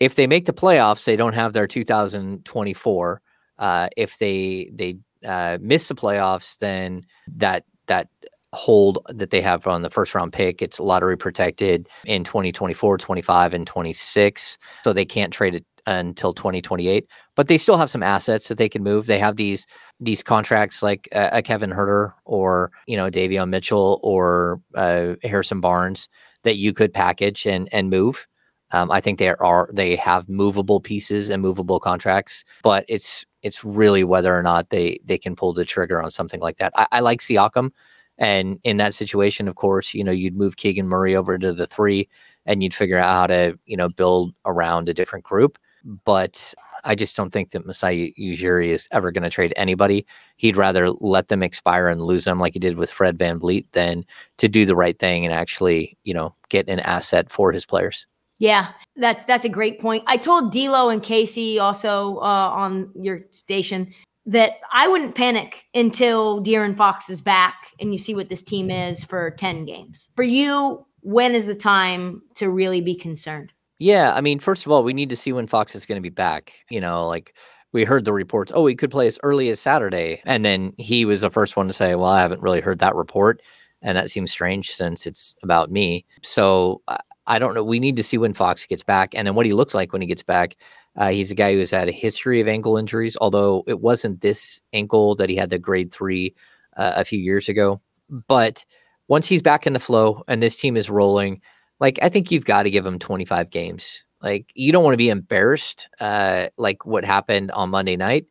if 0.00 0.14
they 0.14 0.26
make 0.26 0.46
the 0.46 0.52
playoffs, 0.52 1.04
they 1.04 1.16
don't 1.16 1.34
have 1.34 1.52
their 1.52 1.66
2024. 1.66 3.22
Uh, 3.58 3.88
if 3.96 4.18
they 4.18 4.70
they 4.72 4.98
uh, 5.24 5.58
miss 5.60 5.88
the 5.88 5.94
playoffs, 5.94 6.58
then 6.58 7.04
that 7.26 7.64
that 7.86 8.08
hold 8.52 8.98
that 9.08 9.30
they 9.30 9.40
have 9.40 9.66
on 9.66 9.82
the 9.82 9.90
first 9.90 10.14
round 10.14 10.32
pick, 10.32 10.62
it's 10.62 10.80
lottery 10.80 11.16
protected 11.16 11.88
in 12.04 12.24
2024, 12.24 12.98
25, 12.98 13.54
and 13.54 13.66
26. 13.66 14.58
So 14.84 14.92
they 14.92 15.04
can't 15.04 15.32
trade 15.32 15.54
it 15.54 15.64
until 15.86 16.34
2028. 16.34 17.06
But 17.34 17.48
they 17.48 17.58
still 17.58 17.76
have 17.76 17.90
some 17.90 18.02
assets 18.02 18.48
that 18.48 18.58
they 18.58 18.68
can 18.68 18.82
move. 18.82 19.06
They 19.06 19.18
have 19.18 19.36
these 19.36 19.66
these 20.00 20.22
contracts 20.22 20.82
like 20.82 21.08
uh, 21.12 21.30
a 21.32 21.42
Kevin 21.42 21.70
Huerter 21.70 22.12
or 22.24 22.70
you 22.86 22.96
know 22.96 23.10
Davion 23.10 23.48
Mitchell 23.48 24.00
or 24.02 24.60
uh, 24.74 25.14
Harrison 25.22 25.60
Barnes 25.60 26.08
that 26.42 26.56
you 26.56 26.72
could 26.72 26.92
package 26.92 27.46
and 27.46 27.68
and 27.72 27.90
move. 27.90 28.26
Um, 28.72 28.90
I 28.90 29.00
think 29.00 29.18
they 29.18 29.28
are 29.30 29.70
they 29.72 29.96
have 29.96 30.28
movable 30.28 30.80
pieces 30.80 31.28
and 31.28 31.40
movable 31.40 31.78
contracts, 31.80 32.44
but 32.62 32.84
it's 32.88 33.24
it's 33.42 33.64
really 33.64 34.02
whether 34.04 34.36
or 34.36 34.42
not 34.42 34.70
they 34.70 34.98
they 35.04 35.18
can 35.18 35.36
pull 35.36 35.52
the 35.52 35.64
trigger 35.64 36.02
on 36.02 36.10
something 36.10 36.40
like 36.40 36.58
that. 36.58 36.72
I, 36.76 36.86
I 36.92 37.00
like 37.00 37.20
Siakam, 37.20 37.70
and 38.18 38.58
in 38.64 38.76
that 38.78 38.94
situation, 38.94 39.46
of 39.48 39.54
course, 39.54 39.94
you 39.94 40.02
know 40.02 40.12
you'd 40.12 40.36
move 40.36 40.56
Keegan 40.56 40.88
Murray 40.88 41.14
over 41.14 41.38
to 41.38 41.52
the 41.52 41.66
three, 41.66 42.08
and 42.44 42.62
you'd 42.62 42.74
figure 42.74 42.98
out 42.98 43.12
how 43.14 43.26
to 43.28 43.58
you 43.66 43.76
know 43.76 43.88
build 43.88 44.34
around 44.46 44.88
a 44.88 44.94
different 44.94 45.24
group. 45.24 45.58
But 46.04 46.52
I 46.84 46.94
just 46.94 47.16
don't 47.16 47.32
think 47.32 47.50
that 47.50 47.66
Masai 47.66 48.14
Ujiri 48.18 48.68
is 48.68 48.88
ever 48.92 49.10
going 49.12 49.24
to 49.24 49.30
trade 49.30 49.52
anybody. 49.56 50.06
He'd 50.36 50.56
rather 50.56 50.90
let 50.90 51.28
them 51.28 51.42
expire 51.42 51.88
and 51.88 52.00
lose 52.00 52.24
them 52.24 52.40
like 52.40 52.54
he 52.54 52.58
did 52.58 52.76
with 52.76 52.90
Fred 52.90 53.18
Van 53.18 53.38
VanVleet 53.40 53.66
than 53.72 54.04
to 54.38 54.48
do 54.48 54.64
the 54.66 54.76
right 54.76 54.98
thing 54.98 55.24
and 55.24 55.34
actually, 55.34 55.96
you 56.04 56.14
know, 56.14 56.34
get 56.48 56.68
an 56.68 56.80
asset 56.80 57.30
for 57.30 57.52
his 57.52 57.66
players. 57.66 58.06
Yeah, 58.38 58.72
that's 58.96 59.24
that's 59.24 59.44
a 59.44 59.50
great 59.50 59.80
point. 59.80 60.04
I 60.06 60.16
told 60.16 60.52
D'Lo 60.52 60.88
and 60.88 61.02
Casey 61.02 61.58
also 61.58 62.16
uh, 62.18 62.50
on 62.50 62.90
your 62.94 63.20
station 63.30 63.92
that 64.26 64.52
I 64.72 64.88
wouldn't 64.88 65.14
panic 65.14 65.64
until 65.74 66.42
De'Aaron 66.42 66.76
Fox 66.76 67.08
is 67.08 67.20
back 67.20 67.54
and 67.78 67.92
you 67.92 67.98
see 67.98 68.14
what 68.14 68.28
this 68.28 68.42
team 68.42 68.70
is 68.70 69.04
for 69.04 69.30
ten 69.32 69.64
games. 69.64 70.10
For 70.16 70.24
you, 70.24 70.84
when 71.00 71.34
is 71.34 71.46
the 71.46 71.54
time 71.54 72.22
to 72.34 72.50
really 72.50 72.80
be 72.80 72.94
concerned? 72.94 73.52
Yeah, 73.78 74.12
I 74.14 74.20
mean, 74.22 74.40
first 74.40 74.66
of 74.66 74.72
all, 74.72 74.82
we 74.82 74.94
need 74.94 75.10
to 75.10 75.16
see 75.16 75.32
when 75.32 75.46
Fox 75.46 75.74
is 75.74 75.86
going 75.86 75.96
to 75.96 76.02
be 76.02 76.08
back. 76.08 76.54
You 76.70 76.80
know, 76.80 77.06
like 77.06 77.34
we 77.72 77.84
heard 77.84 78.04
the 78.04 78.12
reports, 78.12 78.52
oh, 78.54 78.66
he 78.66 78.74
could 78.74 78.90
play 78.90 79.06
as 79.06 79.18
early 79.22 79.48
as 79.50 79.60
Saturday. 79.60 80.22
And 80.24 80.44
then 80.44 80.72
he 80.78 81.04
was 81.04 81.20
the 81.20 81.30
first 81.30 81.56
one 81.56 81.66
to 81.66 81.72
say, 81.72 81.94
well, 81.94 82.06
I 82.06 82.22
haven't 82.22 82.42
really 82.42 82.60
heard 82.60 82.78
that 82.78 82.94
report. 82.94 83.42
And 83.82 83.96
that 83.98 84.10
seems 84.10 84.30
strange 84.30 84.72
since 84.72 85.06
it's 85.06 85.36
about 85.42 85.70
me. 85.70 86.06
So 86.22 86.80
I 87.26 87.38
don't 87.38 87.54
know. 87.54 87.64
We 87.64 87.80
need 87.80 87.96
to 87.96 88.02
see 88.02 88.18
when 88.18 88.32
Fox 88.32 88.66
gets 88.66 88.82
back 88.82 89.14
and 89.14 89.26
then 89.26 89.34
what 89.34 89.46
he 89.46 89.52
looks 89.52 89.74
like 89.74 89.92
when 89.92 90.02
he 90.02 90.08
gets 90.08 90.22
back. 90.22 90.56
Uh, 90.96 91.10
he's 91.10 91.30
a 91.30 91.34
guy 91.34 91.52
who 91.52 91.58
has 91.58 91.70
had 91.70 91.88
a 91.88 91.92
history 91.92 92.40
of 92.40 92.48
ankle 92.48 92.76
injuries, 92.76 93.16
although 93.20 93.64
it 93.66 93.80
wasn't 93.80 94.20
this 94.20 94.60
ankle 94.72 95.14
that 95.16 95.28
he 95.28 95.36
had 95.36 95.50
the 95.50 95.58
grade 95.58 95.92
three 95.92 96.34
uh, 96.76 96.94
a 96.96 97.04
few 97.04 97.18
years 97.18 97.48
ago. 97.48 97.80
But 98.28 98.64
once 99.08 99.26
he's 99.26 99.42
back 99.42 99.66
in 99.66 99.72
the 99.72 99.80
flow 99.80 100.22
and 100.28 100.42
this 100.42 100.56
team 100.56 100.76
is 100.76 100.88
rolling, 100.88 101.40
like 101.80 101.98
I 102.02 102.08
think 102.08 102.30
you've 102.30 102.44
got 102.44 102.62
to 102.62 102.70
give 102.70 102.86
him 102.86 102.98
25 102.98 103.50
games. 103.50 104.04
Like 104.22 104.50
you 104.54 104.72
don't 104.72 104.84
want 104.84 104.94
to 104.94 104.98
be 104.98 105.10
embarrassed, 105.10 105.88
uh, 106.00 106.48
like 106.56 106.86
what 106.86 107.04
happened 107.04 107.50
on 107.50 107.70
Monday 107.70 107.96
night 107.96 108.26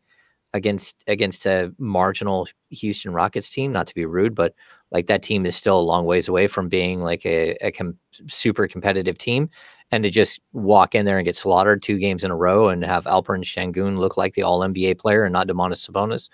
against 0.54 1.04
against 1.08 1.46
a 1.46 1.74
marginal 1.78 2.48
Houston 2.70 3.12
Rockets 3.12 3.50
team. 3.50 3.72
Not 3.72 3.88
to 3.88 3.96
be 3.96 4.06
rude, 4.06 4.34
but 4.34 4.56
like 4.96 5.08
that 5.08 5.22
team 5.22 5.46
is 5.46 5.58
still 5.58 5.78
a 5.78 5.90
long 5.92 6.06
ways 6.06 6.30
away 6.30 6.48
from 6.48 6.70
being 6.70 7.02
like 7.02 7.26
a, 7.26 7.58
a 7.60 7.70
com- 7.70 7.98
super 8.28 8.66
competitive 8.66 9.18
team. 9.18 9.50
And 9.92 10.06
to 10.06 10.10
just 10.10 10.40
walk 10.54 10.96
in 10.96 11.06
there 11.06 11.18
and 11.18 11.26
get 11.26 11.36
slaughtered 11.36 11.82
two 11.84 12.00
games 12.00 12.24
in 12.24 12.32
a 12.32 12.36
row 12.36 12.70
and 12.70 12.84
have 12.86 13.04
Alperen 13.04 13.44
Sengun 13.44 13.98
look 13.98 14.16
like 14.16 14.36
the 14.36 14.44
All 14.44 14.62
NBA 14.62 14.98
player 14.98 15.26
and 15.26 15.34
not 15.34 15.50
Domantas 15.50 15.86
Sabonis, 15.86 16.30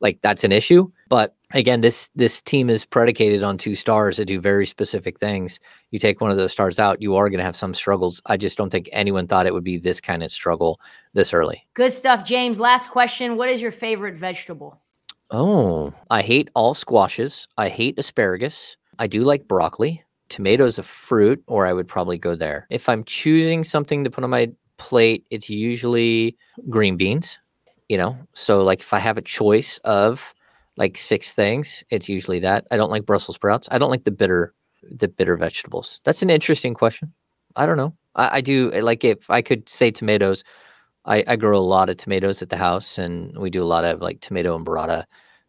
like 0.00 0.20
that's 0.20 0.44
an 0.44 0.52
issue. 0.52 0.90
But 1.08 1.34
again, 1.54 1.80
this 1.80 2.10
this 2.14 2.42
team 2.42 2.68
is 2.68 2.84
predicated 2.84 3.42
on 3.42 3.56
two 3.56 3.74
stars 3.74 4.18
that 4.18 4.26
do 4.26 4.38
very 4.38 4.66
specific 4.66 5.18
things. 5.18 5.58
You 5.90 5.98
take 5.98 6.20
one 6.20 6.30
of 6.30 6.36
those 6.36 6.52
stars 6.52 6.78
out, 6.78 7.00
you 7.00 7.16
are 7.16 7.30
going 7.30 7.38
to 7.38 7.44
have 7.44 7.56
some 7.56 7.72
struggles. 7.72 8.20
I 8.26 8.36
just 8.36 8.58
don't 8.58 8.68
think 8.68 8.90
anyone 8.92 9.26
thought 9.26 9.46
it 9.46 9.54
would 9.54 9.64
be 9.64 9.78
this 9.78 10.02
kind 10.02 10.22
of 10.22 10.30
struggle 10.30 10.80
this 11.14 11.32
early. 11.32 11.66
Good 11.72 11.94
stuff, 11.94 12.26
James. 12.26 12.60
Last 12.60 12.90
question: 12.90 13.38
What 13.38 13.48
is 13.48 13.62
your 13.62 13.72
favorite 13.72 14.16
vegetable? 14.16 14.81
Oh, 15.32 15.94
I 16.10 16.20
hate 16.20 16.50
all 16.54 16.74
squashes. 16.74 17.48
I 17.56 17.70
hate 17.70 17.98
asparagus. 17.98 18.76
I 18.98 19.06
do 19.06 19.22
like 19.22 19.48
broccoli 19.48 20.04
tomatoes 20.28 20.78
a 20.78 20.82
fruit, 20.82 21.42
or 21.46 21.66
I 21.66 21.72
would 21.72 21.88
probably 21.88 22.18
go 22.18 22.34
there. 22.34 22.66
If 22.70 22.88
I'm 22.88 23.04
choosing 23.04 23.64
something 23.64 24.04
to 24.04 24.10
put 24.10 24.24
on 24.24 24.30
my 24.30 24.50
plate, 24.78 25.26
it's 25.30 25.50
usually 25.50 26.36
green 26.68 26.96
beans. 26.96 27.38
You 27.88 27.98
know, 27.98 28.16
so 28.34 28.62
like 28.62 28.80
if 28.80 28.92
I 28.92 28.98
have 28.98 29.18
a 29.18 29.22
choice 29.22 29.78
of 29.84 30.34
like 30.76 30.96
six 30.96 31.32
things, 31.32 31.82
it's 31.90 32.08
usually 32.08 32.38
that. 32.40 32.66
I 32.70 32.76
don't 32.76 32.90
like 32.90 33.04
Brussels 33.06 33.34
sprouts. 33.34 33.68
I 33.70 33.78
don't 33.78 33.90
like 33.90 34.04
the 34.04 34.10
bitter, 34.10 34.54
the 34.82 35.08
bitter 35.08 35.36
vegetables. 35.36 36.00
That's 36.04 36.22
an 36.22 36.30
interesting 36.30 36.74
question. 36.74 37.12
I 37.56 37.66
don't 37.66 37.76
know. 37.76 37.94
I, 38.14 38.38
I 38.38 38.40
do 38.42 38.70
like 38.70 39.04
if 39.04 39.30
I 39.30 39.42
could 39.42 39.68
say 39.68 39.90
tomatoes. 39.90 40.44
I, 41.04 41.24
I 41.26 41.36
grow 41.36 41.58
a 41.58 41.60
lot 41.60 41.90
of 41.90 41.96
tomatoes 41.96 42.42
at 42.42 42.48
the 42.50 42.56
house, 42.56 42.98
and 42.98 43.36
we 43.38 43.50
do 43.50 43.62
a 43.62 43.64
lot 43.64 43.84
of 43.84 44.00
like 44.00 44.20
tomato 44.20 44.54
and 44.54 44.64
burrata 44.64 45.04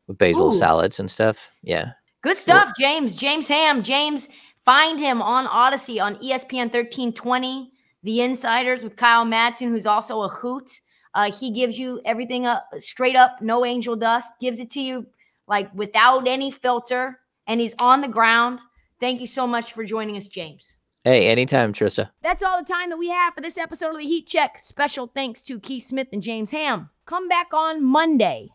with 0.07 0.17
basil 0.17 0.53
Ooh. 0.53 0.57
salads 0.57 0.99
and 0.99 1.09
stuff. 1.09 1.51
Yeah. 1.61 1.91
Good 2.21 2.37
stuff, 2.37 2.73
James. 2.79 3.15
James 3.15 3.47
Ham. 3.49 3.83
James, 3.83 4.29
find 4.65 4.99
him 4.99 5.21
on 5.21 5.45
Audacy 5.45 6.01
on 6.01 6.15
ESPN 6.15 6.71
1320, 6.71 7.71
The 8.03 8.21
Insiders 8.21 8.81
with 8.81 8.95
Kyle 8.95 9.25
Madsen, 9.25 9.69
who's 9.69 9.85
also 9.85 10.21
a 10.21 10.29
hoot. 10.29 10.79
Uh, 11.13 11.31
he 11.31 11.51
gives 11.51 11.77
you 11.77 12.01
everything 12.05 12.45
up 12.45 12.67
straight 12.79 13.15
up, 13.15 13.41
no 13.41 13.65
angel 13.65 13.95
dust, 13.95 14.33
gives 14.39 14.59
it 14.59 14.71
to 14.71 14.81
you 14.81 15.05
like 15.47 15.71
without 15.75 16.27
any 16.27 16.49
filter, 16.49 17.19
and 17.45 17.59
he's 17.59 17.75
on 17.77 18.01
the 18.01 18.07
ground. 18.07 18.59
Thank 18.99 19.19
you 19.19 19.27
so 19.27 19.45
much 19.45 19.73
for 19.73 19.83
joining 19.83 20.17
us, 20.17 20.27
James. 20.27 20.77
Hey, 21.05 21.27
anytime, 21.27 21.73
Trysta. 21.73 22.11
That's 22.21 22.41
all 22.41 22.57
the 22.57 22.73
time 22.73 22.89
that 22.89 22.97
we 22.97 23.09
have 23.09 23.33
for 23.33 23.41
this 23.41 23.57
episode 23.57 23.89
of 23.89 23.97
the 23.97 24.05
Heat 24.05 24.25
Check. 24.25 24.61
Special 24.61 25.07
thanks 25.13 25.41
to 25.41 25.59
Keith 25.59 25.83
Smith 25.83 26.07
and 26.13 26.21
James 26.21 26.51
Ham. 26.51 26.91
Come 27.05 27.27
back 27.27 27.53
on 27.53 27.83
Monday 27.83 28.51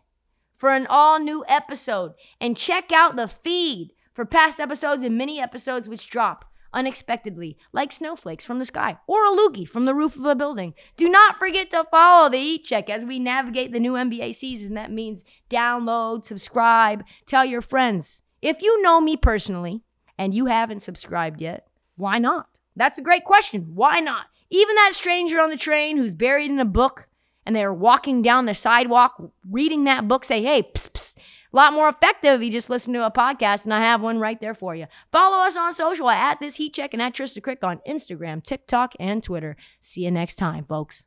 for 0.56 0.70
an 0.70 0.86
all 0.88 1.20
new 1.20 1.44
episode 1.46 2.14
and 2.40 2.56
check 2.56 2.90
out 2.90 3.16
the 3.16 3.28
feed 3.28 3.90
for 4.14 4.24
past 4.24 4.60
episodes 4.60 5.04
and 5.04 5.18
mini 5.18 5.38
episodes 5.38 5.90
which 5.90 6.08
drop 6.08 6.46
unexpectedly, 6.72 7.58
like 7.74 7.92
snowflakes 7.92 8.46
from 8.46 8.58
the 8.58 8.64
sky 8.64 8.96
or 9.06 9.26
a 9.26 9.30
loogie 9.30 9.68
from 9.68 9.84
the 9.84 9.94
roof 9.94 10.16
of 10.16 10.24
a 10.24 10.34
building. 10.34 10.72
Do 10.96 11.06
not 11.10 11.38
forget 11.38 11.70
to 11.72 11.84
follow 11.90 12.30
the 12.30 12.38
Heat 12.38 12.64
Check 12.64 12.88
as 12.88 13.04
we 13.04 13.18
navigate 13.18 13.72
the 13.72 13.78
new 13.78 13.92
NBA 13.92 14.34
season. 14.34 14.72
That 14.72 14.90
means 14.90 15.22
download, 15.50 16.24
subscribe, 16.24 17.04
tell 17.26 17.44
your 17.44 17.60
friends. 17.60 18.22
If 18.40 18.62
you 18.62 18.80
know 18.80 19.02
me 19.02 19.18
personally 19.18 19.82
and 20.16 20.32
you 20.32 20.46
haven't 20.46 20.82
subscribed 20.82 21.42
yet, 21.42 21.67
why 21.98 22.18
not? 22.18 22.48
That's 22.76 22.98
a 22.98 23.02
great 23.02 23.24
question. 23.24 23.72
Why 23.74 24.00
not? 24.00 24.26
Even 24.50 24.74
that 24.76 24.94
stranger 24.94 25.40
on 25.40 25.50
the 25.50 25.56
train 25.56 25.98
who's 25.98 26.14
buried 26.14 26.50
in 26.50 26.58
a 26.58 26.64
book 26.64 27.08
and 27.44 27.54
they're 27.54 27.74
walking 27.74 28.22
down 28.22 28.46
the 28.46 28.54
sidewalk 28.54 29.20
reading 29.50 29.84
that 29.84 30.08
book 30.08 30.24
say, 30.24 30.42
hey, 30.42 30.62
psst, 30.62 30.92
psst. 30.92 31.14
a 31.52 31.56
lot 31.56 31.72
more 31.72 31.88
effective 31.88 32.40
if 32.40 32.44
you 32.44 32.52
just 32.52 32.70
listen 32.70 32.92
to 32.94 33.04
a 33.06 33.10
podcast, 33.10 33.64
and 33.64 33.74
I 33.74 33.80
have 33.80 34.00
one 34.00 34.18
right 34.18 34.40
there 34.40 34.54
for 34.54 34.74
you. 34.74 34.86
Follow 35.10 35.38
us 35.38 35.56
on 35.56 35.74
social 35.74 36.08
at 36.08 36.40
this 36.40 36.56
heat 36.56 36.74
check 36.74 36.92
and 36.92 37.02
at 37.02 37.14
Trysta 37.14 37.40
Krick 37.40 37.64
on 37.64 37.80
Instagram, 37.88 38.42
TikTok, 38.42 38.94
and 39.00 39.22
Twitter. 39.22 39.56
See 39.80 40.04
you 40.04 40.10
next 40.10 40.36
time, 40.36 40.64
folks. 40.64 41.04